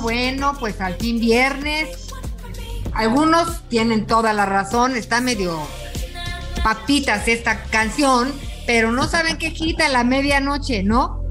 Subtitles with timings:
[0.00, 2.08] bueno, pues al fin viernes.
[2.94, 5.58] Algunos tienen toda la razón, está medio
[6.62, 8.32] papitas esta canción,
[8.66, 11.22] pero no saben qué quita la medianoche, ¿no?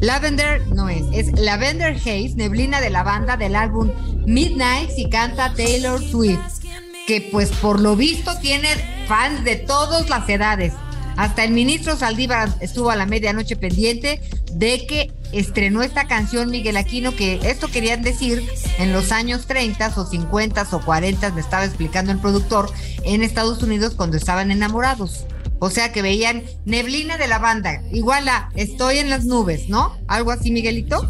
[0.00, 3.90] Lavender no es, es Lavender Haze, neblina de la banda del álbum
[4.26, 6.62] Midnight y canta Taylor Swift,
[7.06, 8.68] que pues por lo visto tiene
[9.08, 10.72] fans de todas las edades.
[11.16, 14.20] Hasta el ministro Saldívar estuvo a la medianoche pendiente
[14.52, 18.42] de que estrenó esta canción Miguel Aquino, que esto querían decir
[18.78, 22.70] en los años 30 o 50 o 40, me estaba explicando el productor,
[23.04, 25.26] en Estados Unidos cuando estaban enamorados.
[25.64, 29.96] O sea que veían neblina de la banda, igual a estoy en las nubes, ¿no?
[30.08, 31.08] Algo así, Miguelito.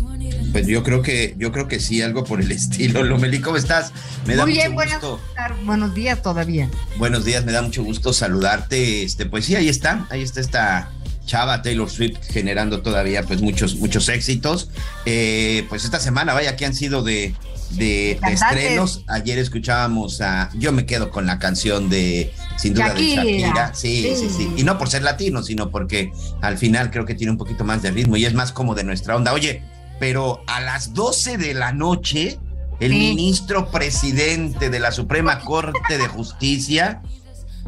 [0.53, 3.03] Pues yo creo que, yo creo que sí, algo por el estilo.
[3.03, 3.91] Lomeli, ¿cómo estás?
[4.25, 5.21] Me da Muy mucho bien, buenas, gusto.
[5.65, 6.71] buenos días todavía.
[6.99, 9.03] Buenos días, me da mucho gusto saludarte.
[9.03, 10.89] Este, pues sí, ahí está, ahí está esta
[11.27, 14.71] chava Taylor Swift generando todavía pues muchos, muchos éxitos.
[15.05, 17.35] Eh, pues esta semana, vaya, que han sido de,
[17.77, 19.05] de, estrenos.
[19.09, 23.25] Ayer escuchábamos a, yo me quedo con la canción de, sin duda, Shakira.
[23.25, 23.75] de Shakira.
[23.75, 24.35] Sí, sí, Sí.
[24.37, 24.51] sí.
[24.57, 27.83] Y no por ser latino, sino porque al final creo que tiene un poquito más
[27.83, 29.33] de ritmo y es más como de nuestra onda.
[29.33, 29.63] Oye,
[30.01, 32.39] pero a las 12 de la noche,
[32.81, 32.99] el Sí.
[32.99, 37.03] ministro presidente de la Suprema Corte de Justicia,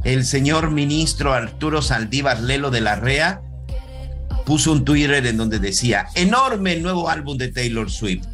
[0.05, 3.41] el señor ministro Arturo Saldívar Lelo de la REA,
[4.45, 8.25] puso un Twitter en donde decía, enorme el nuevo álbum de Taylor Swift.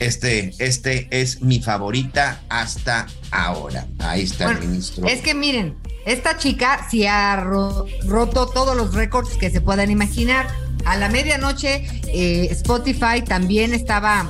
[0.00, 3.86] Este, este es mi favorita hasta ahora.
[3.98, 5.06] Ahí está Bueno, el ministro.
[5.06, 9.90] Es que miren, esta chica sí ha ro- roto todos los récords que se puedan
[9.90, 10.46] imaginar.
[10.84, 14.28] A la medianoche, eh, Spotify también estaba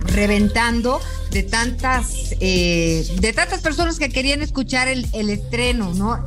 [0.00, 6.22] reventando de tantas eh, de tantas personas que querían escuchar el, el estreno, ¿no?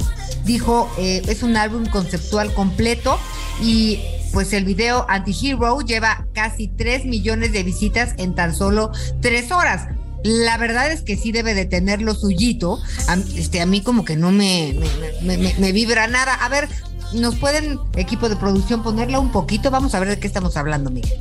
[0.45, 3.19] Dijo, eh, es un álbum conceptual completo
[3.61, 3.99] y
[4.33, 9.87] pues el video Anti-Hero lleva casi 3 millones de visitas en tan solo 3 horas.
[10.23, 12.81] La verdad es que sí debe de tener lo suyito.
[13.07, 14.75] A, este, a mí como que no me,
[15.73, 16.33] vibra nada.
[16.33, 16.67] A ver,
[17.13, 19.69] ¿nos pueden, equipo de producción, ponerla un poquito?
[19.69, 21.19] Vamos a ver de qué estamos hablando, Miguel.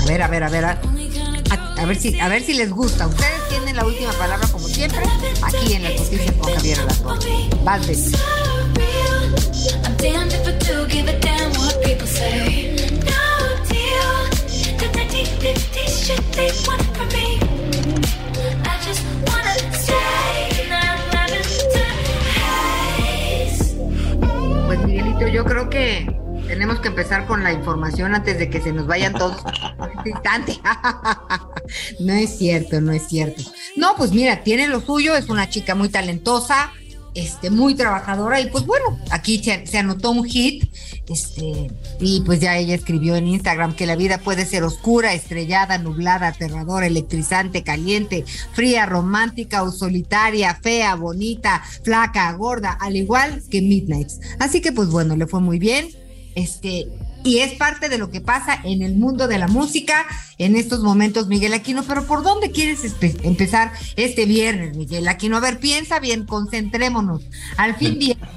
[0.00, 0.64] A ver, a ver, a ver.
[0.64, 3.06] A, ver, si, a ver si les gusta.
[3.06, 5.00] Ustedes tienen la última palabra, como siempre,
[5.42, 7.48] aquí en las noticias con Javier Alatorre.
[7.64, 7.86] Vas,
[9.98, 12.74] damned if I do give a damn what people say.
[13.04, 13.24] No
[13.68, 14.10] deal.
[14.78, 17.38] The 1950 shit they want from me.
[18.64, 20.68] I just wanna stay.
[20.70, 21.94] Not lavender
[22.38, 23.74] haze.
[24.66, 26.06] Pues Miguelito, yo creo que
[26.46, 29.42] tenemos que empezar con la información antes de que se nos vayan todos
[29.96, 30.60] este instante.
[32.00, 33.42] no es cierto, no es cierto.
[33.76, 36.72] No, pues mira, tiene lo suyo, es una chica muy talentosa,
[37.14, 40.64] este, muy trabajadora, y pues bueno, aquí se, anotó un hit,
[41.08, 41.70] este,
[42.00, 46.28] y pues ya ella escribió en Instagram que la vida puede ser oscura, estrellada, nublada,
[46.28, 54.20] aterradora, electrizante, caliente, fría, romántica o solitaria, fea, bonita, flaca, gorda, al igual que Midnights.
[54.38, 55.88] Así que pues bueno, le fue muy bien.
[56.34, 56.86] Este,
[57.24, 60.06] y es parte de lo que pasa en el mundo de la música
[60.38, 61.82] en estos momentos, Miguel Aquino.
[61.82, 62.80] Pero ¿por dónde quieres
[63.22, 65.36] empezar este viernes, Miguel Aquino?
[65.36, 67.22] A ver, piensa bien, concentrémonos.
[67.56, 68.28] Al fin viernes,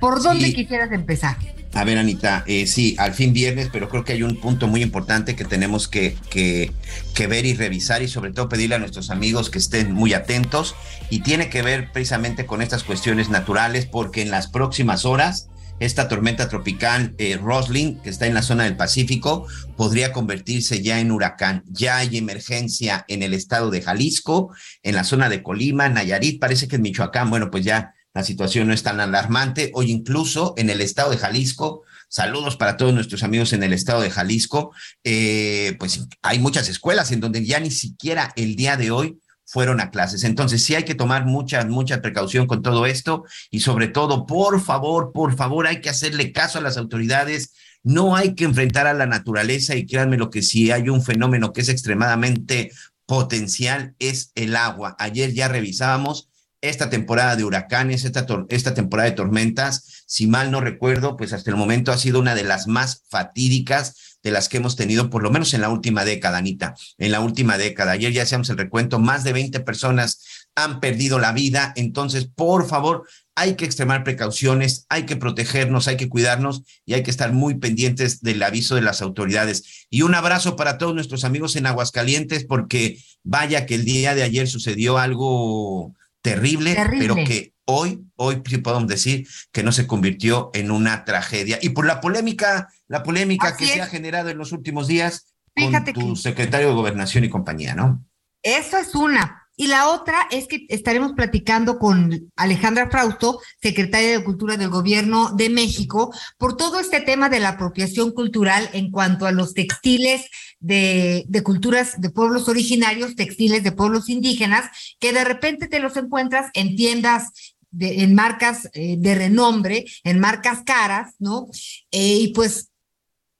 [0.00, 0.54] ¿por dónde Sí.
[0.54, 1.36] quisieras empezar?
[1.72, 4.82] A ver, Anita, eh, sí, al fin viernes, pero creo que hay un punto muy
[4.82, 6.72] importante que tenemos que, que,
[7.14, 10.74] que ver y revisar y sobre todo pedirle a nuestros amigos que estén muy atentos
[11.10, 15.48] y tiene que ver precisamente con estas cuestiones naturales porque en las próximas horas
[15.80, 19.46] esta tormenta tropical eh, Roslin, que está en la zona del Pacífico,
[19.76, 21.64] podría convertirse ya en huracán.
[21.66, 26.68] Ya hay emergencia en el estado de Jalisco, en la zona de Colima, Nayarit, parece
[26.68, 29.70] que en Michoacán, bueno, pues ya la situación no es tan alarmante.
[29.74, 34.00] Hoy incluso en el estado de Jalisco Saludos para todos nuestros amigos en el estado
[34.00, 34.74] de Jalisco.
[35.04, 39.80] Eh, pues hay muchas escuelas en donde ya ni siquiera el día de hoy fueron
[39.80, 40.22] a clases.
[40.22, 44.60] Entonces sí hay que tomar mucha, mucha precaución con todo esto y sobre todo, por
[44.62, 47.52] favor, por favor, hay que hacerle caso a las autoridades.
[47.82, 51.52] No hay que enfrentar a la naturaleza y créanme lo que si hay un fenómeno
[51.52, 52.70] que es extremadamente
[53.06, 54.94] potencial es el agua.
[55.00, 56.28] Ayer ya revisábamos
[56.60, 61.50] esta temporada de huracanes, esta, esta temporada de tormentas, si mal no recuerdo, pues hasta
[61.50, 65.22] el momento ha sido una de las más fatídicas de las que hemos tenido, por
[65.22, 67.92] lo menos en la última década, Anita, en la última década.
[67.92, 72.66] Ayer ya hacíamos el recuento, más de 20 personas han perdido la vida, entonces, por
[72.66, 77.32] favor, hay que extremar precauciones, hay que protegernos, hay que cuidarnos y hay que estar
[77.32, 79.86] muy pendientes del aviso de las autoridades.
[79.88, 84.24] Y un abrazo para todos nuestros amigos en Aguascalientes, porque vaya que el día de
[84.24, 90.50] ayer sucedió algo terrible, pero que hoy, hoy sí podemos decir que no se convirtió
[90.54, 91.58] en una tragedia.
[91.62, 95.92] Y por la polémica, la polémica que se ha generado en los últimos días Fíjate
[95.92, 98.04] con tu secretario de Gobernación y compañía, ¿no?
[98.42, 99.40] Eso es una.
[99.60, 105.32] Y la otra es que estaremos platicando con Alejandra Frausto, secretaria de Cultura del Gobierno
[105.36, 110.30] de México, por todo este tema de la apropiación cultural en cuanto a los textiles
[110.60, 116.50] de, culturas de pueblos originarios, textiles de pueblos indígenas, que de repente te los encuentras
[116.54, 121.46] en tiendas en marcas eh, de renombre, en marcas caras, ¿no?
[121.90, 122.70] Eh, y pues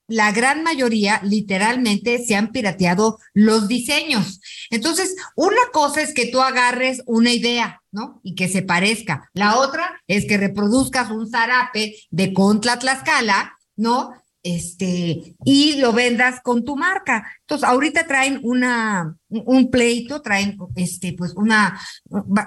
[0.07, 4.41] la gran mayoría literalmente se han pirateado los diseños.
[4.69, 8.19] Entonces, una cosa es que tú agarres una idea, ¿no?
[8.21, 9.29] Y que se parezca.
[9.33, 14.13] La otra es que reproduzcas un zarape de Contla Tlaxcala, ¿no?
[14.43, 17.31] Este, y lo vendas con tu marca.
[17.41, 21.79] Entonces, ahorita traen una, un pleito, traen, este, pues una,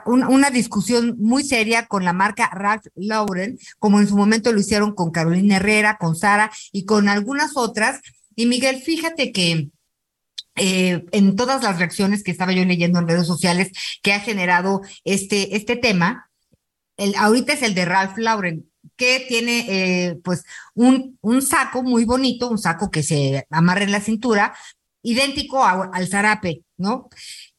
[0.06, 4.94] una, discusión muy seria con la marca Ralph Lauren, como en su momento lo hicieron
[4.94, 8.00] con Carolina Herrera, con Sara y con algunas otras.
[8.34, 9.70] Y Miguel, fíjate que
[10.56, 14.82] eh, en todas las reacciones que estaba yo leyendo en redes sociales que ha generado
[15.04, 16.30] este, este tema,
[16.96, 20.44] el, ahorita es el de Ralph Lauren que tiene eh, pues
[20.74, 24.54] un, un, saco muy bonito, un saco que se amarra en la cintura,
[25.02, 27.08] idéntico al zarape, ¿no?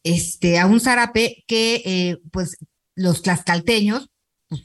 [0.04, 2.58] Este, a un zarape que eh, pues
[2.96, 4.10] los tlaxcalteños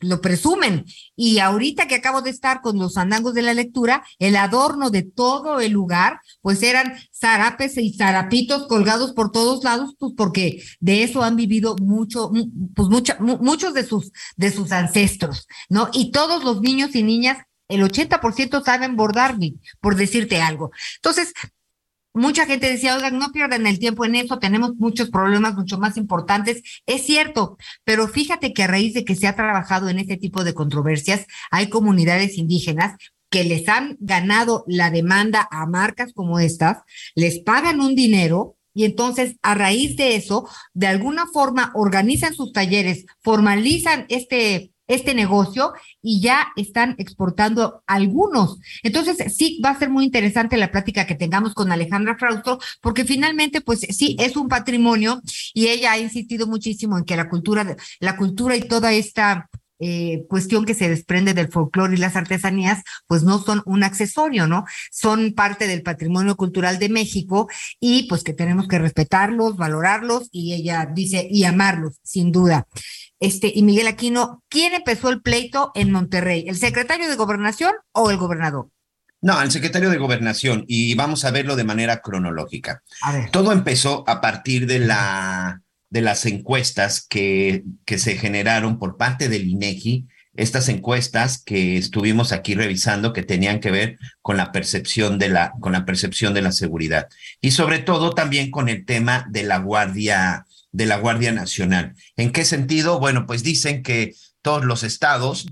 [0.01, 0.85] lo presumen.
[1.17, 5.03] Y ahorita que acabo de estar con los andangos de la lectura, el adorno de
[5.03, 11.03] todo el lugar, pues eran zarapes y zarapitos colgados por todos lados, pues porque de
[11.03, 12.31] eso han vivido mucho,
[12.75, 15.89] pues muchos de sus, de sus ancestros, ¿no?
[15.93, 17.39] Y todos los niños y niñas,
[17.69, 19.37] el 80% saben bordar,
[19.81, 20.73] por decirte algo.
[20.97, 21.33] Entonces,
[22.13, 25.97] mucha gente decía, oigan, no pierdan el tiempo en eso, tenemos muchos problemas mucho más
[25.97, 26.63] importantes.
[26.87, 30.45] Es cierto, pero fíjate que a raíz de que se ha trabajado en este tipo
[30.45, 32.97] de controversias, hay comunidades indígenas
[33.31, 36.79] que les han ganado la demanda a marcas como estas,
[37.15, 42.53] les pagan un dinero y entonces a raíz de eso, de alguna forma organizan sus
[42.53, 45.73] talleres, formalizan este este negocio
[46.03, 48.59] y ya están exportando algunos.
[48.83, 53.05] Entonces, sí, va a ser muy interesante la plática que tengamos con Alejandra Frausto, porque
[53.05, 55.21] finalmente, pues sí, es un patrimonio
[55.55, 59.49] y ella ha insistido muchísimo en que la cultura, la cultura y toda esta
[59.81, 64.47] eh, cuestión que se desprende del folclore y las artesanías, pues no son un accesorio,
[64.47, 64.65] ¿no?
[64.91, 67.49] Son parte del patrimonio cultural de México
[67.81, 72.67] y pues que tenemos que respetarlos, valorarlos y ella dice, y amarlos, sin duda.
[73.19, 76.45] Este, y Miguel Aquino, ¿quién empezó el pleito en Monterrey?
[76.47, 78.71] ¿El secretario de Gobernación o el gobernador?
[79.23, 82.83] No, el secretario de Gobernación, y vamos a verlo de manera cronológica.
[83.31, 85.61] Todo empezó a partir de la
[85.91, 92.33] de las encuestas que, que se generaron por parte del INEGI, estas encuestas que estuvimos
[92.33, 96.43] aquí revisando que tenían que ver con la percepción de la con la percepción de
[96.43, 97.09] la seguridad
[97.41, 101.95] y sobre todo también con el tema de la Guardia de la Guardia Nacional.
[102.17, 103.01] ¿En qué sentido?
[103.01, 105.49] Bueno, pues dicen que todos los estados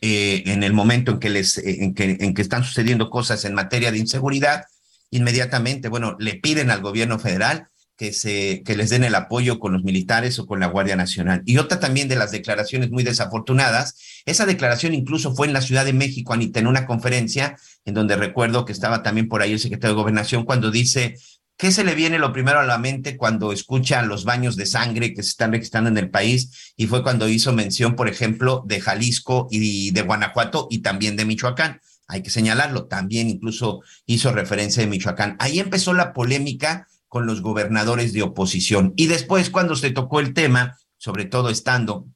[0.00, 3.54] eh, en el momento en que les en que, en que están sucediendo cosas en
[3.54, 4.64] materia de inseguridad,
[5.10, 9.72] inmediatamente, bueno, le piden al gobierno federal que, se, que les den el apoyo con
[9.72, 11.42] los militares o con la Guardia Nacional.
[11.44, 15.84] Y otra también de las declaraciones muy desafortunadas, esa declaración incluso fue en la Ciudad
[15.84, 19.58] de México, Anita, en una conferencia en donde recuerdo que estaba también por ahí el
[19.58, 21.16] secretario de Gobernación cuando dice,
[21.56, 25.12] ¿qué se le viene lo primero a la mente cuando escucha los baños de sangre
[25.12, 26.72] que se están registrando en el país?
[26.76, 31.24] Y fue cuando hizo mención, por ejemplo, de Jalisco y de Guanajuato y también de
[31.24, 35.36] Michoacán hay que señalarlo, también incluso hizo referencia de Michoacán.
[35.38, 38.92] Ahí empezó la polémica con los gobernadores de oposición.
[38.96, 42.06] Y después, cuando se tocó el tema, sobre todo estando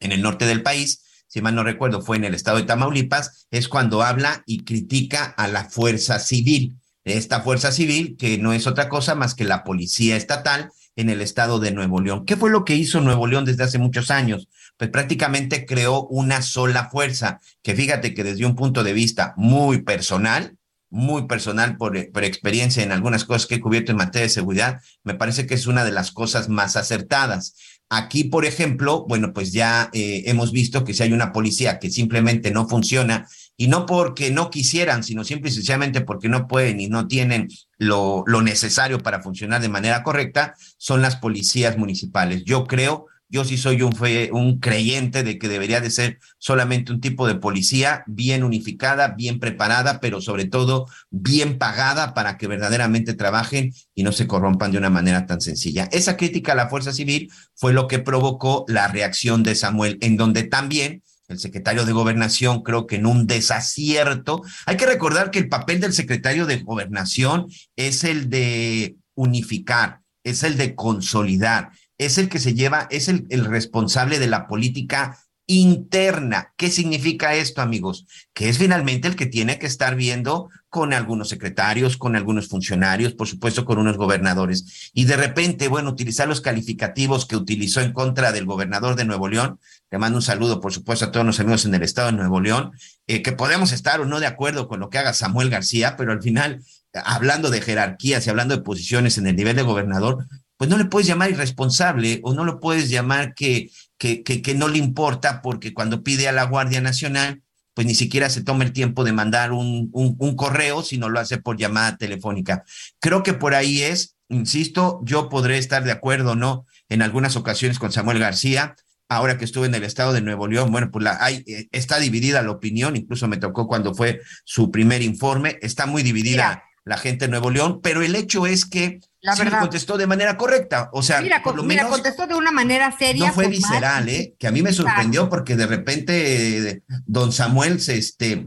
[0.00, 3.46] en el norte del país, si mal no recuerdo, fue en el estado de Tamaulipas,
[3.52, 6.76] es cuando habla y critica a la fuerza civil.
[7.04, 11.20] Esta fuerza civil, que no es otra cosa más que la policía estatal en el
[11.20, 12.24] estado de Nuevo León.
[12.24, 14.48] ¿Qué fue lo que hizo Nuevo León desde hace muchos años?
[14.76, 19.82] Pues prácticamente creó una sola fuerza, que fíjate que desde un punto de vista muy
[19.82, 20.56] personal,
[20.90, 24.80] muy personal por, por, experiencia en algunas cosas que he cubierto en materia de seguridad,
[25.04, 27.54] me parece que es una de las cosas más acertadas.
[27.88, 31.90] Aquí, por ejemplo, bueno, pues ya eh, hemos visto que si hay una policía que
[31.90, 33.26] simplemente no funciona,
[33.60, 37.48] y no porque no quisieran, sino simple y sencillamente porque no pueden y no tienen
[37.76, 42.44] lo, lo necesario para funcionar de manera correcta, son las policías municipales.
[42.46, 46.92] Yo creo yo sí soy un, fe, un creyente de que debería de ser solamente
[46.92, 52.48] un tipo de policía bien unificada, bien preparada, pero sobre todo bien pagada para que
[52.48, 55.88] verdaderamente trabajen y no se corrompan de una manera tan sencilla.
[55.92, 60.16] Esa crítica a la fuerza civil fue lo que provocó la reacción de Samuel, en
[60.16, 64.42] donde también el secretario de gobernación, creo que en un desacierto.
[64.66, 67.46] Hay que recordar que el papel del secretario de gobernación
[67.76, 71.70] es el de unificar, es el de consolidar,
[72.00, 76.54] es el que se lleva, es el, responsable de la política interna.
[76.56, 78.06] ¿Qué significa esto, amigos?
[78.32, 83.12] Que es finalmente el que tiene que estar viendo con algunos secretarios, con algunos funcionarios,
[83.12, 84.90] por supuesto con unos gobernadores.
[84.94, 89.28] Y de repente, bueno, utilizar los calificativos que utilizó en contra del gobernador de Nuevo
[89.28, 89.60] León.
[89.90, 92.40] Le mando un saludo, por supuesto, a todos los amigos en el estado de Nuevo
[92.40, 92.72] León,
[93.06, 96.12] eh, que podemos estar o no de acuerdo con lo que haga Samuel García, pero
[96.12, 96.62] al final,
[96.94, 100.26] hablando de jerarquías y hablando de posiciones en el nivel de gobernador,
[100.60, 104.68] pues no le puedes llamar irresponsable o no lo puedes llamar que, que, que, no
[104.68, 107.40] le importa porque cuando pide a la Guardia Nacional,
[107.72, 111.38] pues ni siquiera se toma el tiempo de mandar un, un, correo, sino lo hace
[111.38, 112.62] por llamada telefónica.
[112.98, 117.36] Creo que por ahí es, insisto, yo podré estar de acuerdo o no en algunas
[117.36, 118.76] ocasiones con Samuel García,
[119.08, 121.98] ahora que estuve en el estado de Nuevo León, bueno, pues la, hay, eh, está
[121.98, 126.64] dividida la opinión, incluso me tocó cuando fue su primer informe, está muy dividida.
[126.84, 129.60] La gente de Nuevo León, pero el hecho es que la sí verdad.
[129.60, 130.88] contestó de manera correcta.
[130.92, 133.28] O sea, mira, por lo mira, menos contestó de una manera seria.
[133.28, 134.34] no fue visceral, más- ¿eh?
[134.38, 138.46] Que a mí me sorprendió porque de repente eh, don Samuel se, este,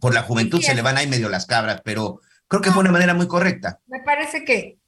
[0.00, 2.82] por la juventud Sí, se le van ahí medio las cabras, pero creo que fue
[2.82, 3.80] una manera muy correcta.
[3.86, 4.78] Me parece que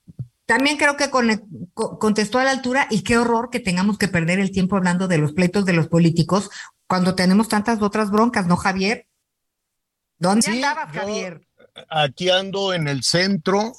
[0.44, 4.08] también creo que con- co- contestó a la altura y qué horror que tengamos que
[4.08, 6.50] perder el tiempo hablando de los pleitos de los políticos
[6.86, 9.06] cuando tenemos tantas otras broncas, ¿no, Javier?
[10.18, 11.45] ¿Dónde Sí, andabas, yo- Javier?
[11.88, 13.72] Aquí ando en el centro,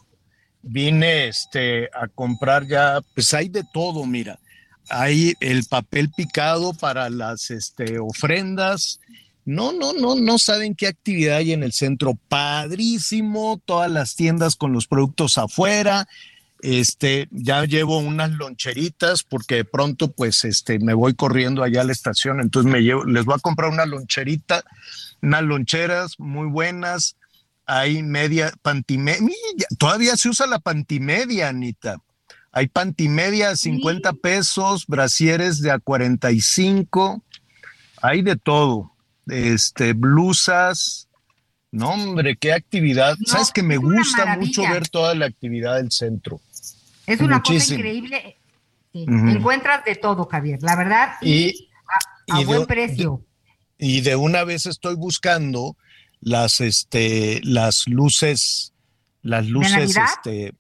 [0.62, 4.40] vine este, a comprar ya, pues hay de todo, mira.
[4.90, 9.00] Hay el papel picado para las este, ofrendas.
[9.44, 12.18] No, no, no, no saben qué actividad hay en el centro.
[12.28, 16.08] Padrísimo, todas las tiendas con los productos afuera.
[16.62, 21.84] Este, ya llevo unas loncheritas porque de pronto pues este me voy corriendo allá a
[21.84, 24.64] la estación, entonces me llevo, les voy a comprar una loncherita,
[25.22, 27.16] unas loncheras muy buenas,
[27.68, 29.36] hay media pantimedia,
[29.78, 31.98] todavía se usa la pantimedia, Anita.
[32.52, 37.24] Hay pantimedia a 50 pesos, brasieres de a 45,
[38.02, 38.94] hay de todo.
[39.28, 41.08] Este, blusas.
[41.72, 43.16] No, hombre, qué actividad.
[43.20, 46.40] No, Sabes que me gusta mucho ver toda la actividad del centro.
[47.06, 48.38] Es una cosa increíble.
[48.94, 49.06] Sí.
[49.08, 51.70] Encuentras de todo, Javier, la verdad, y, Y,
[52.30, 53.22] a, a y buen de- precio.
[53.78, 55.76] y de una vez estoy buscando
[56.22, 58.74] las este las luces
[59.22, 60.06] las luces Navidad?
[60.18, 60.54] este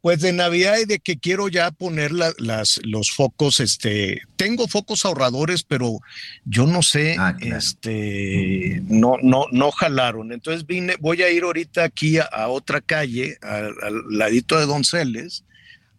[0.00, 4.68] pues de Navidad y de que quiero ya poner la- las los focos este tengo
[4.68, 5.98] focos ahorradores pero
[6.44, 7.56] yo no sé Ah, claro.
[7.56, 12.80] este no no no jalaron entonces vine voy a ir ahorita aquí a, a otra
[12.80, 15.44] calle al, al ladito de Donceles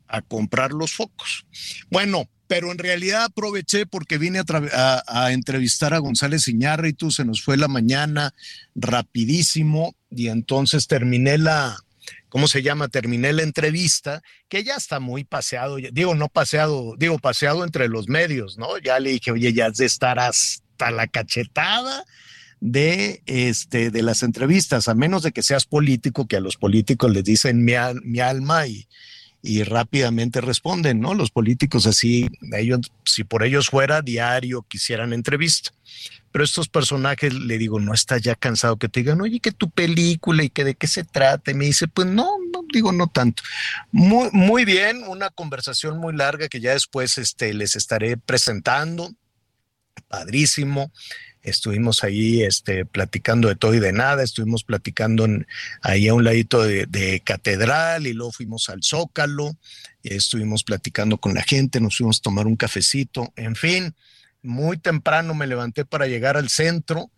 [0.08, 1.46] a comprar los focos
[1.90, 7.24] bueno pero en realidad aproveché porque vine a, a- a entrevistar a González Iñárritu, se
[7.24, 8.34] nos fue la mañana
[8.76, 11.78] rapidísimo y entonces terminé la,
[12.28, 12.88] ¿cómo se llama?
[12.88, 18.10] Terminé la entrevista, que ya está muy paseado, digo, no paseado, digo, paseado entre los
[18.10, 18.80] medios, ¿no?
[18.80, 22.04] Ya le dije, oye, ya has de estar hasta la cachetada
[22.62, 27.12] de, este, de las entrevistas, a menos de que seas político, que a los políticos
[27.12, 28.88] les dicen mi alma y,
[29.42, 31.14] y rápidamente responden, ¿no?
[31.14, 35.72] Los políticos así, ellos, si por ellos fuera diario, quisieran entrevista.
[36.32, 39.70] Pero estos personajes, le digo, no está ya cansado que te digan, oye, que tu
[39.70, 41.52] película y que de qué se trata.
[41.52, 43.42] Y me dice, pues no, no digo, no tanto.
[43.92, 49.12] Muy, muy bien, una conversación muy larga que ya después este, les estaré presentando.
[50.08, 50.92] Padrísimo.
[51.50, 55.48] Estuvimos ahí este, platicando de todo y de nada, estuvimos platicando en,
[55.82, 59.58] ahí a un ladito de, de catedral y luego fuimos al Zócalo,
[60.04, 63.94] estuvimos platicando con la gente, nos fuimos a tomar un cafecito, en fin,
[64.42, 67.12] muy temprano me levanté para llegar al centro.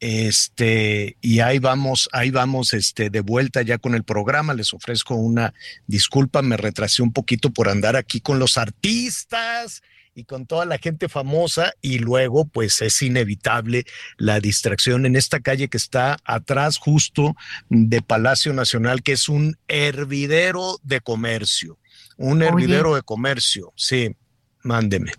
[0.00, 4.54] Este, y ahí vamos, ahí vamos, este, de vuelta ya con el programa.
[4.54, 5.52] Les ofrezco una
[5.86, 9.82] disculpa, me retrasé un poquito por andar aquí con los artistas
[10.18, 13.84] y con toda la gente famosa y luego pues es inevitable
[14.16, 17.36] la distracción en esta calle que está atrás justo
[17.68, 21.78] de Palacio Nacional, que es un hervidero de comercio,
[22.16, 24.16] un hervidero de comercio, sí,
[24.64, 25.12] mándeme.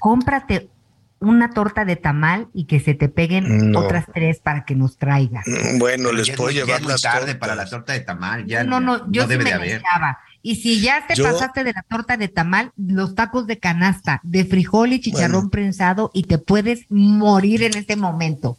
[0.00, 0.70] Cómprate
[1.20, 3.80] una torta de tamal y que se te peguen No.
[3.80, 5.44] otras tres para que nos traigas.
[5.78, 7.36] Bueno, les puedo llevar las tarde tortas.
[7.36, 9.72] para la torta de tamal, ya no, no, yo sí debe me de haber.
[9.82, 10.20] deseaba.
[10.40, 14.20] Y si ya te Yo- pasaste de la torta de tamal, los tacos de canasta,
[14.22, 15.50] de frijol y chicharrón Bueno.
[15.50, 18.56] prensado y te puedes morir en este momento.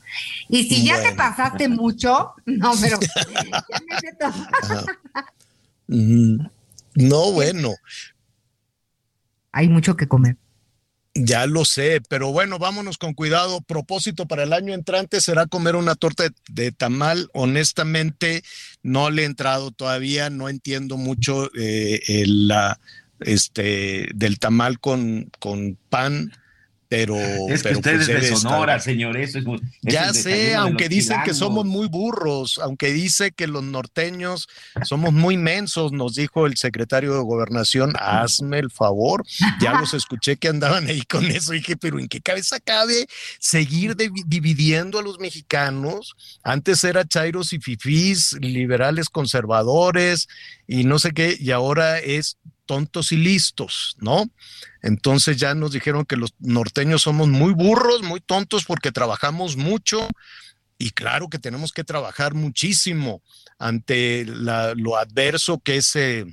[0.50, 3.00] Y si ya te pasaste mucho, no, pero.
[5.88, 6.50] Ujú.
[6.96, 7.70] No, bueno,
[9.52, 10.38] hay mucho que comer.
[11.26, 13.62] Ya lo sé, pero bueno, vámonos con cuidado.
[13.62, 17.30] Propósito para el año entrante será comer una torta de, de tamal.
[17.34, 18.44] Honestamente,
[18.84, 22.80] no le he entrado todavía, no entiendo mucho eh, el, la,
[23.20, 25.30] este, del tamal con
[25.90, 26.32] pan,
[26.90, 27.16] pero,
[27.48, 30.12] Es que pero pues es de debe estar- Sonora, señor, eso es, muy- es Ya
[30.12, 34.48] sé, de aunque dicen que somos muy burros, aunque dice que los norteños
[34.84, 39.24] somos muy mensos, nos dijo el secretario de gobernación, hazme el favor.
[39.62, 41.52] Ya los escuché que andaban ahí con eso.
[41.52, 43.06] Dije, pero ¿en qué cabeza cabe
[43.40, 46.16] seguir divi- dividiendo a los mexicanos?
[46.44, 50.28] Antes era chairos y fifís, liberales conservadores
[50.68, 54.30] y no sé qué, y ahora es tontos y listos, ¿no?
[54.82, 60.08] Entonces ya nos dijeron que los norteños somos muy burros, muy tontos porque trabajamos mucho
[60.78, 63.22] y claro que tenemos que trabajar muchísimo
[63.58, 66.26] ante lo adverso que es eh,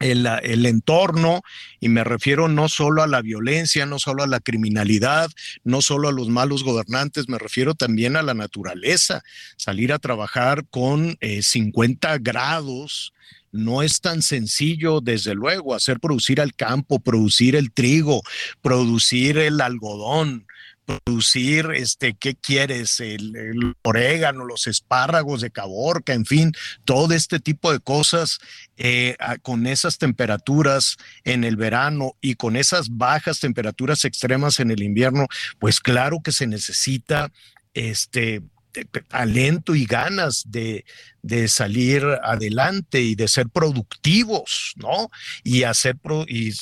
[0.00, 1.42] el, entorno
[1.80, 5.30] y me refiero no solo a la violencia, no solo a la criminalidad,
[5.62, 9.22] no solo a los malos gobernantes, me refiero también a la naturaleza.
[9.56, 13.14] Salir a trabajar con eh, 50 grados,
[13.54, 18.20] no es tan sencillo, desde luego, hacer producir al campo, producir el trigo,
[18.60, 20.46] producir el algodón,
[20.84, 22.98] producir, este, ¿qué quieres?
[22.98, 26.52] El, orégano, los espárragos de Caborca, en fin,
[26.84, 28.40] todo este tipo de cosas
[28.76, 34.82] eh, con esas temperaturas en el verano y con esas bajas temperaturas extremas en el
[34.82, 35.28] invierno,
[35.60, 37.30] pues claro que se necesita
[37.72, 38.42] este
[39.08, 40.84] talento y ganas de,
[41.22, 45.10] de salir adelante y de ser productivos, ¿no?
[45.42, 46.52] Y hacer pro- y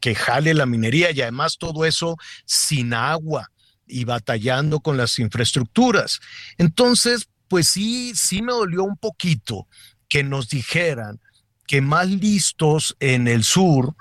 [0.00, 3.50] que jale la minería y además todo eso sin agua
[3.86, 6.20] y batallando con las infraestructuras.
[6.58, 9.66] Entonces, pues sí, sí me dolió un poquito
[10.08, 11.20] que nos dijeran
[11.66, 13.94] que más listos en el sur,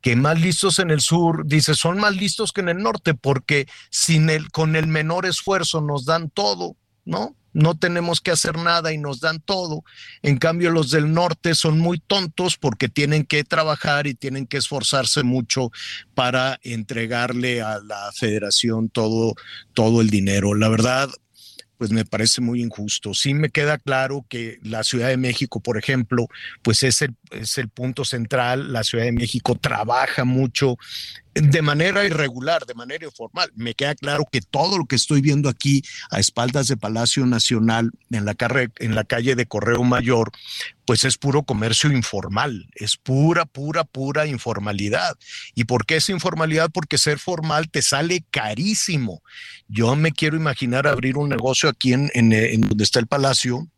[0.00, 3.66] que más listos en el sur, dice, son más listos que en el norte, porque
[3.90, 6.76] sin el, con el menor esfuerzo nos dan todo,
[7.08, 7.34] ¿no?
[7.54, 9.82] No tenemos que hacer nada y nos dan todo.
[10.22, 14.58] En cambio, los del norte son muy tontos porque tienen que trabajar y tienen que
[14.58, 15.72] esforzarse mucho
[16.14, 19.34] para entregarle a la federación todo,
[19.72, 20.54] todo el dinero.
[20.54, 21.08] La verdad,
[21.78, 23.14] pues me parece muy injusto.
[23.14, 26.26] Sí me queda claro que la Ciudad de México, por ejemplo,
[26.62, 28.72] pues es el, es el punto central.
[28.72, 30.76] La Ciudad de México trabaja mucho
[31.34, 33.50] de manera irregular, de manera informal.
[33.54, 37.90] Me queda claro que todo lo que estoy viendo aquí a espaldas de Palacio Nacional,
[38.10, 40.32] en la, carre- en la calle de Correo Mayor,
[40.84, 45.16] pues es puro comercio informal, es pura, pura, pura informalidad.
[45.54, 46.70] ¿Y por qué es informalidad?
[46.72, 49.22] Porque ser formal te sale carísimo.
[49.68, 53.68] Yo me quiero imaginar abrir un negocio aquí en, en, en donde está el Palacio,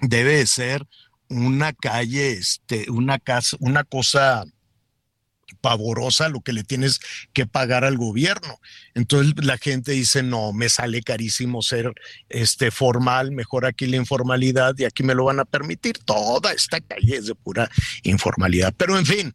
[0.00, 0.86] debe de ser
[1.28, 4.44] una calle, este, una casa, una cosa
[5.64, 7.00] pavorosa lo que le tienes
[7.32, 8.60] que pagar al gobierno.
[8.94, 11.92] Entonces la gente dice, no, me sale carísimo ser
[12.28, 15.96] este formal, mejor aquí la informalidad y aquí me lo van a permitir.
[16.04, 17.70] Toda esta calle es de pura
[18.02, 18.74] informalidad.
[18.76, 19.34] Pero en fin,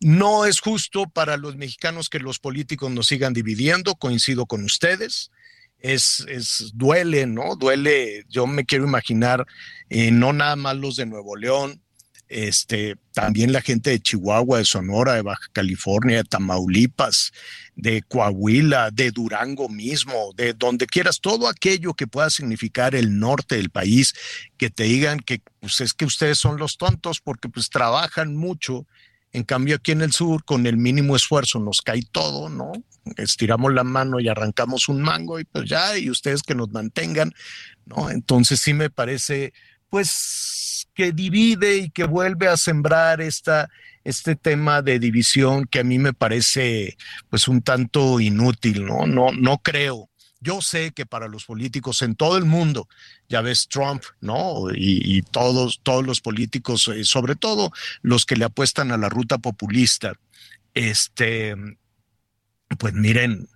[0.00, 5.30] no es justo para los mexicanos que los políticos nos sigan dividiendo, coincido con ustedes.
[5.78, 7.56] Es, es duele, ¿no?
[7.56, 9.46] Duele, yo me quiero imaginar,
[9.88, 11.82] eh, no nada más los de Nuevo León,
[12.28, 17.32] este, también la gente de Chihuahua, de Sonora, de Baja California, de Tamaulipas,
[17.76, 23.56] de Coahuila, de Durango mismo, de donde quieras, todo aquello que pueda significar el norte
[23.56, 24.14] del país,
[24.56, 28.86] que te digan que pues es que ustedes son los tontos porque pues trabajan mucho.
[29.32, 32.72] En cambio, aquí en el sur, con el mínimo esfuerzo, nos cae todo, ¿no?
[33.16, 37.32] Estiramos la mano y arrancamos un mango y pues ya, y ustedes que nos mantengan,
[37.84, 38.10] ¿no?
[38.10, 39.52] Entonces sí me parece,
[39.88, 43.68] pues, que divide y que vuelve a sembrar esta,
[44.02, 46.96] este tema de división que a mí me parece
[47.28, 49.06] pues un tanto inútil, ¿no?
[49.06, 50.08] No, no creo.
[50.40, 52.88] Yo sé que para los políticos en todo el mundo,
[53.28, 54.66] ya ves Trump, ¿no?
[54.72, 59.38] Y, todos, todos los políticos, eh, sobre todo los que le apuestan a la ruta
[59.38, 60.12] populista,
[60.74, 61.56] este,
[62.78, 63.48] pues miren,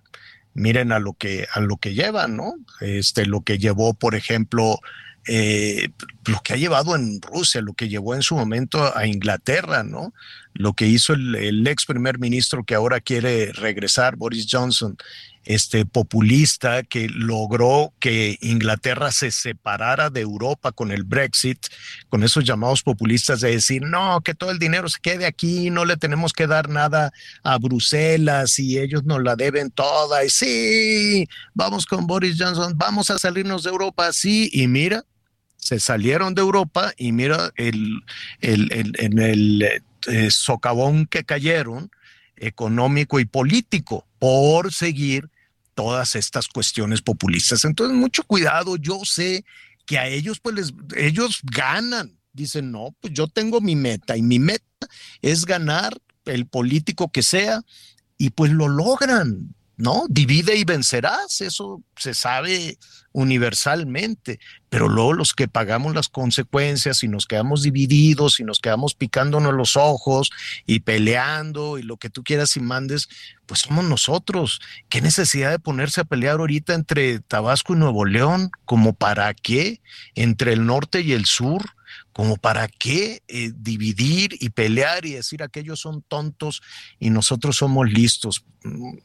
[0.53, 2.53] miren a lo que, a lo que llevan, ¿no?
[2.79, 4.79] Este, lo que llevó, por ejemplo,
[5.27, 5.89] eh,
[6.25, 10.13] lo que ha llevado en Rusia, lo que llevó en su momento a Inglaterra, ¿no?
[10.53, 14.97] Lo que hizo el ex primer ministro que ahora quiere regresar, Boris Johnson,
[15.45, 21.65] este populista que logró que Inglaterra se separara de Europa con el Brexit,
[22.09, 25.85] con esos llamados populistas de decir, no, que todo el dinero se quede aquí, no
[25.85, 27.11] le tenemos que dar nada
[27.43, 30.23] a Bruselas y ellos nos la deben toda.
[30.23, 35.03] Y sí, vamos con Boris Johnson, vamos a salirnos de Europa, sí, y mira,
[35.57, 38.01] se salieron de Europa y mira el,
[38.41, 41.91] el, el eh, socavón que cayeron
[42.35, 45.29] económico y político por seguir
[45.73, 47.65] todas estas cuestiones populistas.
[47.65, 49.43] Entonces, mucho cuidado, yo sé
[49.85, 52.17] que a ellos pues les, ellos ganan.
[52.33, 54.87] Dicen, no, pues yo tengo mi meta y mi meta
[55.21, 57.61] es ganar el político que sea
[58.17, 60.05] y pues lo logran, ¿no?
[60.09, 62.77] Divide y vencerás, eso se sabe
[63.13, 64.39] universalmente,
[64.69, 69.53] pero luego los que pagamos las consecuencias y nos quedamos divididos y nos quedamos picándonos
[69.55, 70.29] los ojos
[70.67, 73.09] y peleando y lo que tú quieras y mandes,
[73.47, 74.61] pues somos nosotros.
[74.87, 78.51] ¿Qué necesidad de ponerse a pelear ahorita entre Tabasco y Nuevo León?
[78.65, 79.81] ¿Como para qué?
[80.13, 81.63] ¿Entre el norte y el sur?
[82.13, 86.61] Como para qué eh, dividir y pelear y decir aquellos son tontos
[86.99, 88.45] y nosotros somos listos.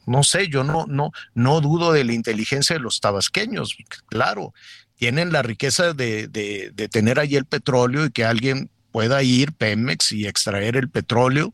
[0.05, 3.75] No sé, yo no, no, no dudo de la inteligencia de los tabasqueños,
[4.07, 4.53] claro,
[4.97, 10.11] tienen la riqueza de, de, tener allí el petróleo y que alguien pueda ir, Pemex,
[10.11, 11.53] y extraer el petróleo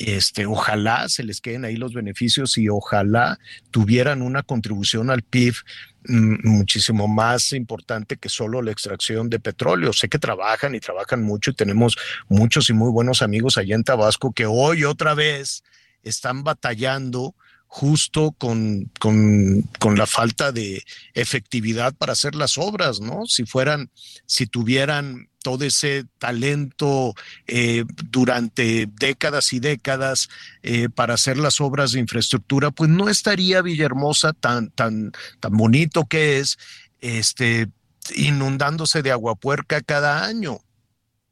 [0.00, 3.38] este, ojalá se les queden ahí los beneficios y ojalá
[3.70, 9.92] tuvieran una contribución al PIB mm, muchísimo más importante que solo la extracción de petróleo.
[9.92, 11.96] Sé que trabajan y trabajan mucho y tenemos
[12.28, 15.62] muchos y muy buenos amigos allá en Tabasco que hoy otra vez
[16.02, 17.34] están batallando
[17.72, 20.82] justo con, con, con, la falta de
[21.14, 23.26] efectividad para hacer las obras, ¿no?
[23.26, 23.90] Si fueran,
[24.26, 27.14] si tuvieran todo ese talento
[27.46, 30.28] eh, durante décadas y décadas
[30.64, 36.06] eh, para hacer las obras de infraestructura, pues no estaría Villahermosa tan, tan, tan bonito
[36.06, 36.58] que es,
[37.00, 37.68] este,
[38.16, 40.60] inundándose de agua puerca cada año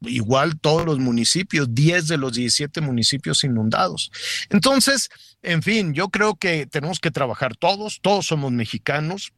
[0.01, 4.11] igual todos los municipios, 10 de los 17 municipios inundados.
[4.49, 5.09] Entonces,
[5.41, 9.33] en fin, yo creo que tenemos que trabajar todos, todos somos mexicanos,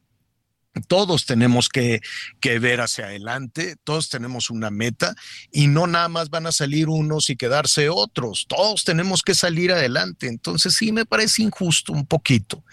[0.88, 2.00] todos tenemos que,
[2.60, 5.14] ver hacia adelante, todos tenemos una meta
[5.50, 9.72] y no nada más van a salir unos y quedarse otros, todos tenemos que salir
[9.72, 10.28] adelante.
[10.28, 12.64] Entonces sí me parece injusto un poquito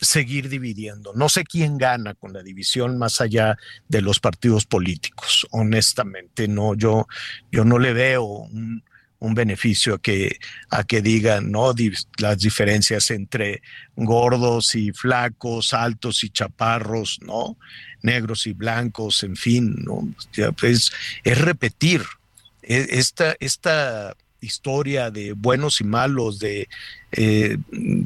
[0.00, 1.12] seguir dividiendo.
[1.14, 3.56] No sé quién gana con la división más allá
[3.88, 7.06] de los partidos políticos, honestamente, no, yo,
[7.50, 8.84] yo no le veo un,
[9.24, 11.74] un beneficio a que, a que digan ¿no?
[12.18, 13.62] las diferencias entre
[13.96, 17.56] gordos y flacos, altos y chaparros, ¿no?
[18.02, 20.06] negros y blancos, en fin, ¿no?
[20.62, 20.92] es,
[21.24, 22.02] es repetir
[22.62, 26.68] e, esta, esta historia de buenos y malos, de
[27.12, 27.56] eh,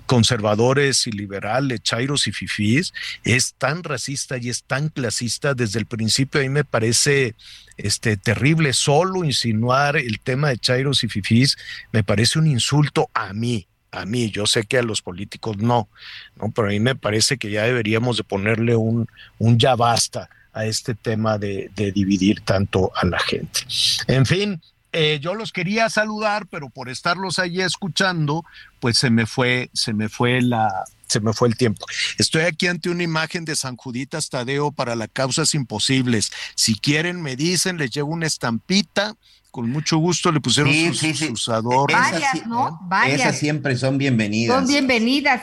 [0.07, 2.93] conservadores y liberales, chairos y fifís,
[3.25, 6.41] es tan racista y es tan clasista desde el principio.
[6.41, 7.35] A mí me parece
[7.77, 11.57] este, terrible solo insinuar el tema de chairos y fifís,
[11.93, 13.67] me parece un insulto a mí.
[13.91, 15.89] A mí, yo sé que a los políticos no,
[16.37, 20.29] no, pero a mí me parece que ya deberíamos de ponerle un, un ya basta
[20.53, 23.61] a este tema de, de dividir tanto a la gente.
[24.07, 24.61] En fin,
[24.93, 28.45] eh, yo los quería saludar, pero por estarlos ahí escuchando,
[28.81, 31.87] pues se me fue, se me fue la, se me fue el tiempo.
[32.19, 36.31] Estoy aquí ante una imagen de San Juditas Tadeo para las causas imposibles.
[36.55, 39.15] Si quieren, me dicen, les llevo una estampita.
[39.51, 41.27] Con mucho gusto le pusieron Sí, sus, sí, sí.
[41.29, 41.99] sus adornos.
[41.99, 42.79] Varias, ¿no?
[42.83, 43.21] Varias.
[43.21, 44.57] Esas siempre son bienvenidas.
[44.57, 45.41] Son bienvenidas.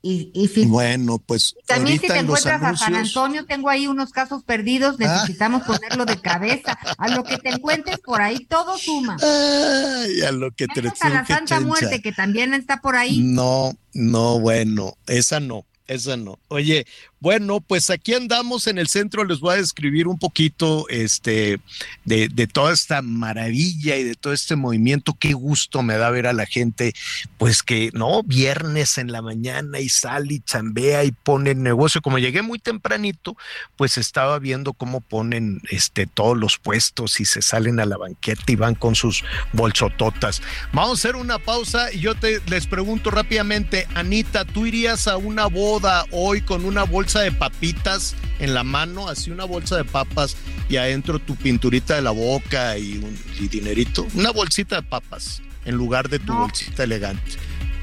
[0.00, 2.94] Y, y Bueno, pues también si te en encuentras a San.
[2.94, 6.78] Antonio, tengo ahí unos casos perdidos, necesitamos ponerlo de cabeza.
[6.98, 9.16] A lo que te encuentres por ahí, todo suma.
[9.20, 11.60] Ay, a lo que te a la Santa chencha.
[11.60, 13.20] Muerte, que también está por ahí.
[13.20, 16.38] No, no, bueno, esa no, esa no.
[16.48, 16.86] Oye,
[17.20, 21.58] Bueno, pues aquí andamos en el centro, les voy a describir un poquito este,
[22.04, 25.16] de, toda esta maravilla y de todo este movimiento.
[25.18, 26.94] Qué gusto me da ver a la gente,
[27.36, 32.00] pues que no, viernes en la mañana y sale y chambea y pone el negocio.
[32.02, 33.36] Como llegué muy tempranito,
[33.76, 38.44] pues estaba viendo cómo ponen este, todos los puestos y se salen a la banqueta
[38.46, 40.40] y van con sus bolsototas.
[40.72, 45.16] Vamos a hacer una pausa y yo te les pregunto rápidamente, Anita, ¿tú irías a
[45.16, 47.07] una boda hoy con una bolsa?
[47.08, 50.36] Bolsa de papitas en la mano, así una bolsa de papas
[50.68, 55.40] y adentro tu pinturita de la boca y un y dinerito, una bolsita de papas
[55.64, 56.40] en lugar de tu no.
[56.40, 57.38] bolsita elegante.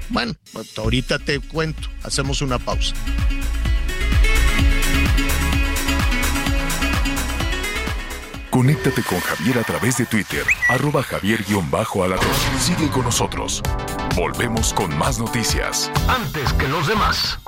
[0.10, 2.94] Bueno, pues ahorita te cuento, hacemos una pausa.
[8.52, 12.30] Conéctate con Javier a través de Twitter, arroba javier-alatón.
[12.60, 13.64] Sigue con nosotros.
[14.16, 15.92] Volvemos con más noticias.
[16.08, 17.40] Antes que los demás.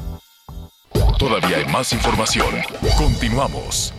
[1.18, 2.48] Todavía hay más información.
[2.98, 3.94] Continuamos.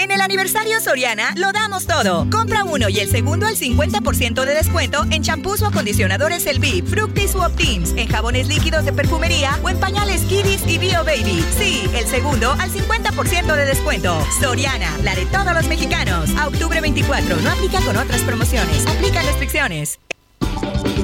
[0.00, 2.26] En el aniversario Soriana lo damos todo.
[2.30, 7.34] Compra uno y el segundo al 50% de descuento en champús o acondicionadores El Fructis
[7.34, 11.44] u Optims, en jabones líquidos de perfumería o en pañales Kiddies y Bio Baby.
[11.58, 14.26] Sí, el segundo al 50% de descuento.
[14.40, 16.30] Soriana, la de todos los mexicanos.
[16.38, 18.86] A octubre 24, no aplica con otras promociones.
[18.86, 20.00] Aplica restricciones.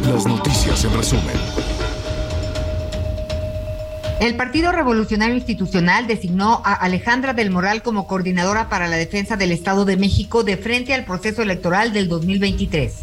[0.06, 1.65] Las noticias en resumen.
[4.18, 9.52] El Partido Revolucionario Institucional designó a Alejandra del Moral como coordinadora para la defensa del
[9.52, 12.94] Estado de México de frente al proceso electoral del 2023.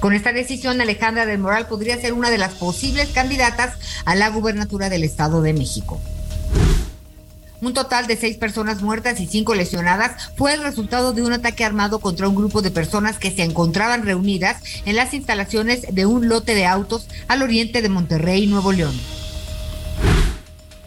[0.00, 3.74] Con esta decisión, Alejandra del Moral podría ser una de las posibles candidatas
[4.06, 6.00] a la gubernatura del Estado de México.
[7.60, 11.66] Un total de seis personas muertas y cinco lesionadas fue el resultado de un ataque
[11.66, 16.30] armado contra un grupo de personas que se encontraban reunidas en las instalaciones de un
[16.30, 18.98] lote de autos al oriente de Monterrey, Nuevo León.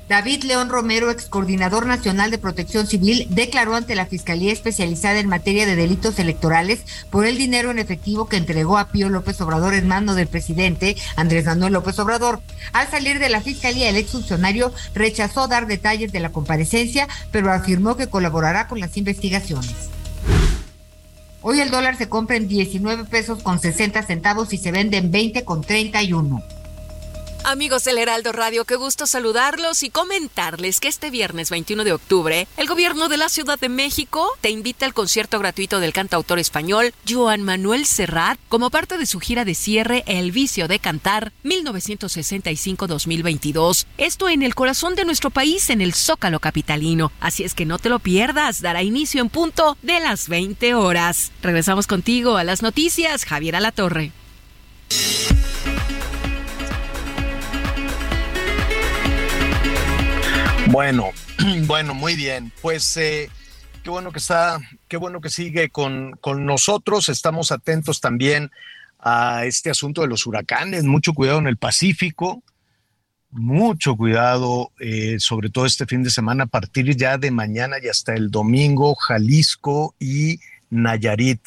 [0.10, 5.30] David León Romero, ex coordinador nacional de protección civil, declaró ante la Fiscalía Especializada en
[5.30, 9.76] materia de delitos electorales por el dinero en efectivo que entregó a Pío López Obrador
[9.76, 12.42] en mano del presidente Andrés Manuel López Obrador.
[12.74, 17.54] Al salir de la Fiscalía, el ex funcionario rechazó dar detalles de la comparecencia, pero
[17.54, 19.76] afirmó que colaborará con las investigaciones.
[21.44, 25.12] Hoy el dólar se compra en 19 pesos con 60 centavos y se vende en
[25.12, 26.59] 20 con 31.
[27.46, 32.48] Amigos del Heraldo Radio, qué gusto saludarlos y comentarles que este viernes 21 de octubre,
[32.58, 36.94] el gobierno de la Ciudad de México te invita al concierto gratuito del cantautor español
[37.08, 43.86] Joan Manuel Serrat como parte de su gira de cierre El vicio de cantar 1965-2022.
[43.98, 47.12] Esto en el corazón de nuestro país, en el Zócalo capitalino.
[47.20, 51.32] Así es que no te lo pierdas, dará inicio en punto de las 20 horas.
[51.42, 54.12] Regresamos contigo a las noticias, Javier Alatorre.
[60.72, 61.10] Bueno,
[61.66, 62.52] bueno, muy bien.
[62.62, 63.30] Pues eh,
[63.84, 67.10] qué bueno que está, qué bueno que sigue con, con nosotros.
[67.10, 68.52] Estamos atentos también
[69.00, 70.84] a este asunto de los huracanes.
[70.84, 72.44] Mucho cuidado en el Pacífico.
[73.32, 77.88] Mucho cuidado, eh, sobre todo este fin de semana, a partir ya de mañana y
[77.88, 81.42] hasta el domingo, Jalisco y Nayarit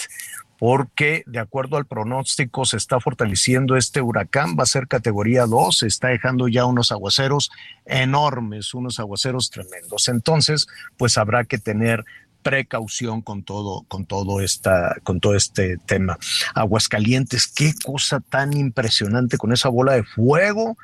[0.63, 5.79] porque de acuerdo al pronóstico se está fortaleciendo este huracán, va a ser categoría 2,
[5.79, 7.51] se está dejando ya unos aguaceros
[7.85, 10.07] enormes, unos aguaceros tremendos.
[10.07, 12.05] Entonces, pues habrá que tener
[12.45, 16.17] precaución con todo, con todo esta, con todo este tema.
[16.55, 20.79] Aguascalientes, qué cosa tan impresionante con esa bola de fuego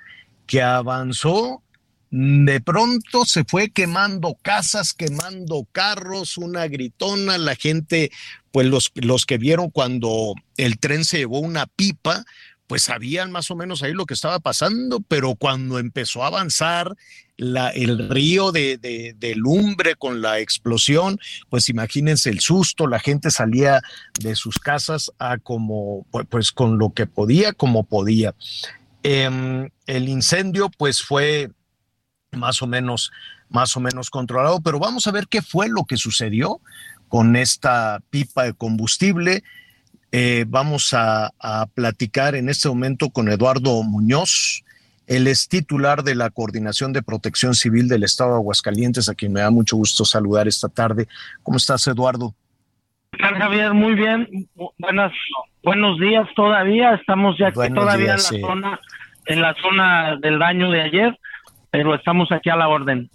[0.48, 1.62] que avanzó
[2.10, 8.10] de pronto se fue quemando casas, quemando carros, una gritona, la gente,
[8.52, 12.24] pues los, los que vieron cuando el tren se llevó una pipa,
[12.68, 16.94] pues sabían más o menos ahí lo que estaba pasando, pero cuando empezó a avanzar
[17.38, 23.30] la, el río de, de, lumbre con la explosión, pues imagínense el susto, la gente
[23.30, 23.80] salía
[24.20, 28.34] de sus casas a como, pues, pues con lo que podía, como podía.
[29.02, 31.50] Eh, el incendio, pues fue
[32.32, 33.12] más o menos,
[33.48, 36.60] más o menos controlado, pero vamos a ver qué fue lo que sucedió
[37.08, 39.42] con esta pipa de combustible.
[40.12, 44.64] Eh, vamos a, a, platicar en este momento con Eduardo Muñoz.
[45.06, 49.32] Él es titular de la Coordinación de Protección Civil del Estado de Aguascalientes, a quien
[49.32, 51.08] me da mucho gusto saludar esta tarde.
[51.42, 52.34] ¿Cómo estás, Eduardo?
[53.18, 54.48] Javier, muy bien.
[54.78, 55.12] Buenas,
[55.62, 56.94] buenos días todavía.
[56.94, 58.52] Estamos ya buenos todavía días, en la sí.
[58.52, 58.80] zona,
[59.26, 61.18] en la zona del daño de ayer
[61.70, 63.10] pero estamos aquí a la orden.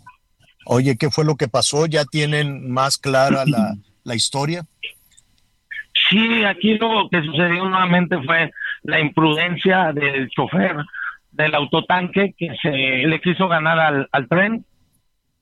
[0.65, 1.85] Oye, ¿qué fue lo que pasó?
[1.85, 4.65] ¿Ya tienen más clara la, la historia?
[6.09, 8.51] Sí, aquí lo que sucedió nuevamente fue
[8.83, 10.75] la imprudencia del chofer
[11.31, 14.65] del autotanque que se le quiso ganar al, al tren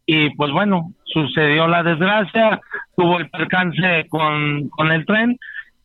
[0.06, 2.60] y pues bueno, sucedió la desgracia,
[2.96, 5.38] tuvo el percance con, con el tren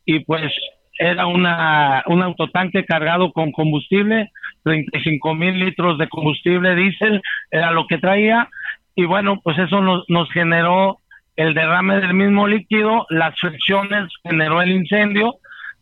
[0.04, 0.52] y pues
[0.98, 4.30] era una, un autotanque cargado con combustible,
[4.64, 7.20] 35 mil litros de combustible diésel
[7.50, 8.48] era lo que traía
[8.96, 10.98] y bueno, pues eso nos, nos generó
[11.36, 15.34] el derrame del mismo líquido, las fricciones generó el incendio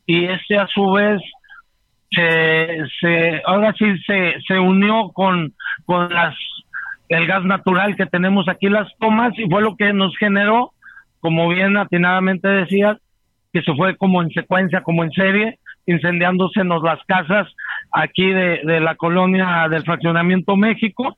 [0.05, 1.22] y este a su vez
[2.11, 5.55] se, se ahora sí se, se unió con,
[5.87, 6.35] con las
[7.09, 10.72] el gas natural que tenemos aquí las tomas y fue lo que nos generó,
[11.20, 12.96] como bien atinadamente decías,
[13.53, 17.46] que se fue como en secuencia, como en serie, incendiándosenos las casas
[17.92, 21.16] aquí de, de la colonia del fraccionamiento México.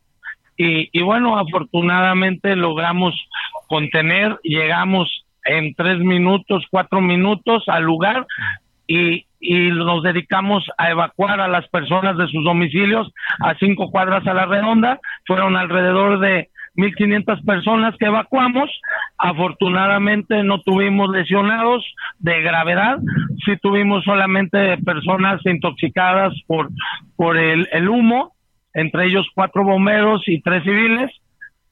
[0.56, 3.14] Y, y bueno, afortunadamente logramos
[3.68, 8.26] contener, llegamos en tres minutos, cuatro minutos al lugar
[8.86, 14.26] y, y nos dedicamos a evacuar a las personas de sus domicilios a cinco cuadras
[14.26, 15.00] a la redonda.
[15.26, 18.70] Fueron alrededor de 1.500 personas que evacuamos.
[19.18, 21.84] Afortunadamente no tuvimos lesionados
[22.18, 22.98] de gravedad,
[23.44, 26.68] sí tuvimos solamente personas intoxicadas por,
[27.16, 28.35] por el, el humo,
[28.76, 31.10] entre ellos cuatro bomberos y tres civiles,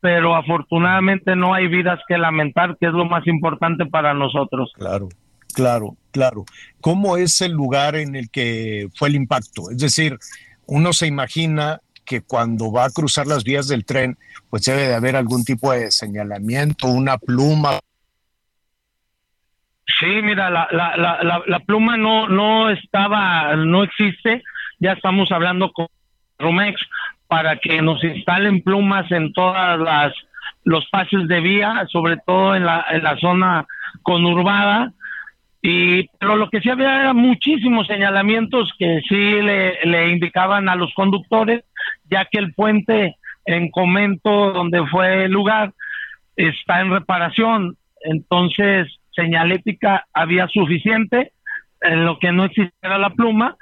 [0.00, 4.72] pero afortunadamente no hay vidas que lamentar, que es lo más importante para nosotros.
[4.74, 5.08] Claro.
[5.54, 6.44] Claro, claro.
[6.80, 9.70] ¿Cómo es el lugar en el que fue el impacto?
[9.70, 10.18] Es decir,
[10.66, 14.16] uno se imagina que cuando va a cruzar las vías del tren,
[14.50, 17.78] pues debe de haber algún tipo de señalamiento, una pluma.
[20.00, 24.42] Sí, mira, la, la, la, la, pluma no, no estaba, no existe.
[24.80, 25.86] Ya estamos hablando con
[26.44, 26.80] Romex
[27.26, 30.12] para que nos instalen plumas en todas las
[30.62, 33.66] los pases de vía, sobre todo en la, en la zona
[34.02, 34.92] conurbada
[35.66, 40.76] y, pero lo que sí había era muchísimos señalamientos que sí le, le indicaban a
[40.76, 41.64] los conductores,
[42.10, 45.72] ya que el puente en Comento, donde fue el lugar,
[46.36, 47.78] está en reparación.
[48.02, 51.32] Entonces, señalética había suficiente,
[51.80, 53.56] en lo que no existiera la pluma,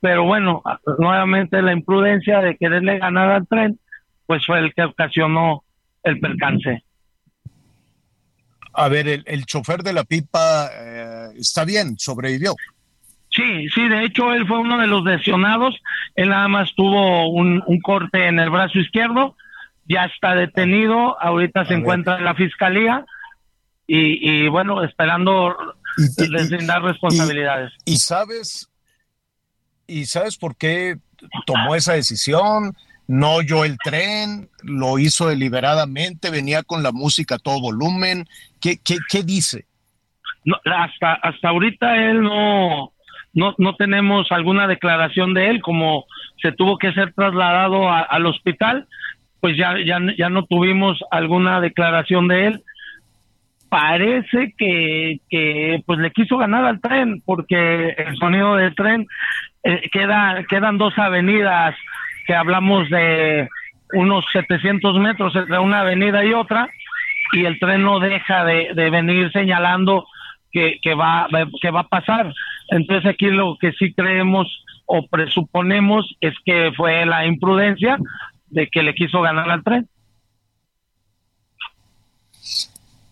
[0.00, 0.62] pero bueno,
[0.98, 3.78] nuevamente la imprudencia de quererle ganar al tren,
[4.26, 5.64] pues fue el que ocasionó
[6.02, 6.84] el percance.
[8.72, 12.54] A ver, el, el chofer de la pipa eh, está bien, sobrevivió.
[13.30, 15.74] Sí, sí, de hecho él fue uno de los lesionados,
[16.14, 19.36] él nada más tuvo un, un corte en el brazo izquierdo,
[19.86, 23.04] ya está detenido, ahorita se encuentra en la fiscalía
[23.86, 25.54] y, y bueno, esperando
[26.16, 27.72] deslindar responsabilidades.
[27.84, 28.70] Y, y, sabes,
[29.86, 30.96] y sabes por qué
[31.46, 32.74] tomó esa decisión,
[33.08, 38.26] no oyó el tren, lo hizo deliberadamente, venía con la música a todo volumen.
[38.60, 39.64] ¿Qué, qué, dice?
[40.44, 42.92] No, hasta, hasta ahorita él no,
[43.32, 46.04] no, no tenemos alguna declaración de él, como
[46.42, 48.88] se tuvo que ser trasladado al hospital,
[49.40, 52.62] pues ya, ya, ya no tuvimos alguna declaración de él.
[53.68, 59.06] Parece que, que pues le quiso ganar al tren, porque el sonido del tren
[59.66, 61.74] eh, queda, quedan dos avenidas
[62.26, 63.48] que hablamos de
[63.94, 66.68] unos 700 metros entre una avenida y otra,
[67.32, 70.06] y el tren no deja de, de venir señalando
[70.52, 71.28] que, que, va,
[71.60, 72.32] que va a pasar.
[72.70, 74.46] Entonces aquí lo que sí creemos
[74.86, 77.98] o presuponemos es que fue la imprudencia
[78.46, 79.88] de que le quiso ganar al tren.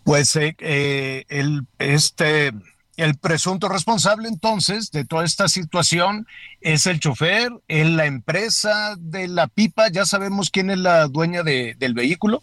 [0.05, 2.53] Pues eh, eh, el, este,
[2.97, 6.27] el presunto responsable entonces de toda esta situación
[6.61, 11.43] es el chofer, es la empresa de la pipa, ya sabemos quién es la dueña
[11.43, 12.43] de, del vehículo.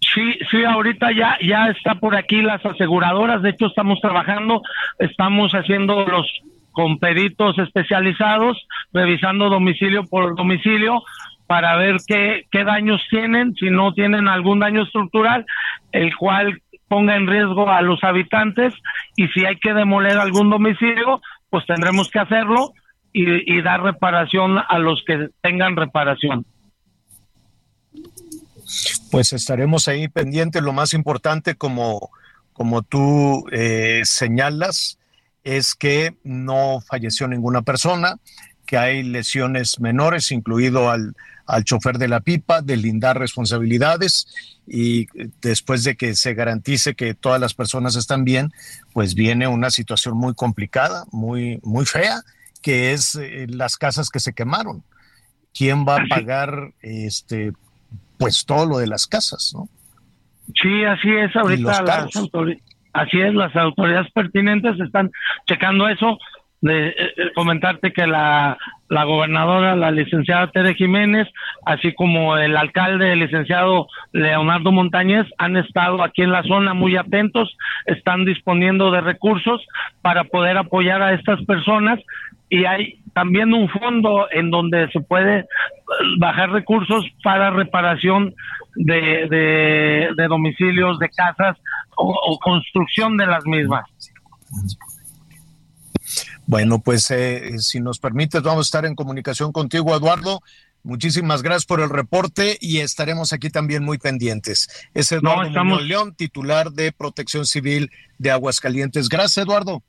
[0.00, 4.62] Sí, sí, ahorita ya, ya está por aquí las aseguradoras, de hecho estamos trabajando,
[4.98, 6.26] estamos haciendo los
[6.72, 8.56] con peritos especializados,
[8.92, 11.02] revisando domicilio por domicilio
[11.46, 15.44] para ver qué, qué daños tienen, si no tienen algún daño estructural,
[15.92, 18.74] el cual ponga en riesgo a los habitantes
[19.14, 22.72] y si hay que demoler algún domicilio, pues tendremos que hacerlo
[23.12, 23.22] y,
[23.56, 26.44] y dar reparación a los que tengan reparación.
[29.12, 30.62] Pues estaremos ahí pendientes.
[30.62, 32.10] Lo más importante, como,
[32.52, 34.98] como tú eh, señalas,
[35.44, 38.16] es que no falleció ninguna persona,
[38.66, 41.14] que hay lesiones menores, incluido al,
[41.50, 45.08] al chofer de la pipa, deslindar responsabilidades y
[45.42, 48.52] después de que se garantice que todas las personas están bien,
[48.92, 52.20] pues viene una situación muy complicada, muy, muy fea,
[52.62, 54.84] que es eh, las casas que se quemaron.
[55.52, 57.52] ¿Quién va a pagar este
[58.16, 59.68] pues todo lo de las casas, ¿no?
[60.54, 65.10] Sí, así es ahorita las autoridades, así es, las autoridades pertinentes están
[65.46, 66.18] checando eso,
[66.60, 68.58] de eh, eh, comentarte que la,
[68.90, 71.28] la gobernadora, la licenciada Tere Jiménez,
[71.64, 76.96] así como el alcalde, el licenciado Leonardo Montañez, han estado aquí en la zona muy
[76.96, 79.64] atentos, están disponiendo de recursos
[80.02, 82.00] para poder apoyar a estas personas
[82.48, 85.44] y hay también un fondo en donde se puede eh,
[86.18, 88.34] bajar recursos para reparación
[88.74, 91.56] de, de, de domicilios, de casas
[91.96, 93.84] o, o construcción de las mismas.
[96.50, 100.40] Bueno, pues eh, si nos permites, vamos a estar en comunicación contigo, Eduardo.
[100.82, 104.68] Muchísimas gracias por el reporte y estaremos aquí también muy pendientes.
[104.92, 109.08] Es Eduardo No, estamos- León, titular de Protección Civil de Aguascalientes.
[109.08, 109.84] Gracias, Eduardo.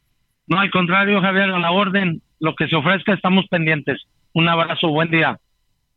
[0.45, 3.99] No, al contrario, Javier, a la orden, lo que se ofrezca, estamos pendientes.
[4.33, 5.39] Un abrazo, buen día.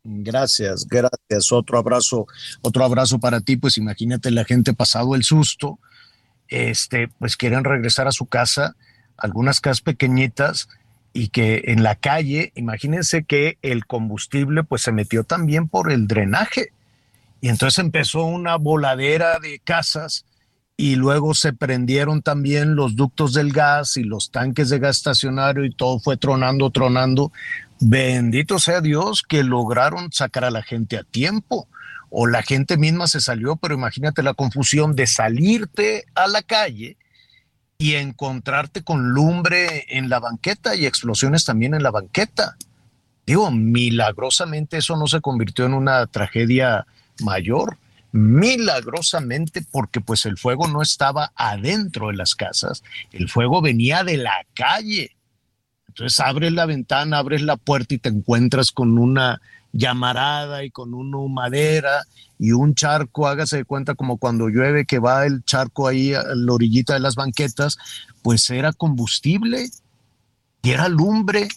[0.03, 1.51] Gracias, gracias.
[1.51, 2.25] Otro abrazo,
[2.63, 3.55] otro abrazo para ti.
[3.57, 5.77] Pues imagínate la gente pasado el susto,
[6.47, 8.75] este, pues quieren regresar a su casa,
[9.17, 10.69] algunas casas pequeñitas
[11.13, 16.07] y que en la calle, imagínense que el combustible pues se metió también por el
[16.07, 16.71] drenaje
[17.41, 20.25] y entonces empezó una voladera de casas
[20.77, 25.63] y luego se prendieron también los ductos del gas y los tanques de gas estacionario
[25.63, 27.31] y todo fue tronando, tronando.
[27.79, 31.67] Bendito sea Dios que lograron sacar a la gente a tiempo.
[32.09, 36.97] O la gente misma se salió, pero imagínate la confusión de salirte a la calle
[37.77, 42.55] y encontrarte con lumbre en la banqueta y explosiones también en la banqueta.
[43.25, 46.85] Digo, milagrosamente eso no se convirtió en una tragedia
[47.21, 47.77] mayor,
[48.11, 54.17] milagrosamente porque pues el fuego no estaba adentro de las casas, el fuego venía de
[54.17, 55.15] la calle.
[55.87, 59.41] Entonces abres la ventana, abres la puerta y te encuentras con una
[59.77, 62.03] llamarada y con una madera
[62.39, 66.23] y un charco, hágase de cuenta como cuando llueve que va el charco ahí a
[66.23, 67.77] la orillita de las banquetas,
[68.23, 69.69] pues era combustible
[70.63, 71.47] y era lumbre.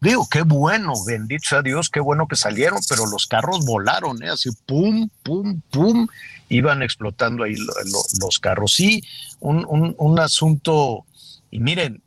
[0.00, 4.28] Digo, qué bueno, bendito sea Dios, qué bueno que salieron, pero los carros volaron, ¿eh?
[4.28, 6.06] así pum, pum, pum,
[6.48, 8.74] iban explotando ahí lo- lo- los carros.
[8.74, 9.02] Sí,
[9.40, 11.04] un, un- un asunto,
[11.50, 12.00] y miren,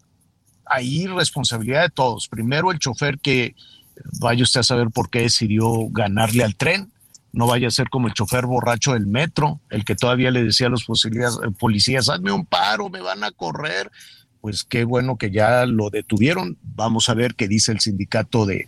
[0.65, 2.29] ahí responsabilidad de todos.
[2.29, 3.55] Primero el chofer que
[4.19, 6.91] vaya usted a saber por qué decidió ganarle al tren.
[7.33, 10.67] No vaya a ser como el chofer borracho del metro, el que todavía le decía
[10.67, 13.89] a los policías, policías hazme un paro, me van a correr.
[14.41, 16.57] Pues qué bueno que ya lo detuvieron.
[16.61, 18.67] Vamos a ver qué dice el sindicato de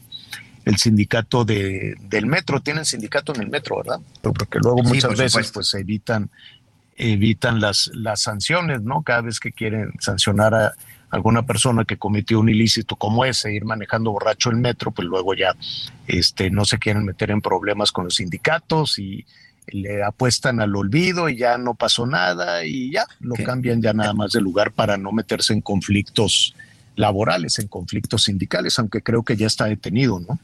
[0.66, 2.62] el sindicato de, del metro.
[2.62, 4.00] Tienen sindicato en el metro, ¿verdad?
[4.22, 6.30] Porque luego Sí, muchas por veces pues evitan
[6.96, 9.02] evitan las, las sanciones, ¿no?
[9.02, 10.74] Cada vez que quieren sancionar a
[11.14, 15.36] alguna persona que cometió un ilícito como ese, ir manejando borracho el metro, pues luego
[15.36, 15.55] ya
[16.07, 19.24] este, no se quieren meter en problemas con los sindicatos y
[19.68, 24.14] le apuestan al olvido y ya no pasó nada y ya lo cambian ya nada
[24.14, 26.55] más de lugar para no meterse en conflictos
[26.95, 30.39] laborales, en conflictos sindicales, aunque creo que ya está detenido, ¿no?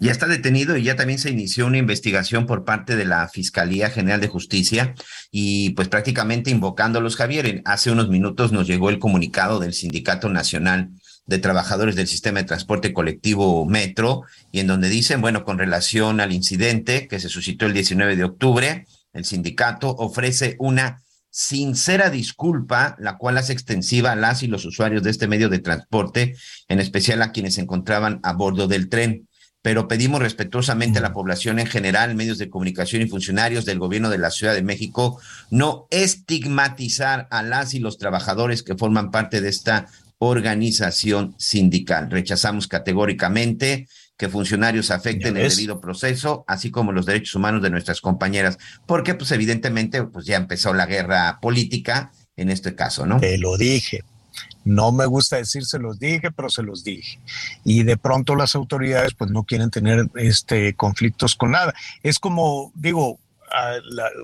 [0.00, 3.90] Ya está detenido y ya también se inició una investigación por parte de la Fiscalía
[3.90, 4.94] General de Justicia
[5.30, 7.62] y pues prácticamente invocándolos, Javier.
[7.64, 10.90] Hace unos minutos nos llegó el comunicado del Sindicato Nacional
[11.26, 14.22] de Trabajadores del Sistema de Transporte Colectivo Metro
[14.52, 18.24] y en donde dicen, bueno, con relación al incidente que se suscitó el 19 de
[18.24, 24.64] octubre, el sindicato ofrece una sincera disculpa, la cual hace extensiva a las y los
[24.64, 26.36] usuarios de este medio de transporte,
[26.68, 29.28] en especial a quienes se encontraban a bordo del tren
[29.64, 34.10] pero pedimos respetuosamente a la población en general, medios de comunicación y funcionarios del gobierno
[34.10, 35.18] de la Ciudad de México,
[35.50, 39.86] no estigmatizar a las y los trabajadores que forman parte de esta
[40.18, 42.10] organización sindical.
[42.10, 43.88] Rechazamos categóricamente
[44.18, 49.14] que funcionarios afecten el debido proceso, así como los derechos humanos de nuestras compañeras, porque
[49.14, 53.18] pues evidentemente pues ya empezó la guerra política en este caso, ¿no?
[53.18, 54.02] Te lo dije.
[54.64, 57.18] No me gusta decir se los dije, pero se los dije.
[57.64, 61.74] Y de pronto las autoridades pues no quieren tener este conflictos con nada.
[62.02, 63.18] Es como digo,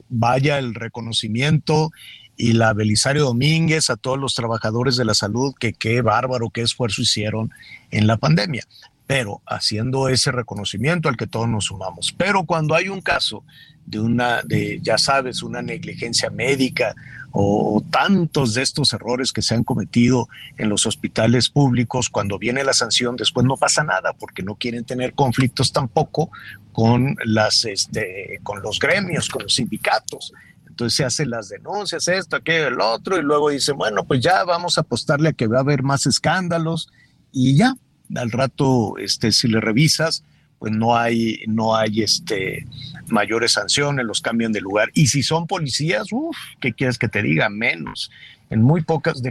[0.08, 1.90] vaya el reconocimiento
[2.36, 6.62] y la Belisario Domínguez a todos los trabajadores de la salud que qué bárbaro, qué
[6.62, 7.50] esfuerzo hicieron
[7.90, 8.64] en la pandemia.
[9.10, 12.14] Pero haciendo ese reconocimiento al que todos nos sumamos.
[12.16, 13.42] Pero cuando hay un caso
[13.84, 16.94] de una, de, ya sabes, una negligencia médica
[17.32, 22.62] o tantos de estos errores que se han cometido en los hospitales públicos, cuando viene
[22.62, 26.30] la sanción, después no pasa nada porque no quieren tener conflictos tampoco
[26.70, 30.32] con las, este, con los gremios, con los sindicatos.
[30.68, 34.44] Entonces se hacen las denuncias, esto, aquello, el otro, y luego dicen, bueno, pues ya
[34.44, 36.92] vamos a apostarle a que va a haber más escándalos
[37.32, 37.74] y ya,
[38.14, 40.24] al rato, este, si le revisas,
[40.58, 42.66] pues no hay, no hay este,
[43.08, 44.90] mayores sanciones, los cambian de lugar.
[44.94, 47.48] Y si son policías, uff, ¿qué quieres que te diga?
[47.48, 48.10] Menos.
[48.50, 49.22] En muy pocas,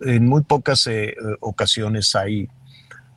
[0.00, 2.48] en muy pocas eh, ocasiones hay,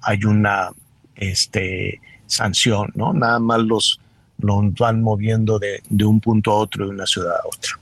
[0.02, 0.72] hay una
[1.16, 3.14] este, sanción, ¿no?
[3.14, 4.00] Nada más los,
[4.40, 7.80] los van moviendo de, un punto a otro, de una ciudad a otra.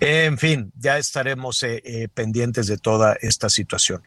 [0.00, 4.02] En fin, ya estaremos eh, eh, pendientes de toda esta situación.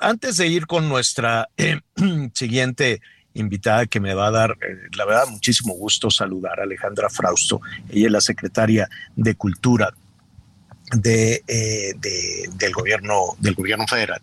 [0.00, 1.48] Antes de ir con nuestra
[2.34, 3.00] siguiente
[3.34, 7.60] invitada que me va a dar, eh, la verdad, muchísimo gusto saludar Alejandra Frausto.
[7.90, 9.92] Ella es la secretaria de Cultura
[10.92, 14.20] de, eh, del, gobierno, del gobierno federal.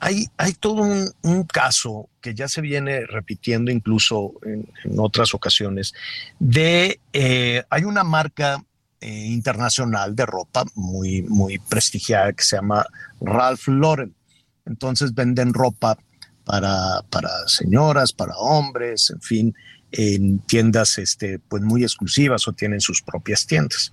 [0.00, 4.66] Hay, hay todo un, caso que ya se viene repitiendo incluso en,
[4.98, 5.94] otras ocasiones,
[6.38, 8.62] de, eh, hay una marca
[9.00, 12.86] internacional de ropa muy, muy prestigiada que se llama
[13.20, 14.14] Ralph Lauren.
[14.66, 15.98] Entonces venden ropa
[16.44, 19.54] para, para señoras, para hombres, en fin,
[19.92, 23.92] en tiendas este, pues muy exclusivas o tienen sus propias tiendas.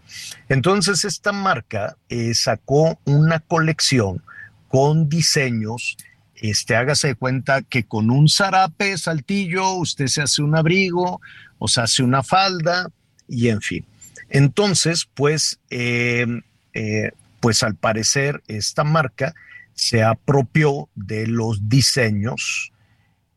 [0.49, 4.24] Entonces esta marca eh, sacó una colección
[4.67, 5.97] con diseños,
[6.36, 11.22] este, hágase de cuenta que con un zarape saltillo usted se hace un abrigo
[11.59, 12.89] o se hace una falda
[13.28, 13.86] y en fin.
[14.30, 16.26] Entonces, pues, eh,
[16.74, 17.11] eh,
[17.41, 19.36] pues al parecer esta marca
[19.82, 22.71] se apropió de los diseños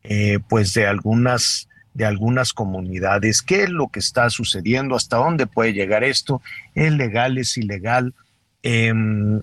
[0.02, 3.40] eh, pues de algunas de algunas comunidades.
[3.40, 4.94] ¿Qué es lo que está sucediendo?
[4.94, 6.42] ¿Hasta dónde puede llegar esto?
[6.74, 7.38] ¿Es legal?
[7.38, 8.12] ¿Es ilegal?
[8.62, 9.40] Em,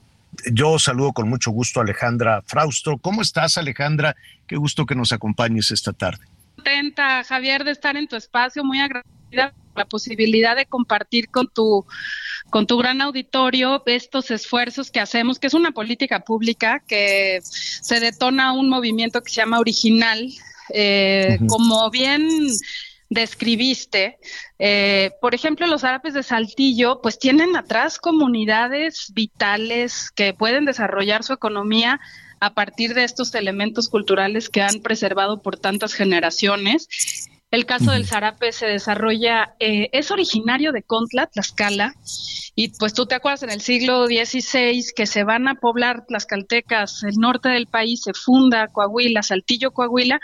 [0.51, 2.97] yo saludo con mucho gusto a Alejandra Fraustro.
[2.97, 4.15] ¿Cómo estás, Alejandra?
[4.45, 6.23] Qué gusto que nos acompañes esta tarde.
[6.55, 11.85] Contenta, Javier, de estar en tu espacio, muy agradecida la posibilidad de compartir con tu,
[12.51, 17.99] con tu gran auditorio estos esfuerzos que hacemos, que es una política pública que se
[17.99, 20.29] detona un movimiento que se llama original.
[20.73, 22.27] Eh, como bien
[23.09, 24.19] describiste,
[24.59, 31.23] eh, por ejemplo, los árabes de Saltillo, pues tienen atrás comunidades vitales que pueden desarrollar
[31.23, 31.99] su economía
[32.39, 38.07] a partir de estos elementos culturales que han preservado por tantas generaciones el caso del
[38.07, 41.93] zarape se desarrolla, eh, es originario de Contla, Tlaxcala,
[42.55, 47.03] y pues tú te acuerdas en el siglo XVI que se van a poblar Tlaxcaltecas,
[47.03, 50.21] el norte del país, se funda Coahuila, Saltillo, Coahuila,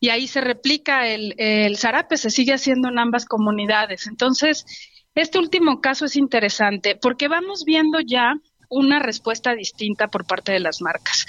[0.00, 4.08] y ahí se replica el, el zarape, se sigue haciendo en ambas comunidades.
[4.08, 4.66] Entonces,
[5.14, 8.34] este último caso es interesante porque vamos viendo ya
[8.74, 11.26] una respuesta distinta por parte de las marcas.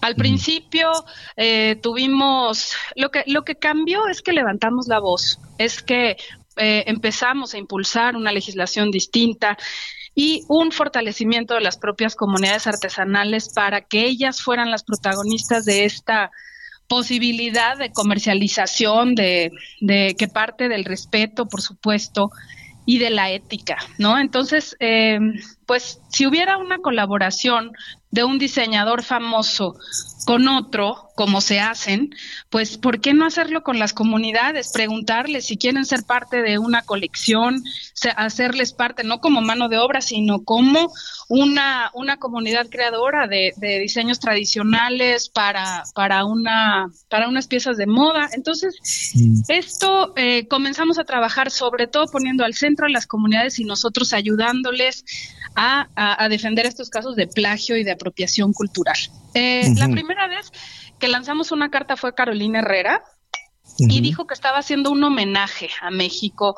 [0.00, 0.90] Al principio
[1.36, 6.16] eh, tuvimos, lo que, lo que cambió es que levantamos la voz, es que
[6.56, 9.56] eh, empezamos a impulsar una legislación distinta
[10.14, 15.84] y un fortalecimiento de las propias comunidades artesanales para que ellas fueran las protagonistas de
[15.84, 16.32] esta
[16.88, 22.30] posibilidad de comercialización, de, de que parte del respeto, por supuesto,
[22.84, 24.18] y de la ética, ¿no?
[24.18, 25.18] Entonces, eh,
[25.66, 27.72] pues si hubiera una colaboración
[28.10, 29.74] de un diseñador famoso
[30.26, 32.14] con otro, como se hacen,
[32.50, 34.70] pues ¿por qué no hacerlo con las comunidades?
[34.72, 37.62] Preguntarles si quieren ser parte de una colección,
[38.16, 40.92] hacerles parte, no como mano de obra, sino como
[41.28, 48.28] una, una comunidad creadora de, diseños tradicionales para, para, una, para unas piezas de moda.
[48.32, 48.76] Entonces,
[49.14, 49.42] mm.
[49.48, 54.12] esto eh, comenzamos a trabajar sobre todo poniendo al centro a las comunidades y nosotros
[54.12, 55.04] ayudándoles
[55.54, 58.96] a, a, defender estos casos de plagio y de apropiación cultural.
[59.34, 60.50] Eh, la primera vez
[60.98, 63.02] que lanzamos una carta fue Carolina Herrera
[63.78, 66.56] y dijo que estaba haciendo un homenaje a México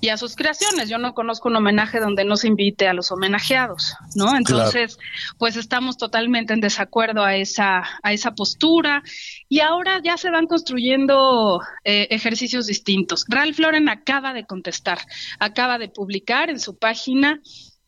[0.00, 0.88] y a sus creaciones.
[0.88, 4.36] Yo no conozco un homenaje donde no se invite a los homenajeados, ¿no?
[4.36, 4.98] Entonces,
[5.38, 9.02] pues estamos totalmente en desacuerdo a esa, a esa postura
[9.48, 13.24] y ahora ya se van construyendo eh, ejercicios distintos.
[13.28, 14.98] Ralph Lauren acaba de contestar,
[15.38, 17.40] acaba de publicar en su página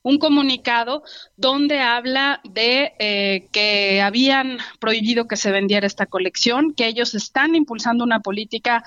[0.04, 1.02] un comunicado
[1.36, 7.54] donde habla de eh, que habían prohibido que se vendiera esta colección, que ellos están
[7.56, 8.84] impulsando una política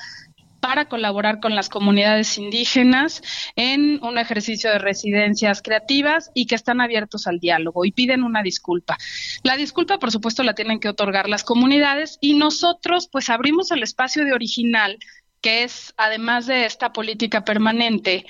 [0.59, 3.22] para colaborar con las comunidades indígenas
[3.55, 8.43] en un ejercicio de residencias creativas y que están abiertos al diálogo y piden una
[8.43, 8.97] disculpa.
[9.43, 13.84] La disculpa, por supuesto, la tienen que otorgar las comunidades y nosotros pues abrimos el
[13.84, 14.97] espacio de original
[15.41, 18.26] que es, además de esta política permanente,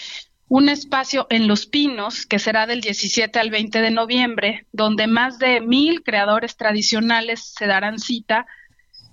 [0.49, 5.39] un espacio en Los Pinos, que será del 17 al 20 de noviembre, donde más
[5.39, 8.45] de mil creadores tradicionales se darán cita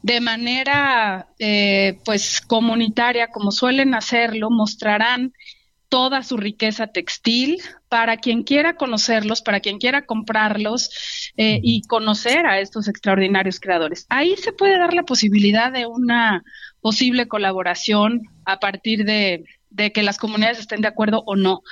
[0.02, 5.32] de manera eh, pues comunitaria, como suelen hacerlo, mostrarán
[5.88, 12.46] toda su riqueza textil para quien quiera conocerlos, para quien quiera comprarlos eh, y conocer
[12.46, 14.04] a estos extraordinarios creadores.
[14.08, 16.44] Ahí se puede dar la posibilidad de una
[16.80, 19.44] posible colaboración a partir de,
[19.74, 21.62] de que las comunidades estén de acuerdo o no.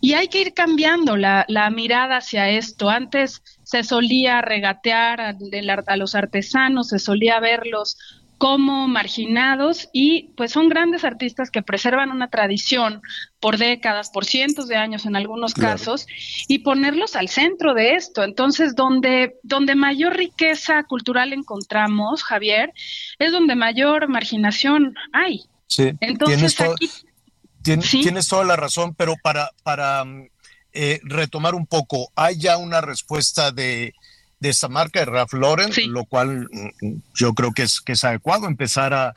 [0.00, 2.88] Y hay que ir cambiando la, la mirada hacia esto.
[2.88, 5.36] Antes se solía regatear a,
[5.86, 7.96] a los artesanos, se solía verlos
[8.38, 13.02] como marginados y pues son grandes artistas que preservan una tradición
[13.38, 16.06] por décadas, por cientos de años en algunos casos
[16.48, 18.24] y ponerlos al centro de esto.
[18.24, 22.72] Entonces, donde donde mayor riqueza cultural encontramos, Javier,
[23.18, 25.42] es donde mayor marginación hay.
[25.66, 25.92] Sí.
[26.00, 26.88] Entonces, tienes, aquí
[27.62, 28.02] tien- ¿Sí?
[28.02, 30.28] tienes toda la razón, pero para, para mm,
[30.72, 33.92] eh, retomar un poco, hay ya una respuesta de,
[34.38, 38.04] de esta marca de Ralph Lauren, lo cual mm, yo creo que es, que es
[38.04, 39.14] adecuado empezar a,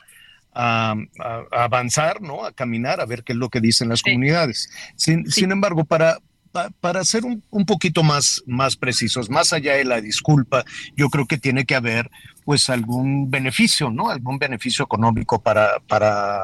[0.52, 2.44] a- a- a avanzar, ¿no?
[2.44, 4.68] A caminar, a ver qué es lo que dicen las comunidades.
[4.96, 6.18] Sin, sin embargo, para,
[6.54, 10.64] pa- para ser un, un poquito más, más precisos, más allá de la disculpa,
[10.96, 12.08] yo creo que tiene que haber
[12.44, 14.08] pues algún beneficio, ¿no?
[14.08, 16.40] Algún beneficio económico para, para,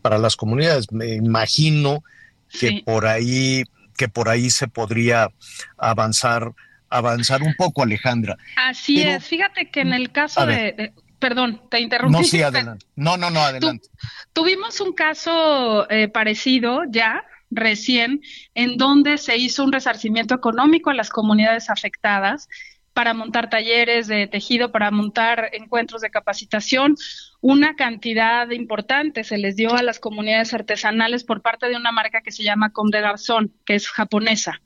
[0.00, 0.90] para las comunidades.
[0.90, 2.02] Me imagino
[2.50, 2.82] que Sí.
[2.84, 3.64] por ahí,
[3.96, 5.28] que por ahí se podría
[5.76, 6.52] avanzar,
[6.88, 8.36] avanzar un poco, Alejandra.
[8.56, 9.24] Así Pero- es.
[9.26, 12.16] Fíjate que en el caso de- perdón, te interrumpí.
[12.18, 12.86] No, sí, adelante.
[12.96, 13.40] No, no, no,
[13.76, 13.88] adelante.
[14.32, 18.20] Tuvimos un caso eh, parecido ya recién
[18.54, 22.48] en donde se hizo un resarcimiento económico a las comunidades afectadas
[22.92, 26.96] para montar talleres de tejido, para montar encuentros de capacitación.
[27.40, 32.20] Una cantidad importante se les dio a las comunidades artesanales por parte de una marca
[32.20, 34.60] que se llama Comme des Garçons, que es japonesa.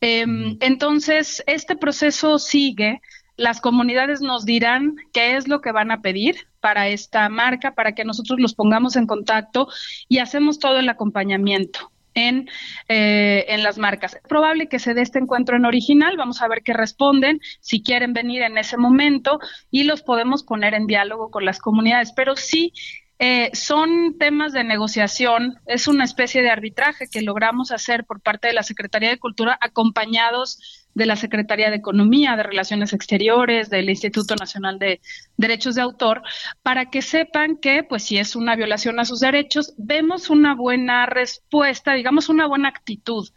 [0.00, 3.00] Em, entonces, este proceso sigue.
[3.36, 7.92] Las comunidades nos dirán qué es lo que van a pedir para esta marca, para
[7.92, 9.68] que nosotros los pongamos en contacto
[10.08, 12.48] y hacemos todo el acompañamiento en,
[12.88, 14.14] eh, en las marcas.
[14.14, 17.82] Es probable que se dé este encuentro en original, vamos a ver qué responden, si
[17.82, 19.38] quieren venir en ese momento
[19.70, 22.72] y los podemos poner en diálogo con las comunidades, pero sí
[23.20, 28.48] eh, son temas de negociación, es una especie de arbitraje que logramos hacer por parte
[28.48, 33.90] de la Secretaría de Cultura acompañados de la Secretaría de Economía, de Relaciones Exteriores, del
[33.90, 35.00] Instituto Nacional de
[35.36, 36.22] Derechos de Autor,
[36.62, 41.06] para que sepan que, pues, si es una violación a sus derechos, vemos una buena
[41.06, 43.28] respuesta, digamos, una buena actitud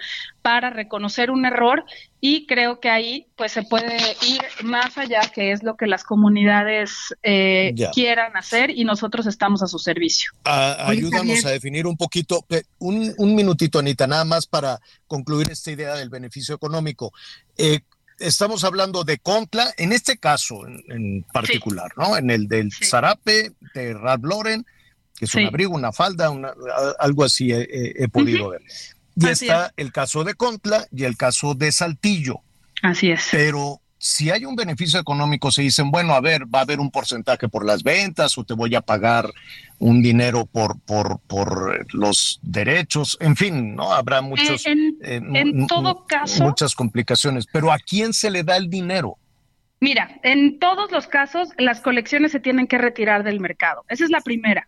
[0.42, 1.84] para reconocer un error
[2.30, 3.96] y creo que ahí, pues, se puede
[4.28, 6.92] ir más allá, que es lo que las comunidades
[7.24, 10.32] eh, quieran hacer y nosotros estamos a su servicio.
[10.90, 15.72] Ayúdanos a definir un poquito, eh, un, un minutito, Anita, nada más para concluir esta
[15.72, 17.14] idea del beneficio económico.
[17.58, 17.80] Eh,
[18.20, 22.18] estamos hablando de Contla, en este caso en, en particular, ¿no?
[22.18, 24.66] En el del zarape de Ralph Lauren,
[25.18, 26.54] que es un abrigo, una falda, una-
[27.00, 28.62] algo así he, he- he podido ver.
[29.20, 29.74] Y Así está es.
[29.78, 32.42] el caso de Contla y el caso de Saltillo.
[32.84, 33.28] Así es.
[33.32, 36.92] Pero si hay un beneficio económico, se dicen, bueno, a ver, va a haber un
[36.92, 39.28] porcentaje por las ventas o te voy a pagar
[39.80, 43.92] un dinero por, por, por los derechos, en fin, ¿no?
[43.92, 47.48] Habrá muchos, en- eh, en todo caso- muchas complicaciones.
[47.52, 49.18] Pero ¿a quién se le da el dinero?
[49.80, 53.84] Mira, en todos los casos las colecciones se tienen que retirar del mercado.
[53.90, 54.68] Esa es la primera.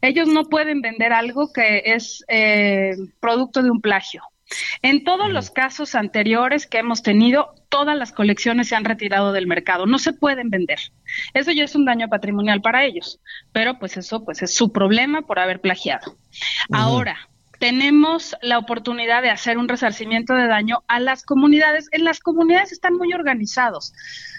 [0.00, 4.22] Ellos no pueden vender algo que es eh, producto de un plagio.
[4.82, 9.46] En todos los casos anteriores que hemos tenido, todas las colecciones se han retirado del
[9.46, 9.86] mercado.
[9.86, 10.78] No se pueden vender.
[11.34, 13.20] Eso ya es un daño patrimonial para ellos.
[13.52, 16.16] Pero pues eso pues es su problema por haber plagiado.
[16.72, 17.29] Ahora,
[17.60, 21.88] tenemos la oportunidad de hacer un resarcimiento de daño a las comunidades.
[21.92, 23.92] En las comunidades están muy organizados.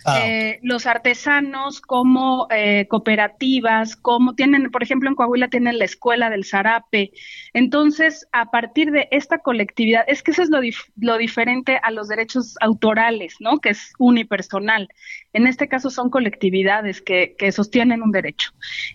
[0.03, 5.85] Ah, Eh, los artesanos como eh, cooperativas, como tienen, por ejemplo, en Coahuila tienen la
[5.85, 7.11] escuela del zarape.
[7.53, 11.91] Entonces, a partir de esta colectividad, es que eso es lo, dif- lo diferente a
[11.91, 13.59] los derechos autorales, ¿no?
[13.59, 14.87] Que es unipersonal.
[15.33, 18.51] En este caso son colectividades que, que sostienen un derecho.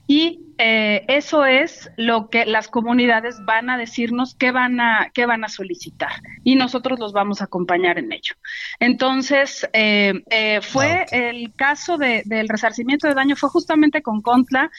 [0.09, 3.77] Y eh, eso es lo que las comunidades van a
[4.17, 6.11] decirnos que van a, que van a solicitar.
[6.45, 8.35] Y nosotros los vamos a acompañar en ello.
[8.81, 14.71] Entonces, eh, eh, fue el caso de- del resarcimiento de daño, fue justamente con Contla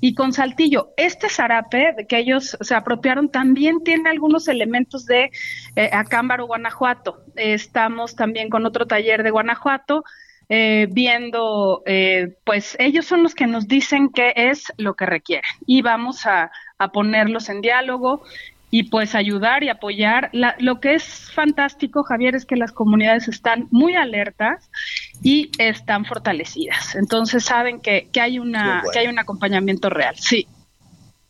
[0.00, 0.90] y con Saltillo.
[0.96, 5.30] Este zarape de que ellos se apropiaron también tiene algunos elementos de
[5.76, 7.24] eh, Acámbaro, Guanajuato.
[7.36, 10.04] Estamos también con otro taller de Guanajuato.
[10.48, 15.50] eh, viendo, eh, pues ellos son los que nos dicen qué es lo que requieren
[15.66, 18.22] y vamos a, a ponerlos en diálogo
[18.74, 20.30] y pues ayudar y apoyar.
[20.32, 24.70] La- lo que es fantástico, Javier, es que las comunidades están muy alertas
[25.22, 26.94] y están fortalecidas.
[26.94, 28.90] Entonces saben que, que hay una bueno.
[28.90, 30.14] que hay un acompañamiento real.
[30.18, 30.48] Sí.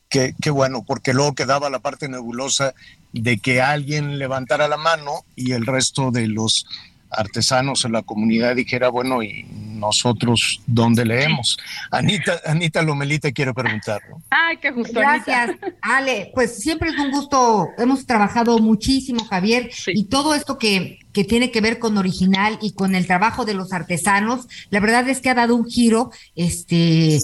[0.09, 2.75] qué, qué bueno, porque luego quedaba la parte nebulosa
[3.13, 6.65] de que alguien levantara la mano y el resto de los
[7.13, 9.45] artesanos en la comunidad dijera, bueno, ¿y
[9.83, 11.59] nosotros dónde leemos?
[11.91, 14.01] Anita, Anita Lomelita quiero preguntar.
[14.09, 14.23] ¿no?
[14.31, 14.99] Ay, qué justo.
[14.99, 15.51] Gracias,
[15.81, 16.31] Ale.
[16.35, 17.69] Pues siempre es un gusto.
[17.79, 22.73] Hemos trabajado muchísimo, Javier, y todo esto que, que tiene que ver con original y
[22.73, 27.19] con el trabajo de los artesanos, la verdad es que ha dado un giro, este,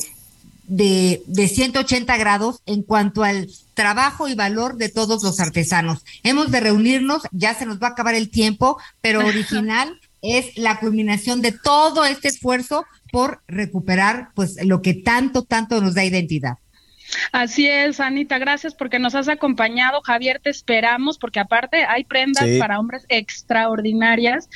[0.68, 6.04] de, de 180 grados en cuanto al trabajo y valor de todos los artesanos.
[6.22, 10.78] Hemos de reunirnos, ya se nos va a acabar el tiempo, pero original es la
[10.78, 16.58] culminación de todo este esfuerzo por recuperar pues lo que tanto, tanto nos da identidad.
[17.32, 20.02] Así es, Anita, gracias porque nos has acompañado.
[20.02, 22.58] Javier, te esperamos porque aparte hay prendas Sí.
[22.58, 24.48] para hombres extraordinarias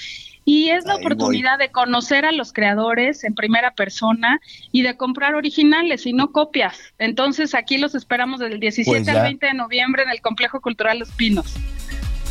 [0.45, 4.40] y es la Ahí oportunidad de conocer a los creadores en primera persona
[4.72, 6.78] y de comprar originales y no copias.
[6.99, 9.22] Entonces aquí los esperamos del 17 Pues al ya.
[9.22, 11.55] 20 de noviembre en el Complejo Cultural Los Pinos.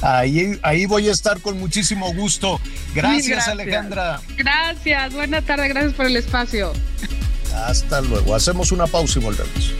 [0.02, 2.60] Ahí, ahí voy a estar con muchísimo gusto.
[2.96, 3.48] Gracias, gracias.
[3.48, 4.20] Alejandra.
[4.36, 6.74] Gracias, buena tarde, gracias por el espacio.
[7.54, 8.34] Hasta luego.
[8.34, 9.74] Hacemos una pausa y volvemos.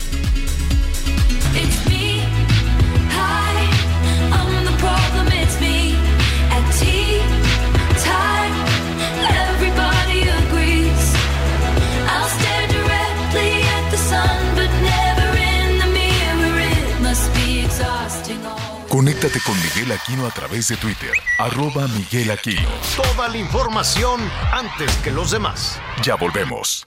[19.02, 22.68] Conéctate con Miguel Aquino a través de Twitter, arroba Miguel Aquino.
[22.94, 24.20] Toda la información
[24.52, 25.80] antes que los demás.
[26.04, 26.86] Ya volvemos.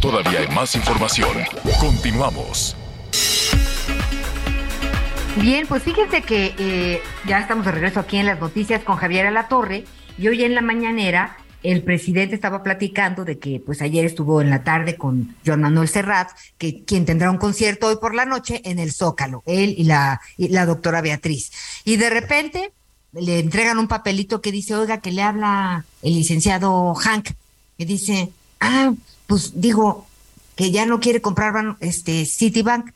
[0.00, 1.38] Todavía hay más información.
[1.80, 2.76] Continuamos.
[5.38, 9.26] Bien, pues fíjense que eh, ya estamos de regreso aquí en las noticias con Javier
[9.26, 9.86] Alatorre
[10.18, 14.50] y hoy en la mañanera el presidente estaba platicando de que pues ayer estuvo en
[14.50, 18.60] la tarde con Joan Manuel Serrat, que quien tendrá un concierto hoy por la noche
[18.64, 21.52] en el Zócalo, él y la, y la doctora Beatriz.
[21.84, 22.72] Y de repente
[23.12, 27.30] le entregan un papelito que dice, oiga, que le habla el licenciado Hank,
[27.78, 28.92] que dice, ah,
[29.26, 30.06] pues digo,
[30.56, 32.90] que ya no quiere comprar este Citibank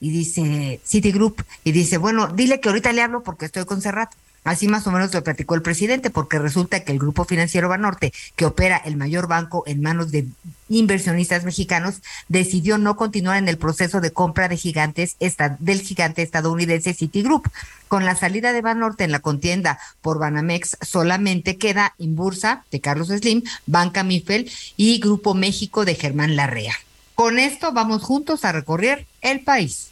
[0.00, 4.12] y dice Citigroup y dice, bueno, dile que ahorita le hablo porque estoy con Serrat.
[4.48, 8.14] Así más o menos lo platicó el presidente, porque resulta que el grupo financiero Banorte,
[8.34, 10.26] que opera el mayor banco en manos de
[10.70, 11.96] inversionistas mexicanos,
[12.28, 15.16] decidió no continuar en el proceso de compra de gigantes
[15.58, 17.46] del gigante estadounidense Citigroup.
[17.88, 23.08] Con la salida de Banorte en la contienda por Banamex, solamente queda Inbursa de Carlos
[23.08, 26.74] Slim, Banca Mifel y Grupo México de Germán Larrea.
[27.14, 29.90] Con esto vamos juntos a recorrer el país.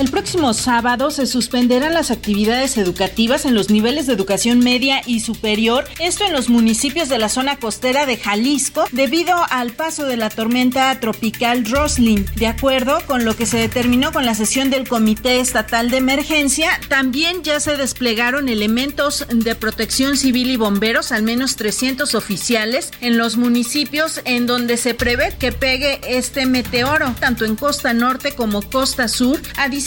[0.00, 5.20] El próximo sábado se suspenderán las actividades educativas en los niveles de educación media y
[5.20, 10.16] superior, esto en los municipios de la zona costera de Jalisco, debido al paso de
[10.16, 12.24] la tormenta tropical Roslin.
[12.36, 16.80] De acuerdo con lo que se determinó con la sesión del Comité Estatal de Emergencia,
[16.88, 23.18] también ya se desplegaron elementos de protección civil y bomberos, al menos 300 oficiales, en
[23.18, 28.62] los municipios en donde se prevé que pegue este meteoro, tanto en costa norte como
[28.62, 29.38] costa sur.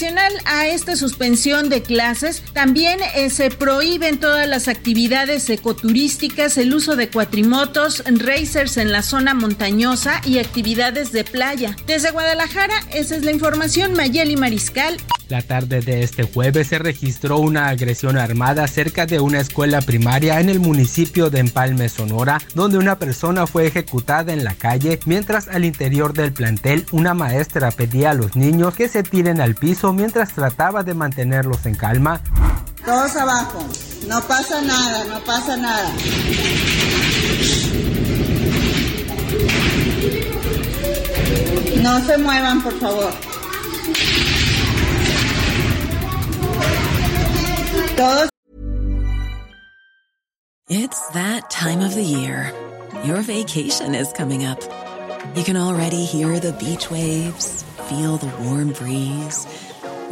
[0.04, 6.74] Adicional a esta suspensión de clases, también eh, se prohíben todas las actividades ecoturísticas, el
[6.74, 11.78] uso de cuatrimotos, racers en la zona montañosa y actividades de playa.
[11.88, 13.93] Desde Guadalajara, esa es la información.
[13.93, 14.97] Mayeli Mariscal.
[15.30, 20.41] La tarde de este jueves se registró una agresión armada cerca de una escuela primaria
[20.41, 25.47] en el municipio de Empalme, Sonora, donde una persona fue ejecutada en la calle, mientras
[25.47, 29.93] al interior del plantel una maestra pedía a los niños que se tiren al piso
[29.94, 32.22] mientras trataba de mantenerlos en calma.
[32.86, 33.66] Todos abajo.
[34.08, 35.89] No pasa nada, no pasa nada.
[41.82, 43.14] No se muevan, por favor.
[47.96, 48.30] Todos
[50.70, 52.52] It's that time of the year.
[53.06, 54.60] Your vacation is coming up.
[55.36, 59.46] You can already hear the beach waves, feel the warm breeze,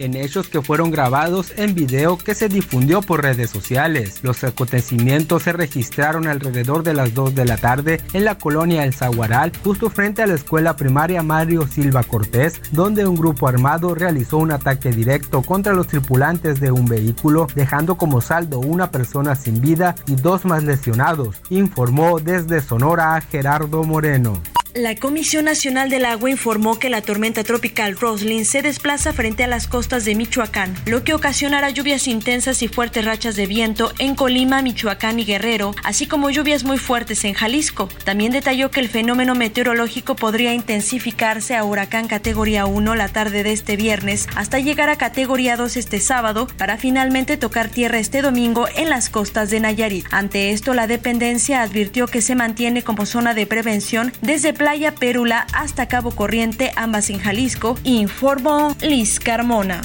[0.00, 4.20] En hechos que fueron grabados en video que se difundió por redes sociales.
[4.22, 8.94] Los acontecimientos se registraron alrededor de las 2 de la tarde en la colonia El
[8.94, 14.38] Zaguaral, justo frente a la escuela primaria Mario Silva Cortés, donde un grupo armado realizó
[14.38, 19.60] un ataque directo contra los tripulantes de un vehículo, dejando como saldo una persona sin
[19.60, 24.40] vida y dos más lesionados, informó desde Sonora Gerardo Moreno.
[24.74, 29.48] La Comisión Nacional del Agua informó que la tormenta tropical Roslin se desplaza frente a
[29.48, 34.14] las costas de Michoacán, lo que ocasionará lluvias intensas y fuertes rachas de viento en
[34.14, 37.88] Colima, Michoacán y Guerrero, así como lluvias muy fuertes en Jalisco.
[38.04, 43.52] También detalló que el fenómeno meteorológico podría intensificarse a huracán categoría 1 la tarde de
[43.52, 48.68] este viernes hasta llegar a categoría 2 este sábado para finalmente tocar tierra este domingo
[48.76, 50.06] en las costas de Nayarit.
[50.12, 55.46] Ante esto, la dependencia advirtió que se mantiene como zona de prevención desde Playa Pérula
[55.54, 59.80] hasta Cabo Corriente, ambas en Jalisco, informó Liz Carmona.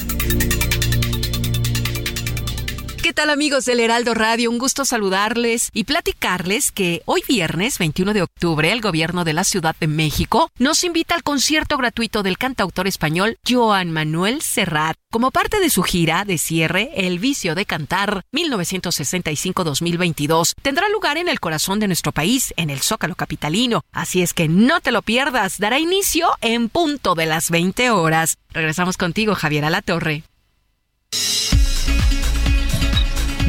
[3.06, 4.50] ¿Qué tal amigos del Heraldo Radio?
[4.50, 9.44] Un gusto saludarles y platicarles que hoy viernes 21 de octubre el gobierno de la
[9.44, 14.96] Ciudad de México nos invita al concierto gratuito del cantautor español Joan Manuel Serrat.
[15.08, 21.28] Como parte de su gira de cierre, El vicio de cantar 1965-2022 tendrá lugar en
[21.28, 23.82] el corazón de nuestro país, en el Zócalo Capitalino.
[23.92, 28.38] Así es que no te lo pierdas, dará inicio en punto de las 20 horas.
[28.50, 30.24] Regresamos contigo, Javier Alatorre.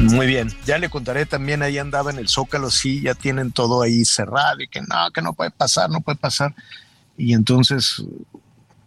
[0.00, 3.82] Muy bien, ya le contaré también, ahí andaba en el Zócalo, sí, ya tienen todo
[3.82, 6.54] ahí cerrado y que no, que no puede pasar, no puede pasar.
[7.16, 8.04] Y entonces,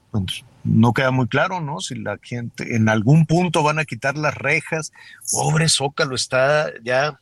[0.10, 1.82] pues, no queda muy claro, ¿no?
[1.82, 4.92] Si la gente en algún punto van a quitar las rejas.
[5.32, 7.20] Pobre Zócalo está ya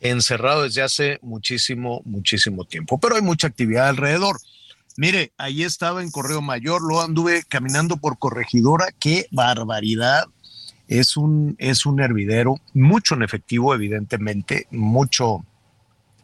[0.00, 4.40] encerrado desde hace muchísimo, muchísimo tiempo, pero hay mucha actividad alrededor.
[4.96, 10.24] Mire, ahí estaba en Correo Mayor, lo anduve caminando por Corregidora, qué barbaridad
[10.90, 15.44] es un, es un hervidero, mucho en efectivo, evidentemente, mucho,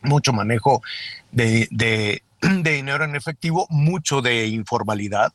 [0.03, 0.83] mucho manejo
[1.31, 5.33] de, de, dinero en efectivo, mucho de informalidad.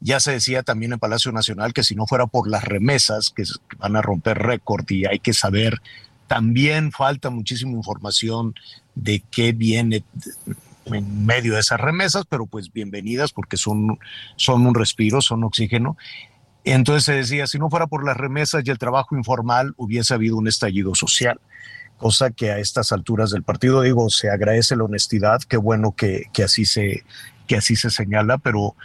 [0.00, 3.44] Ya se decía también en Palacio Nacional que si no fuera por las remesas, que
[3.78, 5.82] van a romper récord y hay que saber,
[6.26, 8.54] también falta muchísima información
[8.94, 10.02] de qué viene
[10.86, 13.98] en medio de esas remesas, pero pues bienvenidas porque son,
[14.36, 15.98] son un respiro, son oxígeno.
[16.64, 20.36] Entonces se decía, si no fuera por las remesas y el trabajo informal, hubiese habido
[20.36, 21.40] un estallido social,
[21.96, 26.24] cosa que a estas alturas del partido, digo, se agradece la honestidad, qué bueno que,
[26.32, 27.04] que, así, se,
[27.46, 28.76] que así se señala, pero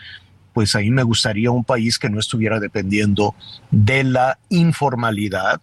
[0.53, 3.35] pues ahí me gustaría un país que no estuviera dependiendo
[3.69, 5.61] de la informalidad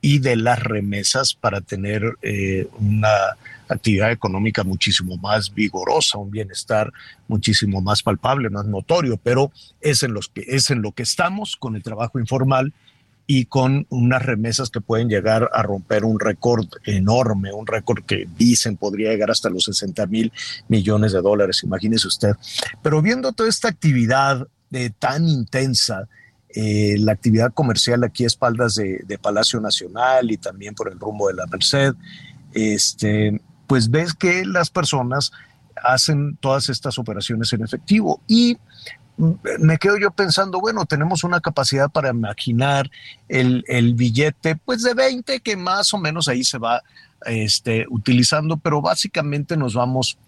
[0.00, 3.36] y de las remesas para tener eh, una
[3.74, 6.92] actividad económica muchísimo más vigorosa, un bienestar
[7.28, 9.50] muchísimo más palpable, más notorio, pero
[9.80, 12.72] es en, los que, es en lo que estamos con el trabajo informal
[13.26, 18.26] y con unas remesas que pueden llegar a romper un récord enorme, un récord que
[18.36, 20.32] dicen podría llegar hasta los 60 mil
[20.66, 22.32] millones de dólares, imagínese usted.
[22.82, 26.08] Pero viendo toda esta actividad eh, tan intensa,
[26.52, 30.98] eh, la actividad comercial aquí a espaldas de, de, Palacio Nacional y también por el
[30.98, 31.94] rumbo de la Merced,
[32.52, 33.40] este,
[33.70, 35.30] pues ves que las personas
[35.84, 38.20] hacen todas estas operaciones en efectivo.
[38.26, 38.58] Y
[39.16, 42.90] me quedo yo pensando, bueno, tenemos una capacidad para imaginar
[43.28, 46.82] el, el, billete, pues de 20, que más o menos ahí se va
[47.24, 50.18] este, utilizando, pero básicamente nos vamos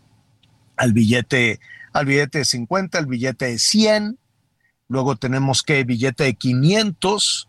[0.76, 1.58] al billete,
[1.92, 4.18] al billete de 50, al billete de 100,
[4.86, 7.48] luego tenemos que billete de 500,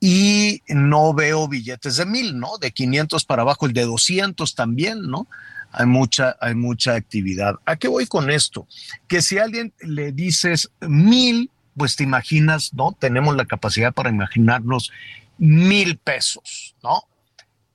[0.00, 2.58] y no veo billetes de mil, ¿no?
[2.58, 5.26] De 500 para abajo, el de 200 también, ¿no?
[5.72, 7.56] Hay mucha, hay mucha actividad.
[7.64, 8.66] ¿A qué voy con esto?
[9.08, 12.96] Que si a alguien le dices mil, pues te imaginas, ¿no?
[12.98, 14.92] Tenemos la capacidad para imaginarnos
[15.38, 17.02] mil pesos, ¿no?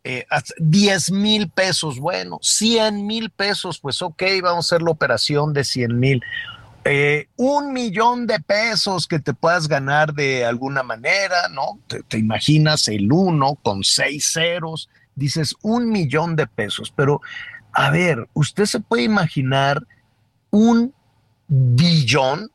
[0.03, 0.25] Eh,
[0.57, 5.63] 10 mil pesos, bueno, 100 mil pesos, pues ok, vamos a hacer la operación de
[5.63, 6.23] 100 mil.
[6.83, 11.79] Eh, un millón de pesos que te puedas ganar de alguna manera, ¿no?
[12.07, 17.21] Te, imaginas el uno con seis ceros, dices un millón de pesos, pero
[17.71, 19.85] a ver, usted se puede imaginar
[20.49, 20.91] un
[21.47, 22.49] billón,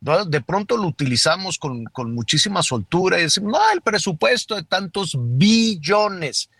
[0.00, 0.24] ¿no?
[0.24, 5.16] De pronto lo utilizamos con, con muchísima soltura y decimos, no, el presupuesto de tantos
[5.16, 6.50] billones.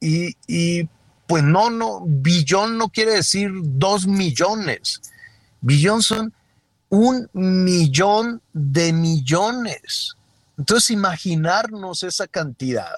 [0.00, 0.88] Y, y
[1.28, 5.00] pues no, no, billón no quiere decir dos millones
[5.64, 6.34] Billón son
[6.90, 10.14] un millón de millones.
[10.58, 12.92] Entonces, imaginarnos esa cantidad,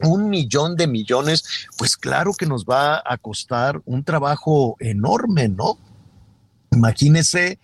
[0.00, 1.44] un millón de millones,
[1.78, 5.78] pues claro que nos va a costar un trabajo enorme, ¿no?
[6.72, 7.60] Imagínese,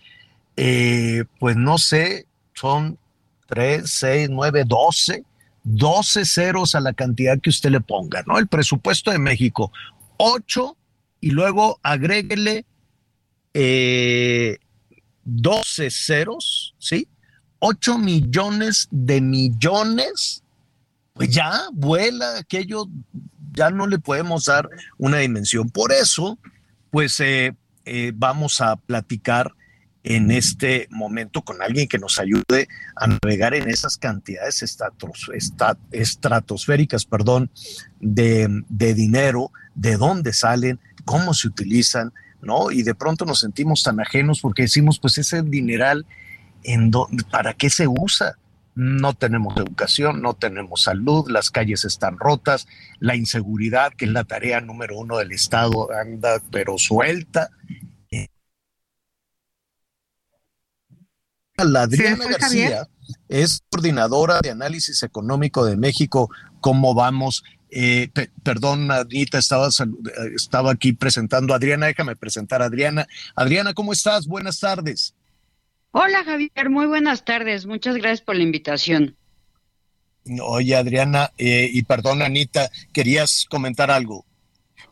[0.55, 2.97] eh, pues no sé, son
[3.47, 5.25] 3, 6, 9, 12,
[5.65, 8.39] 12 ceros a la cantidad que usted le ponga, ¿no?
[8.39, 9.73] El presupuesto de México,
[10.15, 10.77] 8
[11.19, 12.65] y luego agréguele
[13.53, 14.57] eh,
[15.25, 17.07] 12 ceros, ¿sí?
[17.59, 20.43] 8 millones de millones,
[21.13, 22.87] pues ya vuela aquello,
[23.53, 25.69] ya no le podemos dar una dimensión.
[25.69, 26.37] Por eso,
[26.91, 29.53] pues eh, eh, vamos a platicar
[30.03, 34.61] en este momento con alguien que nos ayude a navegar en esas cantidades
[35.91, 37.49] estratosféricas perdón,
[38.01, 42.11] de dinero, de dónde salen, cómo se utilizan,
[42.43, 42.71] ¿no?
[42.71, 46.05] Y de pronto nos sentimos tan ajenos porque decimos, pues ese dineral,
[46.63, 46.91] ¿en
[47.31, 48.37] ¿para qué se usa?
[48.75, 52.67] No tenemos educación, no tenemos salud, las calles están rotas,
[52.99, 57.49] la inseguridad, que es la tarea número uno del Estado, anda pero suelta.
[61.57, 62.87] La Adriana García
[63.29, 66.31] es coordinadora de análisis económico de México.
[66.61, 67.43] ¿Cómo vamos?
[67.75, 68.09] Eh,
[68.43, 69.69] perdón, Anita, estaba,
[70.35, 71.87] estaba aquí presentando a Adriana.
[71.87, 73.07] Déjame presentar a Adriana.
[73.35, 74.27] Adriana, ¿cómo estás?
[74.27, 75.15] Buenas tardes.
[75.91, 76.69] Hola, Javier.
[76.69, 77.65] Muy buenas tardes.
[77.65, 79.15] Muchas gracias por la invitación.
[80.41, 84.25] Oye, Adriana, eh, y perdón, Anita, ¿querías comentar algo?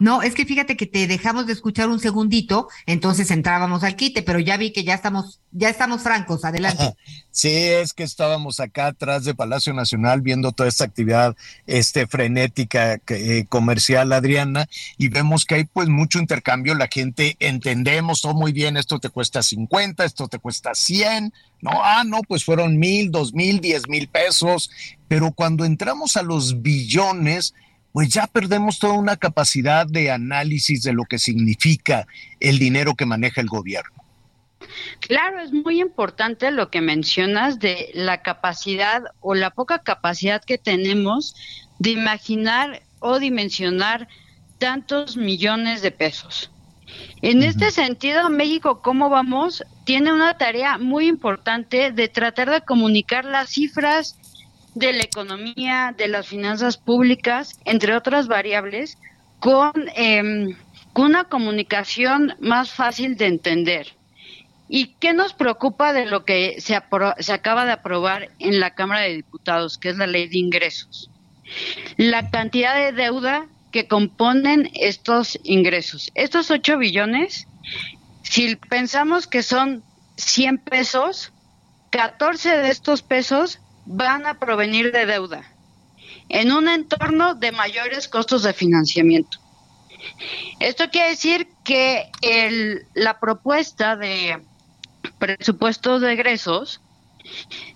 [0.02, 4.24] No, es que fíjate que te dejamos de escuchar un segundito, entonces entrábamos al quite,
[4.24, 6.95] pero ya vi que ya estamos, ya estamos francos, adelante.
[7.34, 12.99] Sí, es que estábamos acá atrás de Palacio Nacional viendo toda esta actividad este frenética
[13.08, 18.52] eh, comercial, Adriana, y vemos que hay pues mucho intercambio, la gente entendemos todo muy
[18.52, 21.32] bien, esto te cuesta 50, esto te cuesta 100,
[21.62, 24.70] no, ah, no, pues fueron mil, dos mil, diez mil pesos,
[25.08, 27.54] pero cuando entramos a los billones,
[27.94, 32.08] pues ya perdemos toda una capacidad de análisis de lo que significa
[32.39, 34.02] el dinero que maneja el gobierno.
[35.00, 40.58] Claro, es muy importante lo que mencionas de la capacidad o la poca capacidad que
[40.58, 41.36] tenemos
[41.80, 44.08] de imaginar o dimensionar
[44.60, 46.52] tantos millones de pesos.
[47.22, 49.64] En este sentido, México, ¿cómo vamos?
[49.86, 54.18] Tiene una tarea muy importante de tratar de comunicar las cifras
[54.76, 58.97] de la economía, de las finanzas públicas, entre otras variables,
[59.39, 60.55] con, em,
[60.93, 63.95] con una comunicación más fácil de entender.
[64.69, 66.80] ¿Y qué nos preocupa de lo que se,
[67.19, 71.09] se acaba de aprobar en la Cámara de Diputados, que es la ley de ingresos?
[71.97, 76.11] La cantidad de deuda que componen estos ingresos.
[76.15, 77.47] Estos 8 billones,
[78.24, 79.84] si pensamos que son
[80.17, 81.34] 100 pesos,
[81.89, 85.43] 14 de estos pesos van a provenir de deuda
[86.29, 89.38] en un entorno de mayores costos de financiamiento.
[90.59, 94.41] Esto quiere decir que el, la propuesta de
[95.19, 96.82] presupuesto de egresos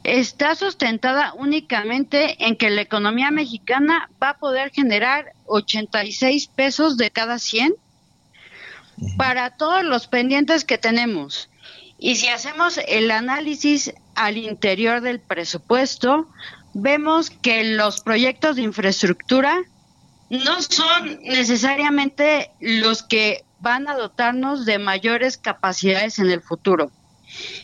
[0.04, 7.12] está sustentada únicamente en que la economía mexicana va a poder generar 86 pesos de
[7.12, 7.76] cada 100
[9.18, 11.50] para todos los pendientes que tenemos.
[11.98, 16.28] Y si hacemos el análisis al interior del presupuesto,
[16.74, 19.62] vemos que los proyectos de infraestructura
[20.30, 26.92] no son necesariamente los que van a dotarnos de mayores capacidades en el futuro.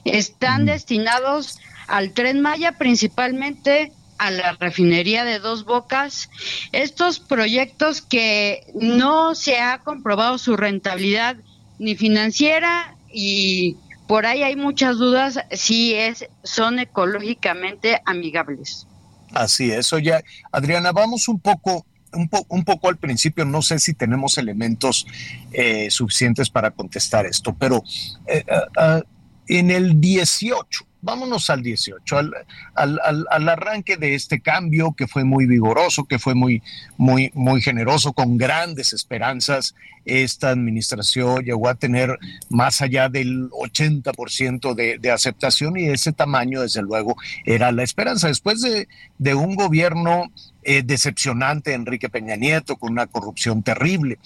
[0.05, 6.29] Están destinados al tren Maya principalmente a la refinería de Dos Bocas,
[6.71, 11.37] estos proyectos que no se ha comprobado su rentabilidad
[11.79, 13.77] ni financiera y
[14.11, 18.85] por ahí hay muchas dudas si es, son ecológicamente amigables.
[19.31, 23.93] Así es, oye, Adriana, vamos un poco, un, un poco al principio, no sé si
[23.93, 25.07] tenemos elementos
[25.53, 27.85] eh, suficientes para contestar esto, pero
[28.27, 29.01] eh, eh,
[29.47, 32.33] en el 18, vámonos al 18, al,
[32.75, 36.61] al, al, arranque de este cambio que fue muy vigoroso, que fue muy,
[36.97, 39.75] muy, muy generoso, con grandes esperanzas.
[40.05, 42.17] Esta administración llegó a tener
[42.49, 48.27] más allá del 80% de, de aceptación y ese tamaño, desde luego, era la esperanza.
[48.27, 48.87] Después de,
[49.17, 50.31] de un gobierno
[50.63, 54.19] eh, decepcionante, Enrique Peña Nieto, con una corrupción terrible.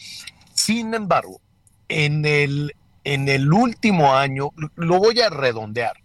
[0.54, 1.40] Sin embargo,
[1.88, 5.98] en el, en el último año, lo voy a redondear,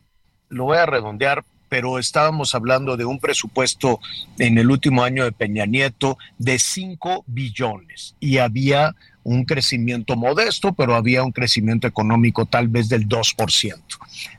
[0.51, 4.01] lo voy a redondear, pero estábamos hablando de un presupuesto
[4.39, 10.73] en el último año de Peña Nieto de 5 billones y había un crecimiento modesto,
[10.73, 13.77] pero había un crecimiento económico tal vez del 2%.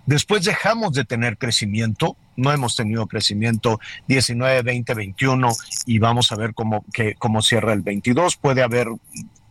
[0.06, 5.50] Después dejamos de tener crecimiento, no hemos tenido crecimiento 19, 20, 21
[5.86, 8.36] y vamos a ver cómo, que, cómo cierra el 22.
[8.36, 8.88] Puede haber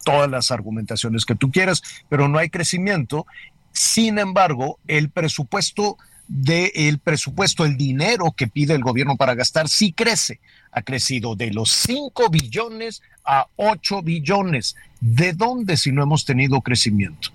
[0.04, 3.26] todas las argumentaciones que tú quieras, pero no hay crecimiento.
[3.72, 5.96] Sin embargo, el presupuesto
[6.30, 10.38] del presupuesto, el dinero que pide el gobierno para gastar, sí crece.
[10.70, 14.76] Ha crecido de los 5 billones a 8 billones.
[15.00, 17.30] ¿De dónde si no hemos tenido crecimiento?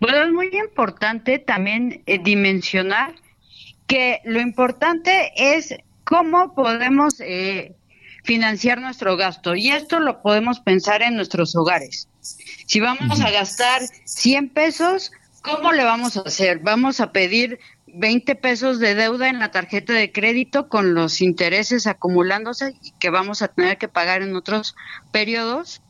[0.00, 3.14] Bueno, es muy importante también eh, dimensionar
[3.86, 7.76] que lo importante es cómo podemos eh,
[8.24, 9.54] financiar nuestro gasto.
[9.54, 12.08] Y esto lo podemos pensar en nuestros hogares.
[12.20, 15.12] Si vamos a gastar 100 pesos,
[15.42, 16.58] ¿cómo le vamos a hacer?
[16.58, 17.60] Vamos a pedir
[17.98, 23.08] 20 pesos de deuda en la tarjeta de crédito con los intereses acumulándose y que
[23.08, 24.76] vamos a tener que pagar en otros
[25.12, 25.80] periodos.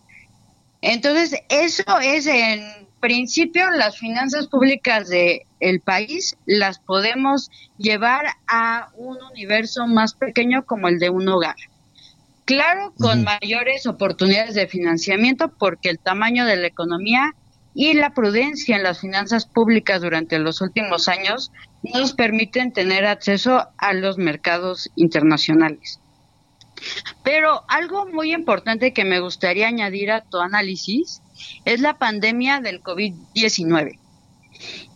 [0.82, 8.90] Entonces, eso es en principio las finanzas públicas de el país las podemos llevar a
[8.96, 11.56] un universo más pequeño como el de un hogar.
[12.44, 17.34] Claro, con mayores oportunidades de financiamiento porque el tamaño de la economía
[17.74, 21.52] y la prudencia en las finanzas públicas durante los últimos años
[21.92, 26.00] nos permiten tener acceso a los mercados internacionales.
[27.22, 31.22] Pero algo muy importante que me gustaría añadir a tu análisis
[31.64, 33.98] es la pandemia del COVID-19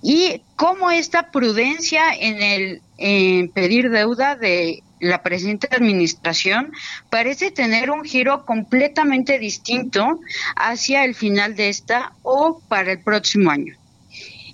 [0.03, 6.73] y cómo esta prudencia en el pedir deuda de la presente administración
[7.09, 10.21] parece tener un giro completamente distinto
[10.57, 13.80] hacia el final de esta o para el próximo año.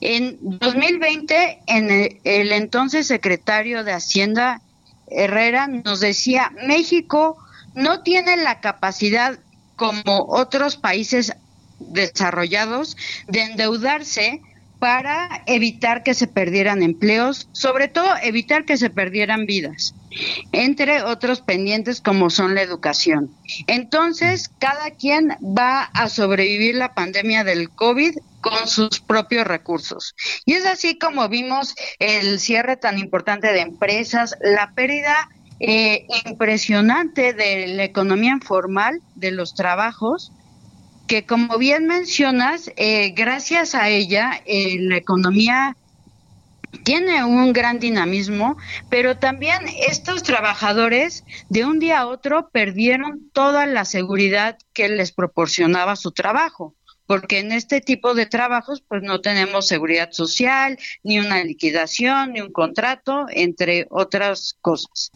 [0.00, 4.60] En 2020, en el, el entonces secretario de Hacienda
[5.08, 7.38] Herrera nos decía, México
[7.74, 9.38] no tiene la capacidad
[9.76, 11.34] como otros países
[11.78, 12.96] desarrollados
[13.28, 14.40] de endeudarse
[14.78, 19.94] para evitar que se perdieran empleos, sobre todo evitar que se perdieran vidas,
[20.52, 23.30] entre otros pendientes como son la educación.
[23.66, 30.14] Entonces, cada quien va a sobrevivir la pandemia del COVID con sus propios recursos.
[30.44, 35.28] Y es así como vimos el cierre tan importante de empresas, la pérdida
[35.58, 40.32] eh, impresionante de la economía informal, de los trabajos,
[41.06, 45.76] que como bien mencionas, eh, gracias a ella eh, la economía
[46.84, 48.56] tiene un gran dinamismo,
[48.90, 55.12] pero también estos trabajadores de un día a otro perdieron toda la seguridad que les
[55.12, 56.74] proporcionaba su trabajo,
[57.06, 62.40] porque en este tipo de trabajos pues no tenemos seguridad social, ni una liquidación, ni
[62.40, 65.10] un contrato, entre otras cosas.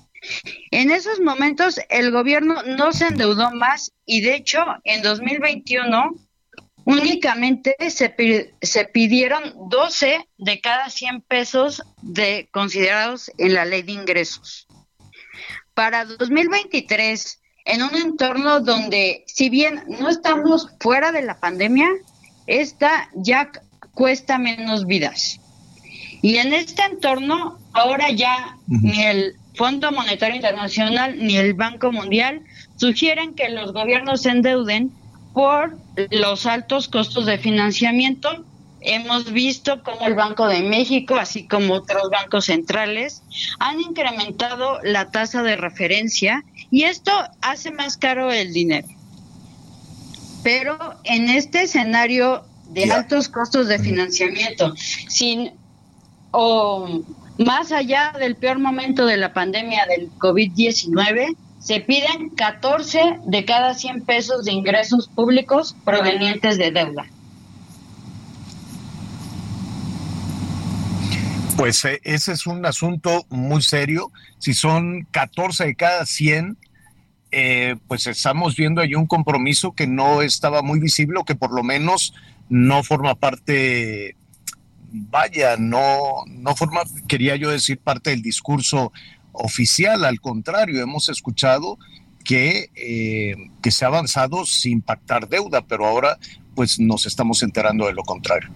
[0.70, 6.14] En esos momentos el gobierno no se endeudó más y de hecho en 2021
[6.84, 8.14] únicamente se,
[8.60, 14.66] se pidieron 12 de cada 100 pesos de considerados en la ley de ingresos.
[15.74, 17.39] Para 2023,
[17.70, 21.88] en un entorno donde si bien no estamos fuera de la pandemia,
[22.46, 23.50] esta ya
[23.94, 25.40] cuesta menos vidas.
[26.20, 32.42] Y en este entorno, ahora ya ni el Fondo Monetario Internacional ni el Banco Mundial
[32.76, 34.90] sugieren que los gobiernos se endeuden
[35.32, 35.78] por
[36.10, 38.44] los altos costos de financiamiento.
[38.80, 43.22] Hemos visto cómo el Banco de México, así como otros bancos centrales,
[43.58, 48.88] han incrementado la tasa de referencia y esto hace más caro el dinero.
[50.42, 54.74] Pero en este escenario de altos costos de financiamiento,
[55.08, 55.52] sin
[56.30, 57.02] o
[57.38, 63.74] más allá del peor momento de la pandemia del COVID-19, se piden 14 de cada
[63.74, 67.06] 100 pesos de ingresos públicos provenientes de deuda.
[71.60, 74.10] Pues eh, ese es un asunto muy serio.
[74.38, 76.56] Si son 14 de cada 100,
[77.32, 81.62] eh, pues estamos viendo ahí un compromiso que no estaba muy visible que por lo
[81.62, 82.14] menos
[82.48, 84.16] no forma parte
[84.90, 88.90] vaya, no, no forma, quería yo decir, parte del discurso
[89.32, 91.78] oficial, al contrario, hemos escuchado
[92.24, 96.16] que, eh, que se ha avanzado sin pactar deuda, pero ahora
[96.54, 98.50] pues nos estamos enterando de lo contrario.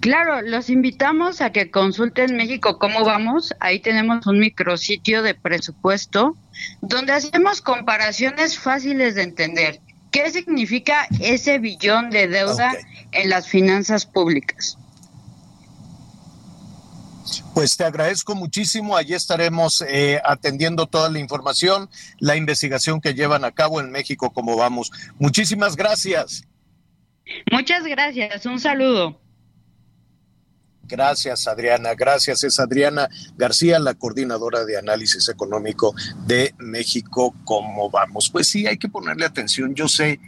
[0.00, 3.54] Claro, los invitamos a que consulten México cómo vamos.
[3.60, 6.36] Ahí tenemos un micrositio de presupuesto
[6.80, 9.80] donde hacemos comparaciones fáciles de entender.
[10.10, 12.72] ¿Qué significa ese billón de deuda
[13.12, 14.76] en las finanzas públicas?
[17.54, 18.96] Pues te agradezco muchísimo.
[18.96, 21.88] Allí estaremos eh, atendiendo toda la información,
[22.18, 24.90] la investigación que llevan a cabo en México, como vamos.
[25.18, 26.44] Muchísimas gracias.
[27.50, 28.44] Muchas gracias.
[28.46, 29.18] Un saludo.
[30.92, 31.94] Gracias, Adriana.
[31.94, 32.44] Gracias.
[32.44, 33.08] Es Adriana
[33.38, 35.94] García, la coordinadora de análisis económico
[36.26, 37.34] de México.
[37.46, 38.28] ¿Cómo vamos?
[38.30, 39.74] Pues sí, hay que ponerle atención.
[39.74, 40.20] Yo sé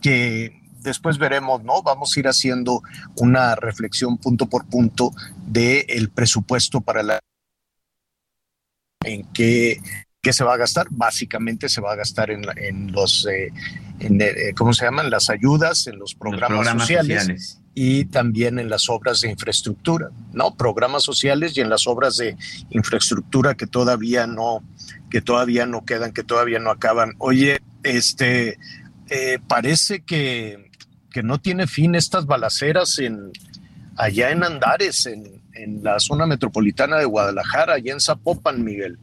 [0.00, 1.82] que después veremos, ¿no?
[1.82, 2.82] Vamos a ir haciendo
[3.16, 5.10] una reflexión punto por punto
[5.44, 7.18] del el presupuesto para la
[9.04, 9.80] en qué,
[10.20, 10.86] qué, se va a gastar.
[10.90, 13.52] Básicamente se va a gastar en, en los, eh,
[13.98, 15.10] en, eh, ¿cómo se llaman?
[15.10, 17.61] Las ayudas, en los programas, Los programas sociales, sociales.
[17.74, 20.54] Y también en las obras de infraestructura, ¿no?
[20.54, 22.36] Programas sociales y en las obras de
[22.70, 24.62] infraestructura que todavía no,
[25.10, 27.14] que todavía no quedan, que todavía no acaban.
[27.18, 28.58] Oye, este,
[29.08, 30.70] eh, parece que,
[31.10, 33.32] que no tiene fin estas balaceras en
[33.96, 38.98] allá en Andares, en, en la zona metropolitana de Guadalajara, allá en Zapopan, Miguel.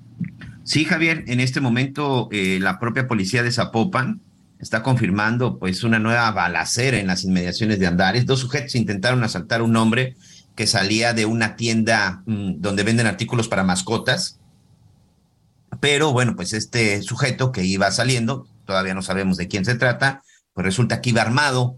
[0.63, 4.21] Sí, Javier, en este momento eh, la propia policía de Zapopan
[4.59, 8.25] está confirmando pues una nueva balacera en las inmediaciones de Andares.
[8.25, 10.15] Dos sujetos intentaron asaltar a un hombre
[10.55, 14.39] que salía de una tienda mm, donde venden artículos para mascotas.
[15.79, 20.23] Pero bueno, pues este sujeto que iba saliendo, todavía no sabemos de quién se trata,
[20.53, 21.77] pues resulta que iba armado,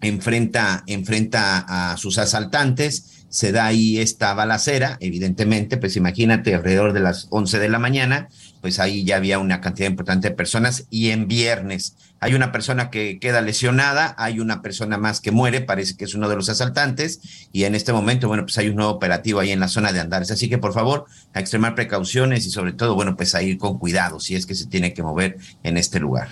[0.00, 7.00] enfrenta, enfrenta a sus asaltantes, se da ahí esta balacera, evidentemente, pues imagínate, alrededor de
[7.00, 8.28] las 11 de la mañana,
[8.60, 12.90] pues ahí ya había una cantidad importante de personas y en viernes hay una persona
[12.90, 16.48] que queda lesionada, hay una persona más que muere, parece que es uno de los
[16.50, 17.20] asaltantes
[17.52, 20.00] y en este momento, bueno, pues hay un nuevo operativo ahí en la zona de
[20.00, 23.56] Andares, así que por favor, a extremar precauciones y sobre todo, bueno, pues a ir
[23.56, 26.28] con cuidado si es que se tiene que mover en este lugar.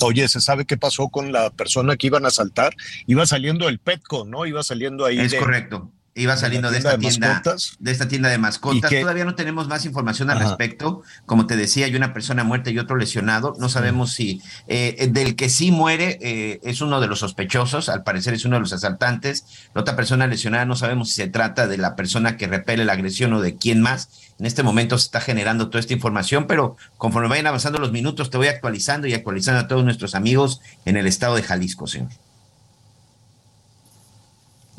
[0.00, 2.74] Oye, ¿se sabe qué pasó con la persona que iban a asaltar?
[3.06, 4.46] Iba saliendo el Petco, ¿no?
[4.46, 5.18] Iba saliendo ahí.
[5.20, 5.90] Es de- correcto.
[6.14, 7.76] Iba saliendo de esta de tienda, mascotas.
[7.78, 8.90] de esta tienda de mascotas.
[8.90, 10.48] Todavía no tenemos más información al Ajá.
[10.48, 11.02] respecto.
[11.24, 13.54] Como te decía, hay una persona muerta y otro lesionado.
[13.58, 17.88] No sabemos si eh, del que sí muere eh, es uno de los sospechosos.
[17.88, 19.46] Al parecer es uno de los asaltantes.
[19.74, 22.92] La otra persona lesionada no sabemos si se trata de la persona que repele la
[22.92, 24.10] agresión o de quién más.
[24.38, 28.28] En este momento se está generando toda esta información, pero conforme vayan avanzando los minutos,
[28.28, 32.10] te voy actualizando y actualizando a todos nuestros amigos en el estado de Jalisco, señor.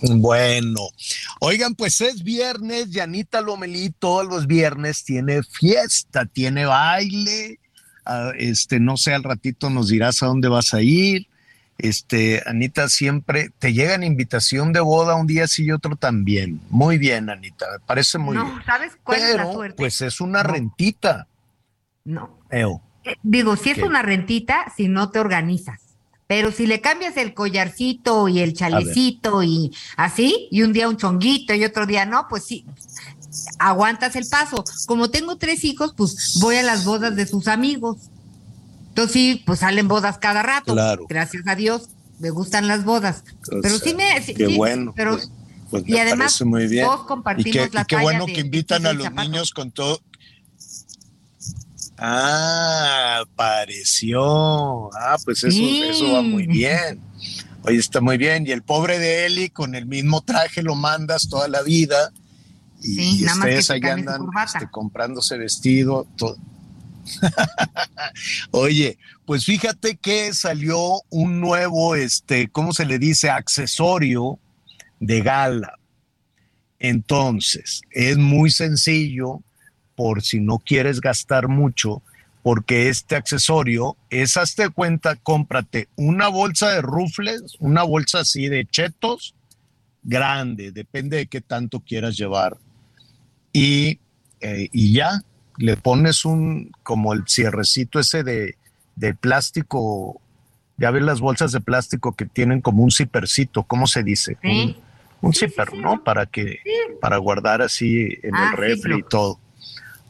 [0.05, 0.81] Bueno,
[1.39, 7.59] oigan, pues es viernes, Yanita Lomelí todos los viernes tiene fiesta, tiene baile,
[8.05, 11.27] ah, este, no sé, al ratito nos dirás a dónde vas a ir.
[11.77, 16.61] Este, Anita, siempre te llegan invitación de boda un día sí y otro también.
[16.69, 18.63] Muy bien, Anita, me parece muy no, bien.
[18.65, 19.75] ¿sabes cuál es la suerte?
[19.77, 21.27] pues es una rentita.
[22.03, 22.39] No.
[22.51, 22.81] Eo.
[23.05, 23.83] Eh, Digo, si es ¿Qué?
[23.83, 25.82] una rentita, si no te organizas.
[26.35, 30.97] Pero si le cambias el collarcito y el chalecito y así, y un día un
[30.97, 32.65] chonguito y otro día no, pues sí,
[33.59, 34.63] aguantas el paso.
[34.87, 37.97] Como tengo tres hijos, pues voy a las bodas de sus amigos.
[38.87, 40.73] Entonces sí, pues salen bodas cada rato.
[40.73, 41.05] Claro.
[41.07, 43.23] Gracias a Dios, me gustan las bodas.
[43.61, 44.19] Pero sí me...
[44.23, 45.29] sí- qué sí, bueno, Pero, pues,
[45.69, 46.87] pues y me además, muy bien.
[46.87, 49.69] todos y compartimos qué, la y qué bueno de que invitan a los niños con
[49.69, 50.01] todo.
[52.05, 54.93] Ah, pareció.
[54.93, 56.99] Ah, pues eso, eso va muy bien.
[57.61, 58.45] Oye, está muy bien.
[58.45, 62.11] Y el pobre de Eli con el mismo traje lo mandas toda la vida.
[62.81, 66.05] Y, Sí, ustedes su andan este, comprándose vestido.
[66.17, 66.35] todo.
[68.51, 73.29] Oye, pues fíjate que salió un nuevo, este, ¿cómo se le dice?
[73.29, 74.39] Accesorio
[74.99, 75.79] de gala.
[76.79, 79.41] Entonces, es muy sencillo
[79.95, 82.01] por si no quieres gastar mucho,
[82.41, 88.65] porque este accesorio es, hazte cuenta, cómprate una bolsa de rufles, una bolsa así de
[88.65, 89.33] chetos,
[90.03, 92.57] grande, depende de qué tanto quieras llevar.
[93.53, 93.99] Y,
[94.41, 95.21] eh, y ya,
[95.57, 98.57] le pones un, como el cierrecito ese de,
[98.95, 100.19] de plástico,
[100.77, 104.37] ya ves las bolsas de plástico que tienen como un cipercito, ¿cómo se dice?
[104.41, 104.75] Sí.
[105.21, 106.03] Un, un ¿no?
[106.03, 106.57] Para que,
[106.99, 109.39] para guardar así en Ah, el refri sí, y todo.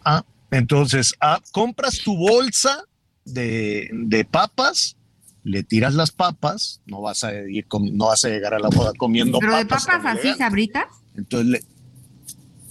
[0.05, 2.83] Ah, entonces, ah, compras tu bolsa
[3.25, 4.95] de, de papas,
[5.43, 8.91] le tiras las papas, no vas a ir no vas a llegar a la boda
[8.97, 9.85] comiendo Pero de papas.
[9.85, 10.43] papas tan así, elegante.
[10.43, 10.85] sabritas.
[11.15, 11.63] Entonces, le-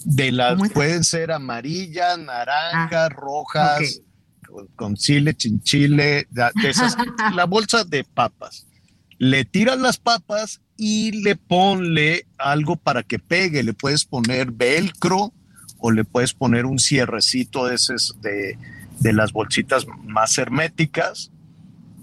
[0.05, 4.49] de las pueden ser amarillas, naranjas, rojas, ok.
[4.49, 6.97] con, con chile, chinchile, de de esas,
[7.35, 8.67] la bolsa de papas.
[9.19, 13.63] Le tiras las papas y le ponle algo para que pegue.
[13.63, 15.33] Le puedes poner velcro
[15.83, 18.57] o le puedes poner un cierrecito de, esos de,
[19.01, 21.31] de las bolsitas más herméticas.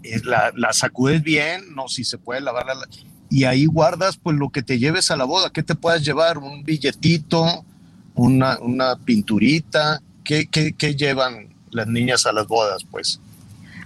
[0.03, 2.87] Es La, la sacudes bien, no si se puede lavar la-
[3.31, 5.49] y ahí guardas pues lo que te lleves a la boda.
[5.51, 6.37] ¿Qué te puedes llevar?
[6.39, 7.63] Un billetito,
[8.15, 10.01] una, una pinturita.
[10.23, 12.83] ¿Qué, qué, qué llevan las niñas a las bodas?
[12.89, 13.19] Pues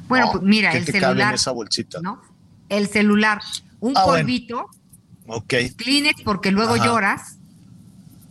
[0.07, 0.31] Bueno, ¿no?
[0.33, 1.99] pues mira, ¿Qué el te cabe en celular, esa bolsita?
[2.01, 2.21] ¿no?
[2.69, 3.41] El celular,
[3.79, 4.19] un Ah, bueno.
[4.25, 4.65] polvito,
[5.27, 5.53] Ok.
[5.77, 6.85] Kleenex porque luego Ajá.
[6.85, 7.37] lloras,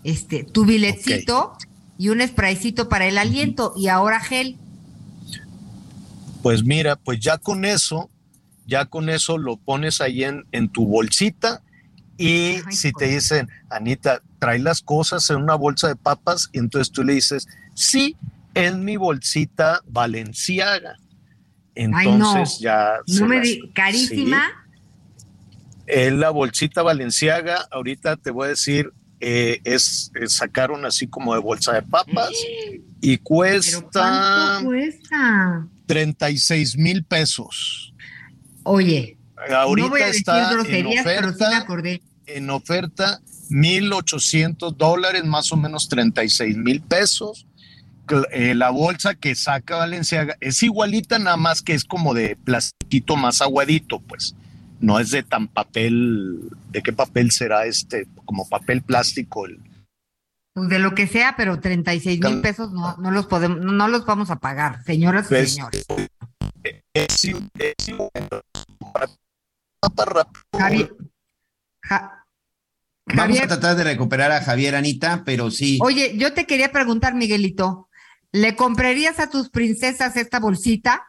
[0.05, 1.57] este, tu biletcito
[1.99, 4.57] y un spraycito para el aliento y ahora gel.
[6.43, 8.11] Pues mira, pues ya con eso,
[8.67, 11.63] ya con eso lo pones ahí en, en tu bolsita
[12.19, 16.93] y si te dicen, Anita, trae las cosas en una bolsa de papas, y entonces
[16.93, 18.17] tú le dices, sí,
[18.55, 20.99] en mi bolsita Valenciaga.
[21.75, 22.99] Entonces ya.
[23.07, 23.43] No me
[23.73, 24.43] carísima.
[25.87, 28.93] En la bolsita Valenciaga, ahorita te voy a decir,
[29.25, 32.33] eh, es, sacaron así como de bolsa de papas
[33.01, 34.59] y cuesta.
[34.59, 35.69] ¿Pero cuesta?
[35.87, 37.95] 36 mil pesos.
[38.65, 39.17] Oye.
[39.49, 42.03] Ahorita no voy a decir está groserías, en pero sí me oferta, acordé.
[42.27, 43.21] en oferta
[43.51, 47.47] 1.800 dólares, más o menos 36 mil pesos.
[48.33, 53.15] Eh, la bolsa que saca Valenciaga es igualita, nada más que es como de plastiquito
[53.15, 54.35] más aguadito, pues.
[54.83, 56.41] No es de tan papel,
[56.71, 58.07] ¿de qué papel será este?
[58.27, 59.47] Como papel plástico.
[59.47, 59.59] el-
[60.55, 64.05] Pues de lo que sea, pero 36 mil pesos no, no los podemos, no, los
[64.05, 65.87] vamos a pagar, señoras y Pues, señores.
[66.93, 68.11] es, es igual.
[70.59, 70.95] Javier,
[71.83, 72.19] Ja-
[73.07, 75.79] Vamos a tratar de recuperar a Javier Anita, pero sí.
[75.83, 77.89] Oye, yo te quería preguntar, Miguelito,
[78.31, 81.05] ¿le comprarías a tus princesas esta bolsita?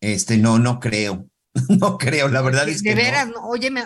[0.00, 1.28] Este, no, no creo.
[1.80, 3.00] No creo, la verdad es que de no.
[3.02, 3.46] veras, no.
[3.46, 3.84] oye, me-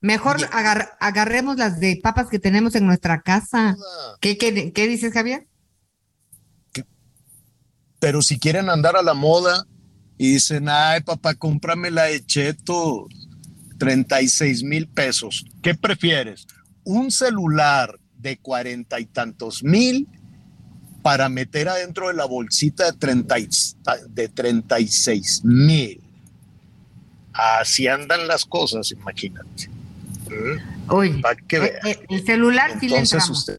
[0.00, 3.76] mejor agar- agarremos las de papas que tenemos en nuestra casa.
[4.20, 5.46] ¿Qué, qué, qué dices, Javier?
[7.98, 9.66] Pero si quieren andar a la moda
[10.16, 13.06] y dicen, ay, papá, cómprame la de Cheto,
[13.78, 15.44] 36 mil pesos.
[15.62, 16.46] ¿Qué prefieres?
[16.84, 20.08] ¿Un celular de cuarenta y tantos mil
[21.02, 23.48] para meter adentro de la bolsita de, 30 y-
[24.08, 26.02] de 36 mil?
[27.60, 29.68] Así andan las cosas, imagínate.
[30.28, 30.90] ¿Mm?
[30.92, 31.86] Oye, Para que eh, vean.
[31.86, 33.38] eh, el celular sí le Entonces entramos.
[33.38, 33.58] usted.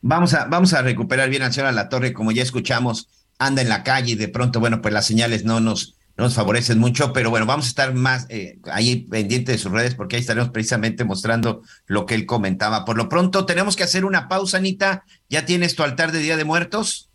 [0.00, 3.08] Vamos a, vamos a recuperar bien al señor La Torre, como ya escuchamos,
[3.38, 6.34] anda en la calle y de pronto, bueno, pues las señales no nos, no nos
[6.34, 10.16] favorecen mucho, pero bueno, vamos a estar más eh, ahí pendiente de sus redes porque
[10.16, 12.84] ahí estaremos precisamente mostrando lo que él comentaba.
[12.84, 15.04] Por lo pronto, tenemos que hacer una pausa, Anita.
[15.28, 17.08] ¿Ya tienes tu altar de Día de Muertos?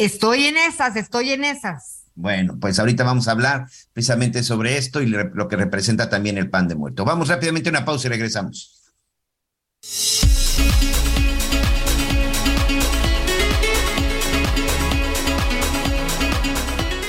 [0.00, 2.06] Estoy en esas, estoy en esas.
[2.14, 6.48] Bueno, pues ahorita vamos a hablar precisamente sobre esto y lo que representa también el
[6.48, 7.04] pan de muerto.
[7.04, 8.94] Vamos rápidamente a una pausa y regresamos.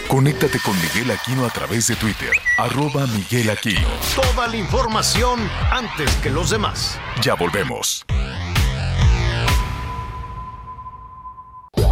[0.10, 3.88] Conéctate con Miguel Aquino a través de Twitter, arroba Miguel Aquino.
[4.14, 5.40] Toda la información
[5.72, 7.00] antes que los demás.
[7.22, 8.06] Ya volvemos.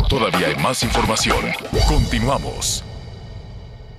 [0.10, 1.38] Todavía hay más información.
[1.88, 2.84] Continuamos.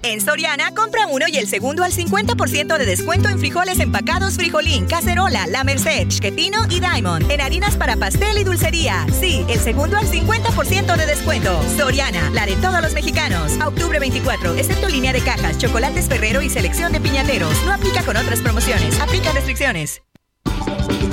[0.03, 4.87] En Soriana, compra uno y el segundo al 50% de descuento en frijoles empacados Frijolín,
[4.87, 7.31] Cacerola, La Merced, Chequetino y Diamond.
[7.31, 9.07] En harinas para pastel y dulcería.
[9.21, 11.63] Sí, el segundo al 50% de descuento.
[11.77, 13.53] Soriana, la de todos los mexicanos.
[13.61, 17.55] A octubre 24, excepto línea de cajas, chocolates Ferrero y selección de piñateros.
[17.67, 18.99] No aplica con otras promociones.
[18.99, 20.03] Aplica restricciones.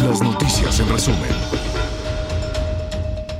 [0.03, 1.56] Las noticias en resumen.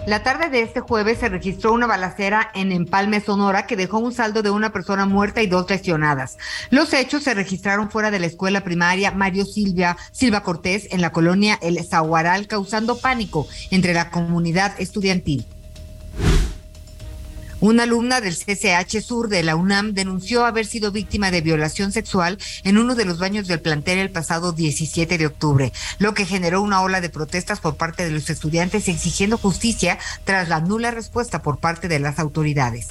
[0.07, 4.13] La tarde de este jueves se registró una balacera en Empalme, Sonora, que dejó un
[4.13, 6.37] saldo de una persona muerta y dos lesionadas.
[6.69, 11.11] Los hechos se registraron fuera de la escuela primaria Mario Silvia, Silva Cortés, en la
[11.11, 15.45] colonia El Zaguaral, causando pánico entre la comunidad estudiantil.
[17.59, 22.37] Una alumna del CCH Sur de la UNAM denunció haber sido víctima de violación sexual
[22.63, 26.61] en uno de los baños del plantel el pasado 17 de octubre, lo que generó
[26.61, 31.41] una ola de protestas por parte de los estudiantes exigiendo justicia tras la nula respuesta
[31.41, 32.89] por parte de las autoridades.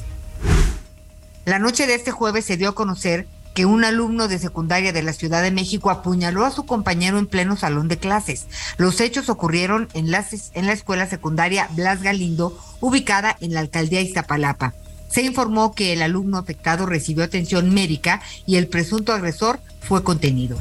[1.45, 5.03] La noche de este jueves se dio a conocer que un alumno de secundaria de
[5.03, 8.47] la Ciudad de México apuñaló a su compañero en pleno salón de clases.
[8.77, 10.19] Los hechos ocurrieron en la,
[10.73, 14.75] escuela secundaria Blas Galindo, ubicada en la alcaldía Iztapalapa.
[15.09, 20.59] Se informó que el alumno afectado recibió atención médica y el presunto agresor fue contenido.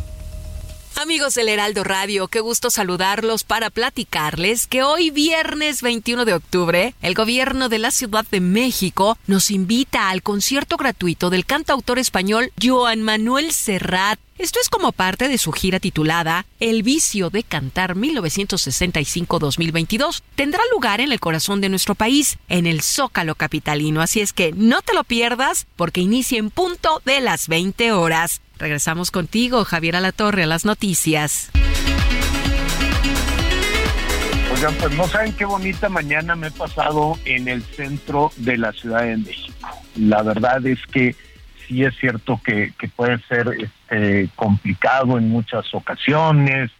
[0.98, 6.96] Amigos del Heraldo Radio, qué gusto saludarlos para platicarles que hoy viernes 21 de octubre,
[7.02, 12.54] el gobierno de la Ciudad de México nos invita al concierto gratuito del cantautor español
[12.62, 14.22] Joan Manuel Serrat.
[14.38, 20.22] Esto es como parte de su gira titulada El vicio de cantar 1965-2022.
[20.36, 24.54] Tendrá lugar en el corazón de nuestro país, en el Zócalo capitalino, así es que
[24.54, 28.40] no te lo pierdas porque inicia en punto de las 20 horas.
[28.58, 31.52] Regresamos contigo, Javier Alatorre, a las noticias.
[34.54, 38.72] Oigan, pues no saben qué bonita mañana me he pasado en el centro de la
[38.72, 39.70] Ciudad de México.
[39.98, 41.16] La verdad es que
[41.68, 46.72] sí es cierto que, puede ser este, complicado en muchas ocasiones,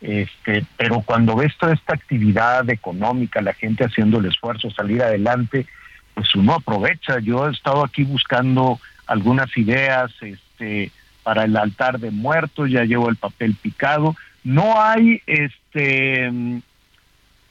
[0.00, 5.66] Este, pero cuando ves toda esta actividad económica, la gente haciendo el esfuerzo, salir adelante,
[6.14, 7.18] pues uno aprovecha.
[7.20, 10.92] Yo he estado aquí buscando algunas ideas este,
[11.24, 14.14] para el altar de muertos, ya llevo el papel picado.
[14.44, 16.30] No hay, este,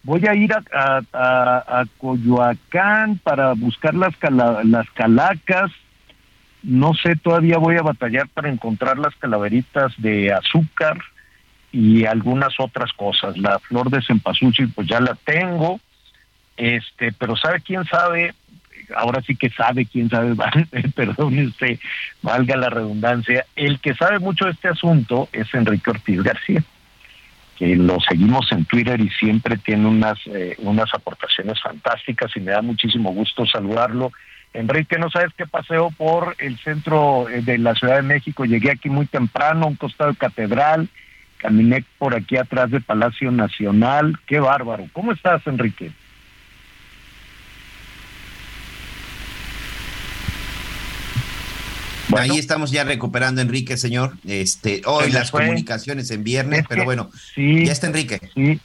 [0.04, 4.14] voy a ir a, Coyoacán para buscar las,
[4.64, 5.72] las calacas.
[6.62, 10.98] No sé, todavía voy a batallar para encontrar las calaveritas de azúcar
[11.74, 13.38] y algunas otras cosas.
[13.38, 15.82] La flor de cempasúchil, pues ya la tengo.
[16.56, 18.34] Este, pero sabe quién sabe,
[18.96, 20.36] ahora sí que sabe quién sabe,
[20.96, 21.80] perdón usted,
[22.22, 26.64] valga la redundancia, el que sabe mucho de este asunto es Enrique Ortiz García,
[27.58, 32.52] que lo seguimos en Twitter y siempre tiene unas, eh, unas aportaciones fantásticas y me
[32.52, 34.12] da muchísimo gusto saludarlo.
[34.54, 38.72] Enrique, no sabes qué paseo por el centro eh, de la Ciudad de México, llegué
[38.72, 40.90] aquí muy temprano, a un costado de catedral,
[41.38, 44.88] caminé por aquí atrás de Palacio Nacional, qué bárbaro.
[44.94, 45.92] ¿Cómo estás, Enrique?
[52.18, 54.14] Ahí estamos ya recuperando, Enrique, señor.
[54.26, 58.20] Este, hoy las comunicaciones en viernes, pero bueno, ya está Enrique.
[58.34, 58.60] Sí,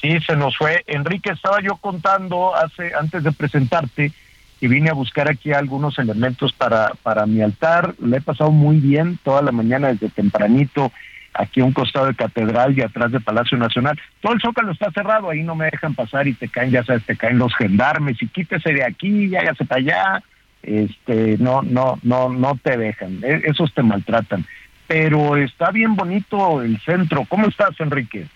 [0.00, 0.84] sí, se nos fue.
[0.86, 4.12] Enrique, estaba yo contando hace, antes de presentarte,
[4.60, 7.94] y vine a buscar aquí algunos elementos para, para mi altar.
[8.00, 10.92] Le he pasado muy bien toda la mañana desde tempranito
[11.34, 13.98] aquí a un costado de Catedral y atrás de Palacio Nacional.
[14.20, 17.04] Todo el zócalo está cerrado, ahí no me dejan pasar y te caen, ya sabes,
[17.04, 20.22] te caen los gendarmes y quítese de aquí, ya para allá
[20.62, 23.20] este no no no no te dejan.
[23.22, 24.46] E, esos te maltratan.
[24.86, 27.26] Pero está bien bonito el centro.
[27.28, 28.26] Cómo estás Enrique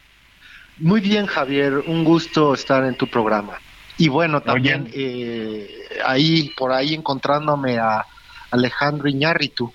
[0.78, 1.84] muy bien Javier.
[1.86, 3.54] Un gusto estar en tu programa.
[3.98, 5.68] Y bueno también eh,
[6.04, 8.04] ahí por ahí encontrándome a
[8.50, 9.72] Alejandro Iñárritu.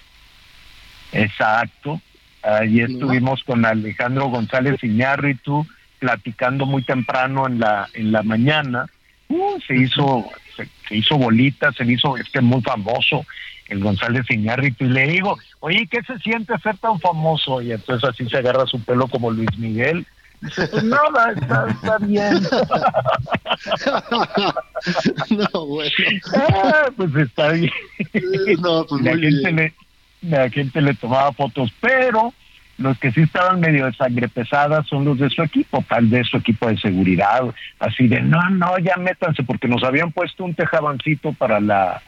[1.12, 2.02] Exacto.
[2.44, 5.66] Ahí estuvimos con Alejandro González Iñárritu
[6.00, 8.88] platicando muy temprano en la en la mañana.
[9.30, 10.26] Uh, se hizo
[10.58, 13.26] se, hizo bolita, se hizo este muy famoso,
[13.68, 17.62] el González Iñárritu, y le digo, oye, ¿qué se siente ser tan famoso?
[17.62, 20.06] Y entonces así se agarra su pelo como Luis Miguel.
[20.42, 22.34] Dice, pues nada, está, bien.
[25.54, 25.92] no, bueno.
[26.36, 27.72] Ah, pues está bien.
[28.60, 29.74] No, pues la, gente Le,
[30.22, 32.34] la gente le tomaba fotos, pero
[32.78, 36.28] los que sí estaban medio de sangre pesada son los de su equipo, tal vez
[36.28, 37.42] su equipo de seguridad,
[37.80, 42.02] así de no, no, ya métanse, porque nos habían puesto un tejabancito para la,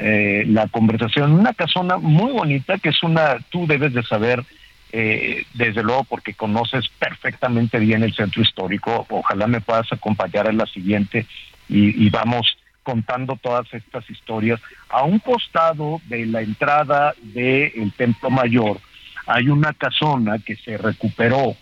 [0.00, 4.44] eh, la conversación, una casona muy bonita, que es una, tú debes de saber,
[4.92, 10.58] eh, desde luego, porque conoces perfectamente bien el centro histórico, ojalá me puedas acompañar en
[10.58, 11.26] la siguiente
[11.68, 14.60] y, vamos contando todas estas historias.
[14.88, 18.80] A un costado de la entrada del Templo Mayor,
[19.28, 21.54] hay una casona que se recuperó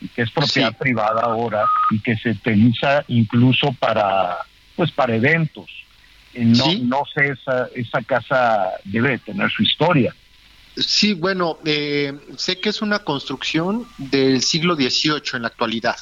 [0.00, 4.36] y que es propiedad privada ahora y que se utiliza incluso para
[4.76, 5.66] pues para eventos.
[6.34, 10.14] No, no sé, esa, esa casa debe tener su historia.
[10.76, 15.96] Sí, bueno, eh, sé que es una construcción del siglo XVIII en la actualidad,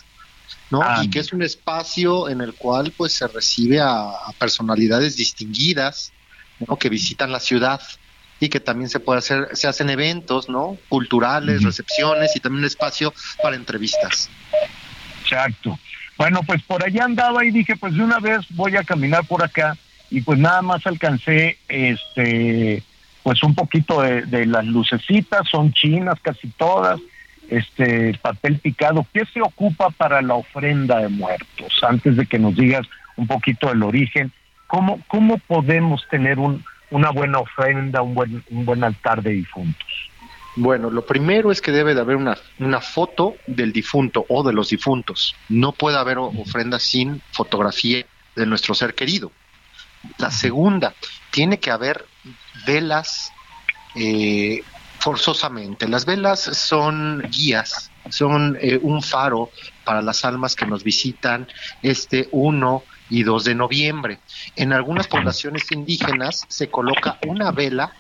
[0.71, 0.83] ¿no?
[1.03, 6.15] y que es un espacio en el cual pues se recibe a, a personalidades distinguidas,
[6.67, 6.77] ¿no?
[6.77, 7.83] Que visitan la ciudad
[8.43, 10.77] y que también se puede hacer, se hacen eventos, ¿no?
[10.89, 14.29] Culturales, recepciones y también un espacio para entrevistas.
[15.23, 15.79] Exacto.
[16.19, 19.45] Bueno, pues por allá andaba y dije, pues de una vez voy a caminar por
[19.45, 19.77] acá
[20.11, 22.83] y pues nada más alcancé este
[23.23, 26.99] pues un poquito de, de las lucecitas, son chinas casi todas,
[27.49, 29.07] este papel picado.
[29.15, 31.79] ¿Qué se ocupa para la ofrenda de muertos?
[31.83, 34.33] Antes de que nos digas un poquito del origen,
[34.67, 40.11] ¿cómo, cómo podemos tener un, una buena ofrenda, un buen, un buen altar de difuntos?
[40.55, 44.53] Bueno, lo primero es que debe de haber una, una foto del difunto o de
[44.53, 45.35] los difuntos.
[45.49, 48.05] No puede haber ofrenda sin fotografía
[48.37, 49.33] de nuestro ser querido.
[50.19, 50.95] La segunda,
[51.31, 52.05] tiene que haber
[52.67, 53.33] velas
[53.95, 54.63] eh,
[54.99, 55.89] forzosamente.
[55.89, 59.51] Las velas son guías, son eh, un faro
[59.85, 61.49] para las almas que nos visitan
[61.83, 64.19] este 1 y 2 de noviembre.
[64.57, 67.93] En algunas poblaciones indígenas se coloca una vela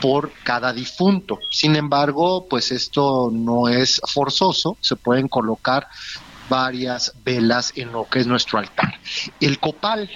[0.00, 1.38] por cada difunto.
[1.50, 5.86] Sin embargo, pues esto no es forzoso, se pueden colocar
[6.48, 8.98] varias velas en lo que es nuestro altar.
[9.40, 10.10] El copal,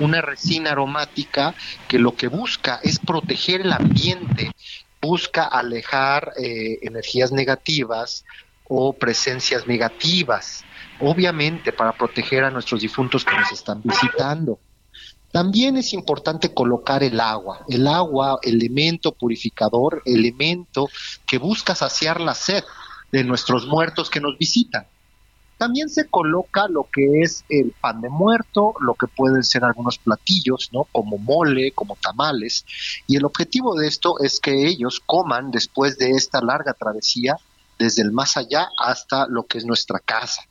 [0.00, 1.54] una resina aromática
[1.86, 4.52] que lo que busca es proteger el ambiente,
[5.00, 8.24] busca alejar eh, energías negativas
[8.68, 10.64] o presencias negativas
[11.00, 14.58] obviamente para proteger a nuestros difuntos que nos están visitando.
[15.30, 20.88] También es importante colocar el agua, el agua, elemento purificador, elemento
[21.26, 22.64] que busca saciar la sed
[23.12, 24.86] de nuestros muertos que nos visitan.
[25.58, 29.98] También se coloca lo que es el pan de muerto, lo que pueden ser algunos
[29.98, 30.84] platillos, ¿no?
[30.92, 32.64] Como mole, como tamales.
[33.08, 37.36] Y el objetivo de esto es que ellos coman después de esta larga travesía
[37.78, 40.42] desde el más allá hasta lo que es nuestra casa.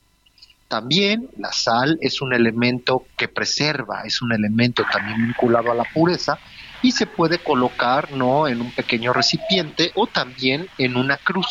[0.67, 5.85] También la sal es un elemento que preserva, es un elemento también vinculado a la
[5.85, 6.37] pureza
[6.81, 11.47] y se puede colocar no en un pequeño recipiente o también en una cruz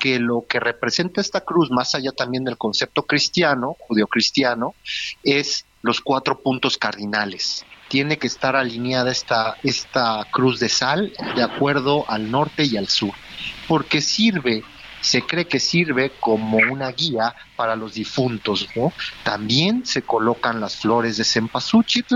[0.00, 4.74] que lo que representa esta cruz, más allá también del concepto cristiano, judio-cristiano,
[5.22, 7.64] es los cuatro puntos cardinales.
[7.88, 12.88] Tiene que estar alineada esta, esta cruz de sal de acuerdo al norte y al
[12.88, 13.12] sur,
[13.68, 14.64] porque sirve
[15.02, 18.92] se cree que sirve como una guía para los difuntos, ¿no?
[19.24, 22.06] También se colocan las flores de cempasúchil,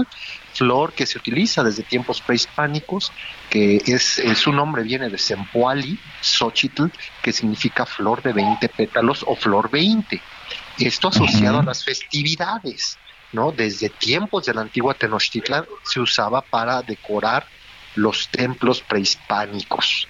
[0.55, 3.13] flor que se utiliza desde tiempos prehispánicos,
[3.51, 6.87] que es, su nombre viene de Sempoali, Xochitl,
[7.21, 10.23] que significa flor de 20 pétalos o flor 20.
[10.79, 12.99] Esto asociado a las festividades,
[13.33, 13.51] ¿no?
[13.51, 17.47] Desde tiempos de la antigua Tenochtitlan se usaba para decorar
[17.97, 20.07] los templos prehispánicos.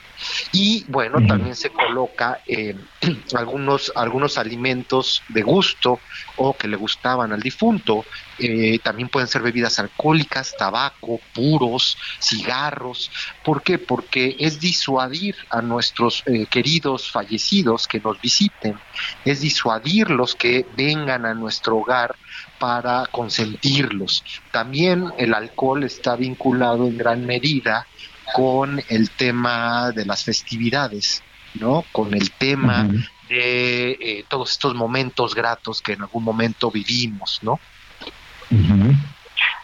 [0.52, 2.74] Y bueno, también se coloca eh,
[3.34, 6.00] algunos, algunos alimentos de gusto
[6.36, 8.04] o que le gustaban al difunto.
[8.38, 13.10] Eh, también pueden ser bebidas alcohólicas, tabaco, puros, cigarros.
[13.44, 13.78] ¿Por qué?
[13.78, 18.78] Porque es disuadir a nuestros eh, queridos fallecidos que nos visiten,
[19.24, 22.14] es disuadirlos que vengan a nuestro hogar
[22.58, 24.24] para consentirlos.
[24.50, 27.86] También el alcohol está vinculado en gran medida
[28.34, 31.22] con el tema de las festividades,
[31.54, 31.84] ¿no?
[31.92, 32.88] Con el tema
[33.28, 37.58] de eh, todos estos momentos gratos que en algún momento vivimos, ¿no?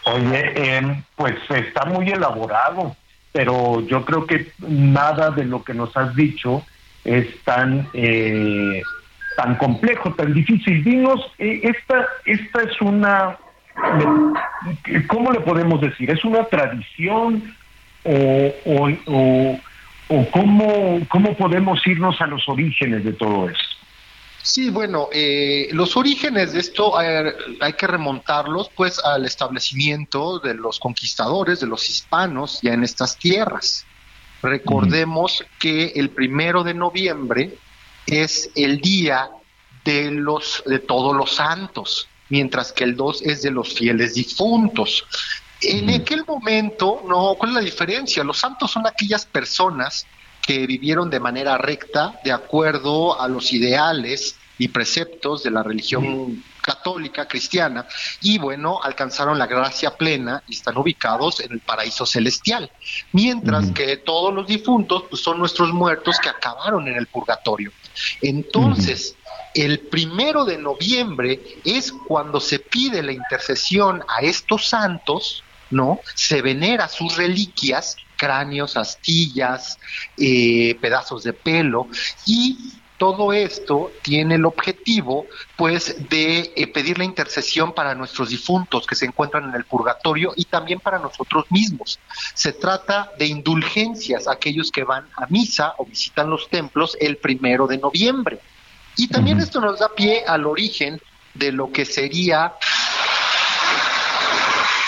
[0.04, 2.96] Oye, em, pues está muy elaborado,
[3.30, 6.64] pero yo creo que nada de lo que nos has dicho
[7.04, 8.82] es tan eh,
[9.36, 10.82] tan complejo, tan difícil.
[10.84, 13.38] Dinos, eh, esta esta es una
[15.08, 16.10] ¿cómo le podemos decir?
[16.10, 17.54] ¿Es una tradición?
[18.04, 19.60] O, o,
[20.08, 23.76] o, cómo, cómo podemos irnos a los orígenes de todo esto?
[24.42, 30.80] Sí, bueno, eh, los orígenes de esto hay que remontarlos pues al establecimiento de los
[30.80, 33.86] conquistadores, de los hispanos ya en estas tierras.
[34.42, 37.56] Recordemos que el primero de noviembre
[38.06, 39.30] es el día
[39.84, 45.06] de los de todos los santos, mientras que el 2 es de los fieles difuntos.
[45.64, 48.24] En aquel momento, no, ¿cuál es la diferencia?
[48.24, 50.06] Los santos son aquellas personas
[50.40, 56.42] que vivieron de manera recta, de acuerdo a los ideales y preceptos de la religión
[56.60, 57.86] católica, cristiana,
[58.20, 62.70] y bueno, alcanzaron la gracia plena y están ubicados en el paraíso celestial.
[63.12, 67.72] Mientras que todos los difuntos pues, son nuestros muertos que acabaron en el purgatorio.
[68.20, 69.16] Entonces,
[69.54, 75.42] el primero de noviembre es cuando se pide la intercesión a estos santos,
[75.72, 76.00] ¿no?
[76.14, 79.78] Se venera sus reliquias, cráneos, astillas,
[80.16, 81.88] eh, pedazos de pelo
[82.26, 82.72] y
[83.02, 85.26] todo esto tiene el objetivo,
[85.56, 90.32] pues, de eh, pedir la intercesión para nuestros difuntos que se encuentran en el purgatorio
[90.36, 91.98] y también para nosotros mismos.
[92.32, 97.16] Se trata de indulgencias a aquellos que van a misa o visitan los templos el
[97.16, 98.38] primero de noviembre.
[98.96, 101.00] Y también esto nos da pie al origen
[101.34, 102.54] de lo que sería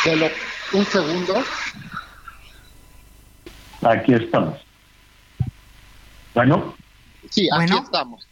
[0.04, 0.30] de lo,
[0.74, 1.34] un segundo.
[3.82, 4.58] Aquí estamos.
[6.34, 6.74] Bueno.
[7.30, 8.26] Sí, aquí estamos.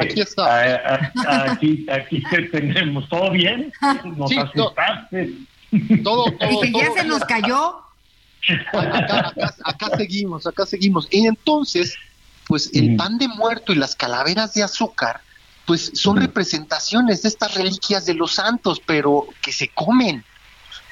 [0.00, 0.50] Aquí estamos.
[0.52, 3.08] Ah, ah, aquí, aquí te tenemos.
[3.08, 3.72] ¿Todo bien?
[4.16, 5.32] ¿Nos Sí, asustaste?
[6.02, 7.80] Todo, todo, Dije, ya todo se nos cayó.
[8.72, 11.08] Acá, acá- acá seguimos, acá seguimos.
[11.10, 11.96] Y entonces,
[12.46, 15.20] pues el pan de muerto y las calaveras de azúcar,
[15.64, 20.24] pues son representaciones de estas reliquias de los santos, pero que se comen.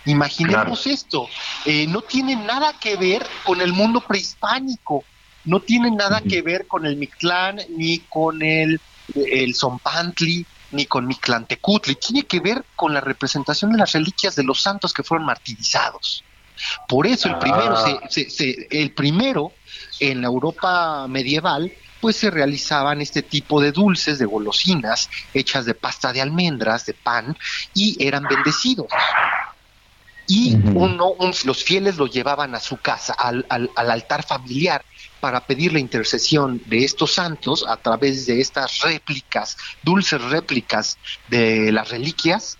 [0.05, 1.29] Imaginemos esto,
[1.65, 5.05] eh, no tiene nada que ver con el mundo prehispánico,
[5.45, 8.81] no tiene nada que ver con el Mictlán, ni con el,
[9.15, 14.43] el Zompantli, ni con Mictlantecutli, tiene que ver con la representación de las reliquias de
[14.45, 16.25] los santos que fueron martirizados.
[16.89, 18.01] Por eso el primero, Ah.
[18.09, 19.53] se, se- se- el primero
[20.01, 25.75] en la Europa medieval, pues se realizaban este tipo de dulces, de golosinas, hechas de
[25.75, 27.37] pasta de almendras, de pan,
[27.75, 28.87] y eran bendecidos.
[30.35, 34.83] Y uno, un- los fieles los llevaban a su casa, al, al- al altar familiar,
[35.21, 40.97] para pedir la intercesión de estos santos a través de estas réplicas, dulces réplicas
[41.29, 42.57] de las reliquias,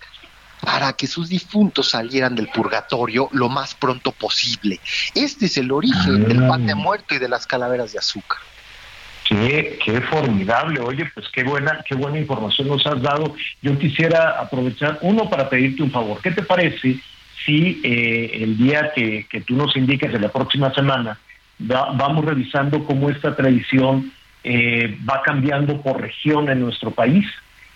[0.61, 4.79] para que sus difuntos salieran del purgatorio lo más pronto posible.
[5.15, 8.37] Este es el origen del pan de muerto y de las calaveras de azúcar.
[9.27, 13.33] Qué, qué formidable, oye, pues qué buena, qué buena información nos has dado.
[13.61, 16.21] Yo quisiera aprovechar, uno, para pedirte un favor.
[16.21, 16.99] ¿Qué te parece
[17.45, 21.17] si eh, el día que, que, tú nos indiques de la próxima semana
[21.59, 24.11] vamos revisando cómo esta tradición
[24.43, 27.25] eh, va cambiando por región en nuestro país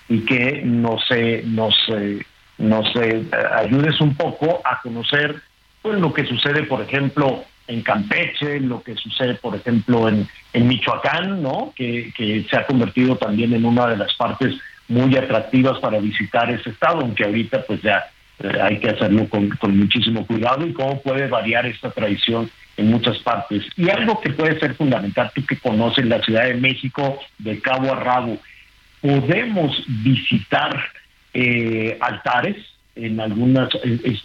[0.09, 2.25] y que nos, eh, nos, eh,
[2.57, 3.25] nos eh,
[3.55, 5.41] ayudes un poco a conocer
[5.81, 10.67] pues, lo que sucede, por ejemplo, en Campeche, lo que sucede, por ejemplo, en, en
[10.67, 11.73] Michoacán, ¿no?
[11.75, 14.55] Que, que se ha convertido también en una de las partes
[14.87, 18.09] muy atractivas para visitar ese estado, aunque ahorita pues ya
[18.39, 22.91] eh, hay que hacerlo con, con, muchísimo cuidado y cómo puede variar esta tradición en
[22.91, 23.65] muchas partes.
[23.75, 27.91] Y algo que puede ser fundamental, tú que conoces la Ciudad de México de cabo
[27.91, 28.37] a rabo,
[29.01, 30.77] podemos visitar
[31.33, 32.57] eh, altares,
[32.95, 33.69] en algunas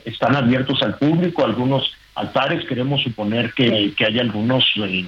[0.04, 5.04] están abiertos al público, algunos altares, queremos suponer que, que hay algunos eh,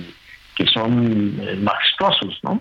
[0.55, 2.61] que son eh, majestuosos, ¿no?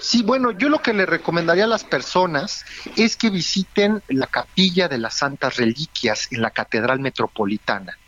[0.00, 2.64] Sí, bueno, yo lo que le recomendaría a las personas
[2.96, 7.98] es que visiten la capilla de las Santas Reliquias en la Catedral Metropolitana,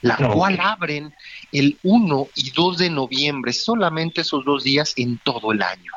[0.00, 1.14] la cual abren
[1.52, 5.92] el 1 y 2 de noviembre, solamente esos dos días en todo el año.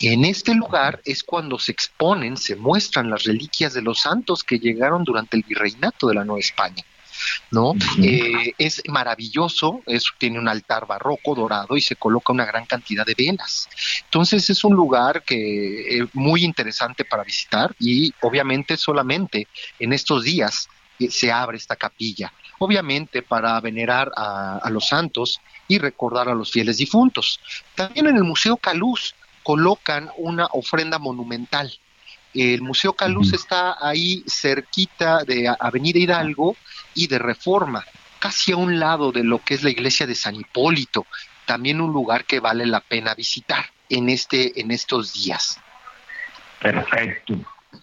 [0.00, 4.58] En este lugar es cuando se exponen, se muestran las reliquias de los santos que
[4.58, 6.84] llegaron durante el virreinato de la Nueva España.
[7.50, 7.74] ¿No?
[8.02, 13.06] Eh, es maravilloso, es, tiene un altar barroco dorado y se coloca una gran cantidad
[13.06, 13.68] de velas.
[14.04, 19.48] Entonces es un lugar que es muy interesante para visitar y obviamente solamente
[19.78, 25.40] en estos días eh, se abre esta capilla, obviamente para venerar a, a los santos
[25.68, 27.40] y recordar a los fieles difuntos.
[27.74, 31.72] También en el Museo Caluz colocan una ofrenda monumental.
[32.34, 36.56] El Museo Caluz está ahí cerquita de Avenida Hidalgo
[36.96, 37.84] y de Reforma,
[38.18, 41.06] casi a un lado de lo que es la iglesia de San Hipólito,
[41.44, 45.60] también un lugar que vale la pena visitar en este en estos días.
[46.60, 47.34] Perfecto.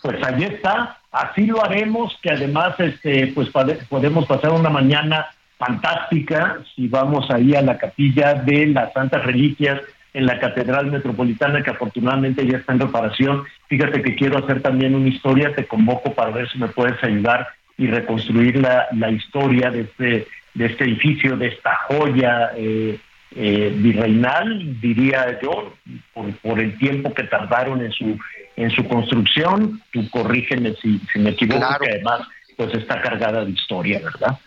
[0.01, 3.49] Pues allí está, así lo haremos, que además este pues
[3.89, 5.27] podemos pasar una mañana
[5.57, 9.79] fantástica si vamos ahí a la capilla de las Santas Reliquias
[10.13, 13.45] en la Catedral Metropolitana, que afortunadamente ya está en reparación.
[13.67, 17.47] Fíjate que quiero hacer también una historia, te convoco para ver si me puedes ayudar
[17.77, 22.99] y reconstruir la, la historia de este, de este edificio, de esta joya eh,
[23.35, 25.73] eh, virreinal, diría yo,
[26.13, 28.17] por, por, el tiempo que tardaron en su,
[28.55, 29.81] en su construcción.
[29.91, 31.79] Tú corrígeme si, si me equivoco, claro.
[31.83, 34.37] que además pues está cargada de historia, ¿verdad?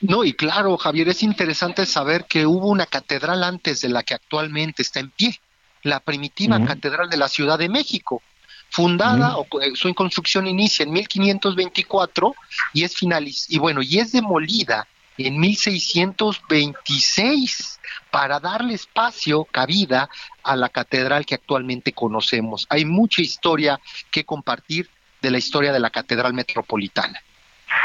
[0.00, 4.14] No, y claro, Javier, es interesante saber que hubo una catedral antes de la que
[4.14, 5.40] actualmente está en pie,
[5.82, 6.66] la primitiva uh -huh.
[6.66, 8.22] catedral de la Ciudad de México,
[8.70, 9.72] fundada, uh -huh.
[9.72, 12.34] o, su construcción inicia en 1524
[12.72, 14.86] y es finaliz y bueno, y es demolida
[15.18, 17.80] en 1626
[18.10, 20.10] para darle espacio, cabida
[20.42, 22.66] a la catedral que actualmente conocemos.
[22.68, 23.80] Hay mucha historia
[24.10, 24.90] que compartir
[25.22, 27.22] de la historia de la catedral metropolitana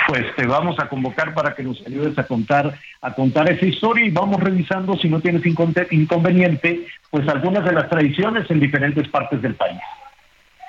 [0.08, 4.06] pues te vamos a convocar para que nos ayudes a contar a contar esa historia
[4.06, 9.42] y vamos revisando si no tienes inconveniente pues algunas de las tradiciones en diferentes partes
[9.42, 9.80] del país.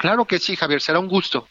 [0.03, 1.47] Claro que sí, Javier, será un gusto.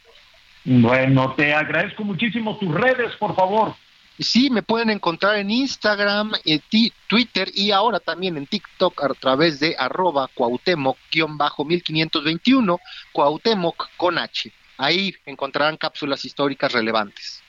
[0.65, 3.73] Bueno, te agradezco muchísimo tus redes, por favor.
[4.19, 6.61] Sí, me pueden encontrar en Instagram, en
[7.07, 12.77] Twitter y ahora también en TikTok a través de arroba cuauhtémoc-1521,
[13.13, 14.51] Cuauhtémoc con H.
[14.77, 17.41] Ahí encontrarán cápsulas históricas relevantes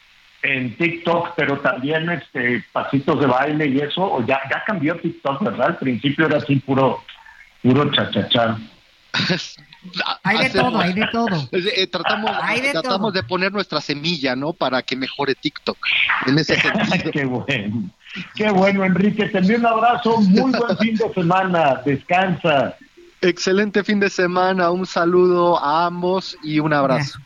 [0.44, 5.42] en TikTok, pero también este pasitos de baile y eso, o ya, ya cambió TikTok,
[5.42, 5.66] ¿verdad?
[5.66, 7.02] Al principio era así puro,
[7.60, 8.56] puro chachachá.
[10.22, 11.48] hay de todo, hay de todo.
[11.52, 13.12] Eh, tratamos hay de, tratamos todo.
[13.12, 14.52] de poner nuestra semilla, ¿no?
[14.52, 15.78] Para que mejore TikTok.
[16.26, 17.10] En ese sentido.
[17.12, 17.90] Qué bueno.
[18.34, 19.26] Qué bueno, Enrique.
[19.26, 20.20] Te envío un abrazo.
[20.20, 21.80] Muy buen fin de semana.
[21.84, 22.76] Descansa.
[23.20, 24.70] Excelente fin de semana.
[24.70, 27.18] Un saludo a ambos y un abrazo.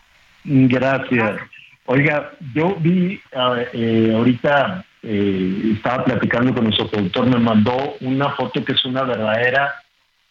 [0.44, 1.40] Gracias.
[1.86, 8.30] Oiga, yo vi uh, eh, ahorita, eh, estaba platicando con nuestro productor, me mandó una
[8.30, 9.72] foto que es una verdadera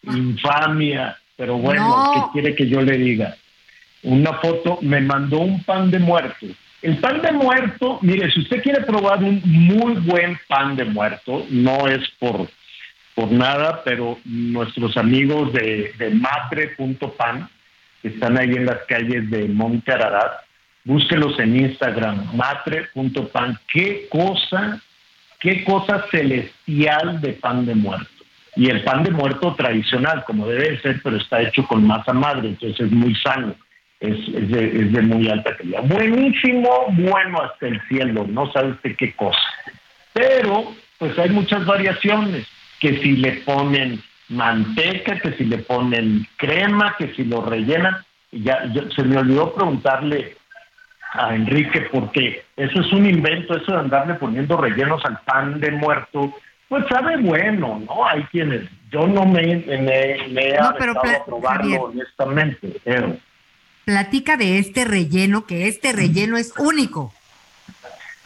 [0.02, 2.12] infamia, pero bueno, no.
[2.12, 3.36] ¿qué quiere que yo le diga?
[4.02, 6.46] Una foto, me mandó un pan de muerto.
[6.82, 11.44] El pan de muerto, mire, si usted quiere probar un muy buen pan de muerto,
[11.50, 12.48] no es por,
[13.14, 17.48] por nada, pero nuestros amigos de, de matre.pan,
[18.02, 20.44] que están ahí en las calles de Monte Ararat,
[20.84, 23.58] búsquelos en Instagram, matre.pan.
[23.72, 24.80] Qué cosa,
[25.40, 28.15] qué cosa celestial de pan de muerto.
[28.56, 32.48] Y el pan de muerto tradicional, como debe ser, pero está hecho con masa madre,
[32.48, 33.54] entonces es muy sano,
[34.00, 35.82] es, de, es de, muy alta calidad.
[35.84, 39.38] Buenísimo, bueno hasta el cielo, no sabe usted qué cosa.
[40.14, 42.46] Pero, pues hay muchas variaciones,
[42.80, 47.96] que si le ponen manteca, que si le ponen crema, que si lo rellenan.
[48.32, 50.36] Ya yo- se me olvidó preguntarle
[51.12, 55.70] a Enrique porque eso es un invento, eso de andarle poniendo rellenos al pan de
[55.70, 56.34] muerto.
[56.68, 58.06] Pues sabe bueno, ¿no?
[58.08, 61.80] Hay quienes, yo no me, me, me he No, pero a probarlo Javier.
[61.80, 63.16] honestamente, pero
[63.84, 67.12] Platica de este relleno, que este relleno es único.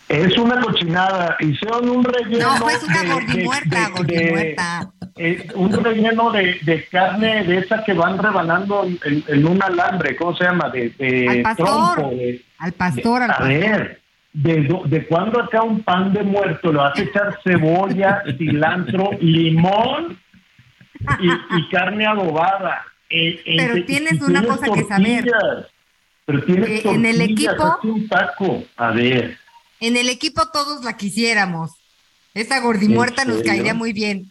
[0.08, 1.36] Es una cochinada.
[1.38, 2.54] Hicieron un relleno.
[2.58, 4.90] No, pues una gordimuerta, gordimuerta.
[5.16, 10.16] eh, un relleno de, de carne de esa que van rebanando en, en un alambre.
[10.16, 10.70] ¿Cómo se llama?
[10.70, 11.66] De, de Al pastor.
[11.94, 13.48] trompo, de- Al pastor, al a pastor.
[13.48, 14.00] ver,
[14.32, 16.72] ¿de, ¿de cuándo acá un pan de muerto?
[16.72, 20.18] Vas a echar cebolla, cilantro, limón
[21.20, 21.28] y,
[21.58, 22.84] y carne adobada.
[23.08, 25.24] Eh, eh, Pero y- tienes una cosa que saber.
[26.26, 28.64] Pero tienes Eh, en el equipo- un taco.
[28.76, 29.36] A ver.
[29.80, 31.72] En el equipo todos la quisiéramos.
[32.34, 34.30] Esa gordimuerta ¿En nos caería muy bien.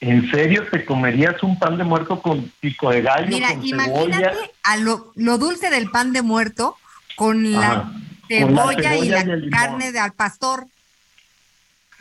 [0.00, 4.10] ¿En serio te comerías un pan de muerto con pico de gallo, Mira, con imagínate
[4.24, 4.32] cebolla?
[4.64, 6.76] a lo, lo dulce del pan de muerto
[7.14, 7.92] con la Ajá.
[8.40, 10.66] La cebolla y la y carne de al pastor.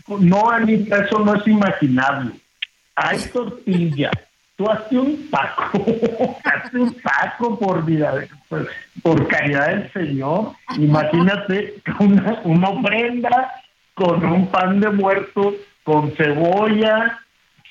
[0.08, 2.34] No, Anita, eso no es imaginable.
[2.96, 4.12] Hay tortilla.
[4.56, 5.84] Tú hazte un taco,
[6.44, 8.14] hazte un taco por vida,
[8.48, 8.70] por,
[9.02, 10.54] por caridad del Señor.
[10.78, 13.52] Imagínate una, una ofrenda
[13.96, 17.20] con un pan de muerto, con cebolla,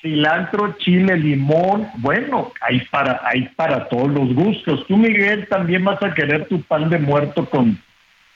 [0.01, 1.87] cilantro, chile, limón.
[1.97, 4.85] Bueno, hay para, hay para todos los gustos.
[4.87, 7.79] Tú, Miguel, también vas a querer tu pan de muerto con,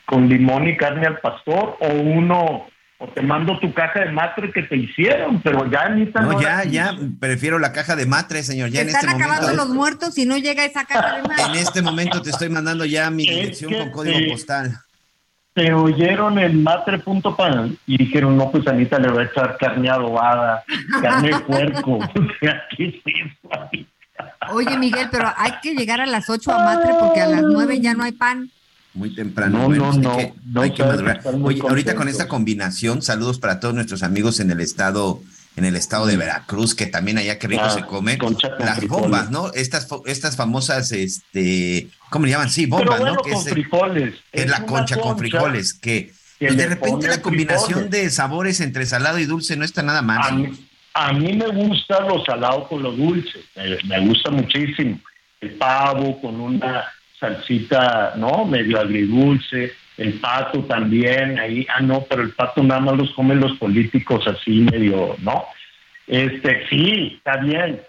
[0.05, 2.67] con limón y carne al pastor o uno
[2.97, 6.41] o te mando tu caja de matre que te hicieron, pero ya Anita No, no
[6.41, 8.69] ya, ya, prefiero la caja de matre, señor.
[8.69, 9.65] Ya en Están este acabando momento.
[9.65, 11.49] los muertos y no llega esa caja de más.
[11.49, 14.25] En este momento te estoy mandando ya mi Es dirección con código sí.
[14.31, 14.77] postal.
[15.53, 20.63] te oyeron el matre.pan y dijeron, no, pues Anita le va a echar carne adobada,
[21.01, 21.97] carne de puerco.
[21.99, 23.89] O sea, ¿qué es eso, Anita?
[24.51, 27.81] Oye, Miguel, pero hay que llegar a las 8 a Matre porque a las 9
[27.81, 28.49] ya no hay pan.
[28.95, 29.59] Muy temprano.
[29.59, 31.21] No, bueno, no, no, que, no, hay que madurar.
[31.43, 35.21] Oye, ahorita con esta combinación, saludos para todos nuestros amigos en el estado,
[35.57, 38.17] en el estado de Veracruz, que también allá qué rico Ah, se come.
[38.59, 38.89] Las frijoles.
[39.03, 39.51] bombas, ¿no?
[39.53, 42.49] Estas, estas famosas, este, ¿cómo le llaman?
[42.49, 43.21] Sí, bombas, bueno, ¿no?
[43.21, 44.15] Que con es, frijoles.
[44.31, 47.91] es la concha con frijoles, que que pues, de repente la combinación frijoles.
[47.91, 50.19] de sabores entre salado y dulce no está nada mal.
[50.21, 54.99] A mí, a mí me gusta lo salado con lo dulce, me, me gusta muchísimo.
[55.41, 56.83] El pavo con una
[57.19, 58.45] salsita, ¿no?
[58.45, 63.39] Medio agridulce, el pato también, ahí, ah, no, pero el pato nada más los comen
[63.39, 65.45] los políticos así medio, ¿no?
[66.07, 67.79] Este, sí, está bien,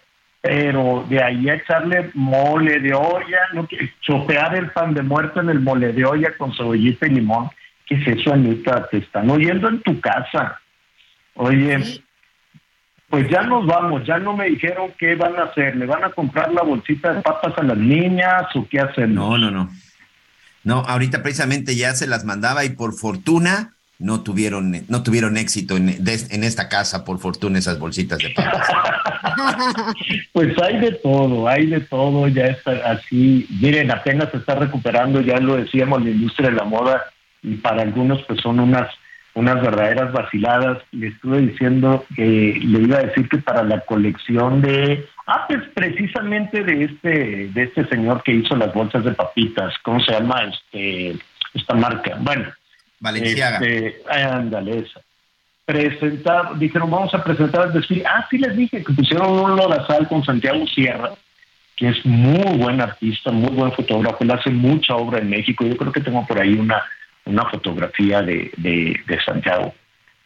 [0.40, 3.68] pero de ahí a echarle mole de olla, no
[4.00, 7.50] chopear el pan de muerto en el mole de olla con cebollita y limón,
[7.86, 8.88] ¿qué es eso, Anita?
[8.88, 10.60] Te están oyendo en tu casa.
[11.34, 11.78] Oye,
[13.08, 16.10] pues ya nos vamos, ya no me dijeron qué van a hacer, ¿le van a
[16.10, 19.14] comprar la bolsita de papas a las niñas o qué hacen?
[19.14, 19.70] No, no, no.
[20.64, 25.76] No, ahorita precisamente ya se las mandaba y por fortuna no tuvieron, no tuvieron éxito
[25.76, 28.66] en, de- en esta casa, por fortuna, esas bolsitas de papas.
[30.32, 33.46] Pues hay de todo, hay de todo, ya está así.
[33.60, 37.04] Miren, apenas se está recuperando, ya lo decíamos, la industria de la moda
[37.42, 38.88] y para algunos pues son unas
[39.36, 40.82] unas verdaderas vaciladas.
[40.92, 45.60] Le estuve diciendo que le iba a decir que para la colección de ah pues
[45.74, 50.42] precisamente de este de este señor que hizo las bolsas de papitas, ¿cómo se llama
[50.44, 51.16] este
[51.54, 52.16] esta marca?
[52.20, 52.46] Bueno,
[53.00, 53.58] Valenciaga.
[53.58, 55.00] este, ándale esa
[55.66, 58.04] presentar, dijeron vamos a presentar el desfile.
[58.06, 61.10] Ah, sí les dije que pusieron un lodazal con Santiago Sierra,
[61.76, 65.66] que es muy buen artista, muy buen fotógrafo, él hace mucha obra en México.
[65.66, 66.82] Yo creo que tengo por ahí una,
[67.26, 69.74] una fotografía de, de, Santiago,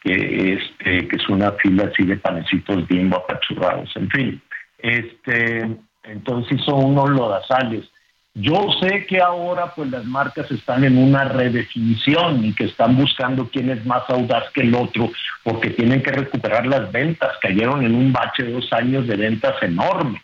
[0.01, 4.41] que, este, que es una fila así de panecitos bien apachurrados, en fin.
[4.77, 5.67] Este,
[6.03, 7.85] entonces hizo unos lodazales.
[8.33, 13.49] Yo sé que ahora pues las marcas están en una redefinición y que están buscando
[13.49, 15.11] quién es más audaz que el otro
[15.43, 17.37] porque tienen que recuperar las ventas.
[17.41, 20.21] Cayeron en un bache de dos años de ventas enorme.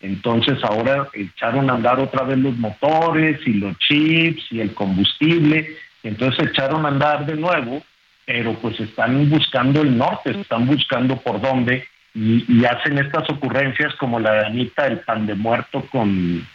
[0.00, 5.76] Entonces ahora echaron a andar otra vez los motores y los chips y el combustible.
[6.02, 7.82] Entonces echaron a andar de nuevo,
[8.24, 13.94] pero pues están buscando el norte, están buscando por dónde y, y hacen estas ocurrencias
[13.96, 16.46] como la de Anita, el pan de muerto con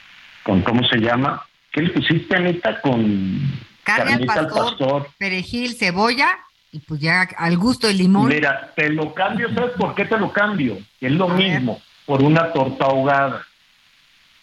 [0.46, 1.44] con ¿cómo se llama?
[1.72, 2.80] ¿Qué le pusiste, Anita?
[2.80, 3.42] Con
[3.84, 6.38] Carne al pastor, perejil, cebolla
[6.72, 8.30] y pues ya al gusto el limón.
[8.30, 10.78] Mira, te lo cambio, ¿sabes por qué te lo cambio?
[11.02, 13.46] Es lo mismo, por una torta ahogada.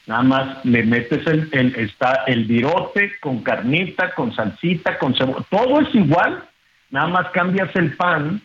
[0.06, 5.44] Nada más le metes el, el, está el virote con carnita, con salsita, con cebolla,
[5.48, 6.42] todo es igual,
[6.90, 8.42] nada más cambias el pan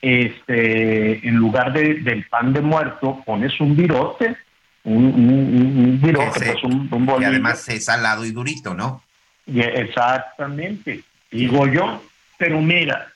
[0.00, 4.36] este, en lugar de, del pan de muerto, pones un virote,
[4.84, 8.74] un, un, un virote, Que se- pues un, un Y además es salado y durito,
[8.74, 9.02] ¿no?
[9.46, 11.00] Y- Exactamente,
[11.30, 12.02] digo yo.
[12.38, 13.08] Pero mira,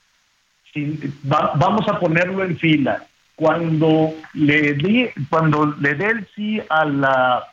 [0.73, 0.99] si-
[1.31, 3.05] va- vamos a ponerlo en fila.
[3.35, 7.45] Cuando le di, cuando le dé el sí a la,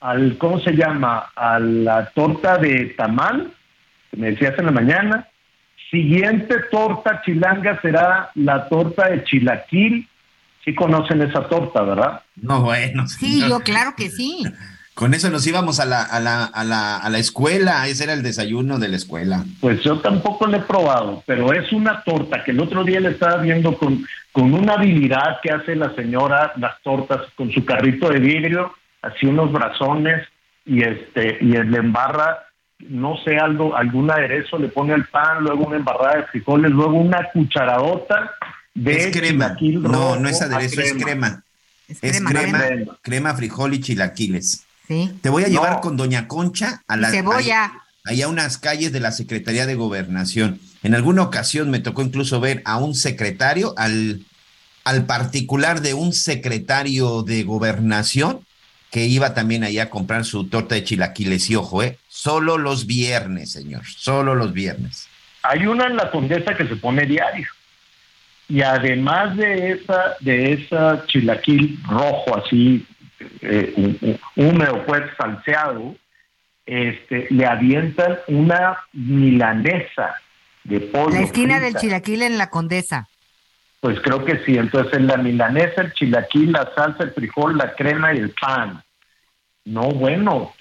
[0.00, 1.30] al, ¿cómo se llama?
[1.36, 3.52] A la torta de tamal,
[4.10, 5.28] que me decías en la mañana,
[5.90, 10.08] siguiente torta chilanga será la torta de chilaquil.
[10.64, 12.20] Sí conocen esa torta, ¿verdad?
[12.36, 13.06] No, bueno.
[13.08, 14.44] Sí, yo claro que sí.
[14.94, 18.12] Con eso nos íbamos a la, a, la, a, la, a la escuela, ese era
[18.12, 19.44] el desayuno de la escuela.
[19.60, 23.12] Pues yo tampoco lo he probado, pero es una torta que el otro día le
[23.12, 28.10] estaba viendo con, con una habilidad que hace la señora las tortas con su carrito
[28.10, 30.26] de vidrio, así unos brazones
[30.64, 32.44] y este y le embarra,
[32.80, 36.94] no sé, algo, algún aderezo, le pone el pan, luego una embarrada de frijoles, luego
[36.98, 38.32] una cucharadota
[38.74, 39.48] de Es crema.
[39.56, 41.42] chilaquil No, rojo no es aderezo, es crema.
[41.88, 42.98] Es crema, crema, crema.
[43.02, 44.64] crema, frijol y chilaquiles.
[44.86, 45.18] Sí.
[45.22, 45.52] Te voy a No.
[45.52, 47.72] llevar con Doña Concha a la cebolla.
[48.04, 50.58] Allá a unas calles de la Secretaría de Gobernación.
[50.82, 54.24] En alguna ocasión me tocó incluso ver a un secretario, al,
[54.84, 58.40] al particular de un secretario de Gobernación,
[58.90, 61.48] que iba también allá a comprar su torta de chilaquiles.
[61.50, 61.96] Y ojo, ¿eh?
[62.08, 63.84] Solo los viernes, señor.
[63.86, 65.08] Solo los viernes.
[65.42, 67.46] Hay una en la Condesa que se pone diario.
[68.48, 72.84] Y además de esa, de esa chilaquil rojo así,
[73.42, 75.94] eh, hú- hú- húmedo, pues salseado,
[76.66, 80.14] este, le avientan una milanesa
[80.64, 81.10] de pollo.
[81.10, 83.08] La esquina del chilaquil en la Condesa.
[83.80, 84.56] Pues creo que sí.
[84.58, 88.82] Entonces en la milanesa, el chilaquil, la salsa, el frijol, la crema y el pan.
[89.64, 90.52] No, bueno,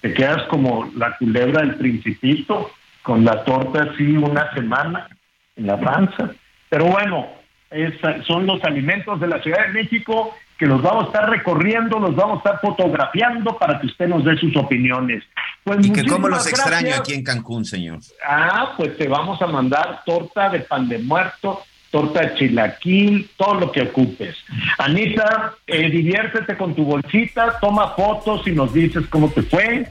[0.00, 2.70] te, quedas como la culebra del principito,
[3.02, 5.08] con la torta así una semana
[5.56, 6.30] en la panza.
[6.68, 7.26] Pero bueno,
[7.70, 11.98] esa- son los alimentos de la Ciudad de México que los vamos a estar recorriendo,
[11.98, 15.24] los vamos a estar fotografiando para que usted nos dé sus opiniones.
[15.64, 17.00] Pues Y que cómo los muchísimas extraño gracias.
[17.00, 17.98] aquí en Cancún, señor.
[18.26, 23.54] Ah, pues te vamos a mandar torta de pan de muerto, torta de chilaquil, todo
[23.54, 24.36] lo que ocupes.
[24.78, 29.90] Anita, eh, diviértete con tu bolsita, toma fotos y nos dices cómo te fue.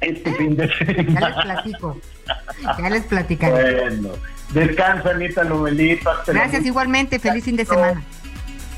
[0.00, 1.42] Este fin de Ya les semana.
[1.42, 2.00] platico.
[2.78, 3.80] Ya les platicaré.
[3.80, 4.08] Bueno,
[4.54, 7.18] descansa, Anita la Gracias igualmente.
[7.18, 8.02] Feliz fin de semana.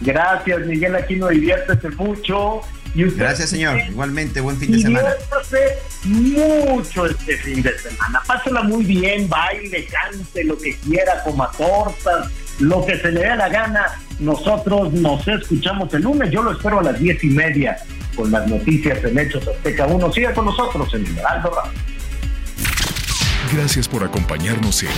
[0.01, 2.61] Gracias, Miguel Aquino, diviértete mucho.
[2.95, 3.79] Y usted Gracias, señor.
[3.89, 5.11] Igualmente, buen fin de semana.
[6.05, 8.21] Mucho este fin de semana.
[8.27, 12.29] Pásela muy bien, baile, cante lo que quiera, coma tortas,
[12.61, 14.01] lo que se le dé la gana.
[14.19, 16.31] Nosotros nos escuchamos el lunes.
[16.31, 17.77] Yo lo espero a las diez y media
[18.17, 20.13] con las noticias en Hechos Azteca 1.
[20.13, 21.99] Siga con nosotros en el Heraldo Radio.
[23.55, 24.91] Gracias por acompañarnos en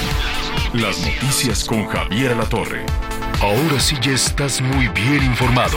[0.82, 2.84] Las Noticias con Javier La Torre.
[3.40, 5.76] Ahora sí ya estás muy bien informado.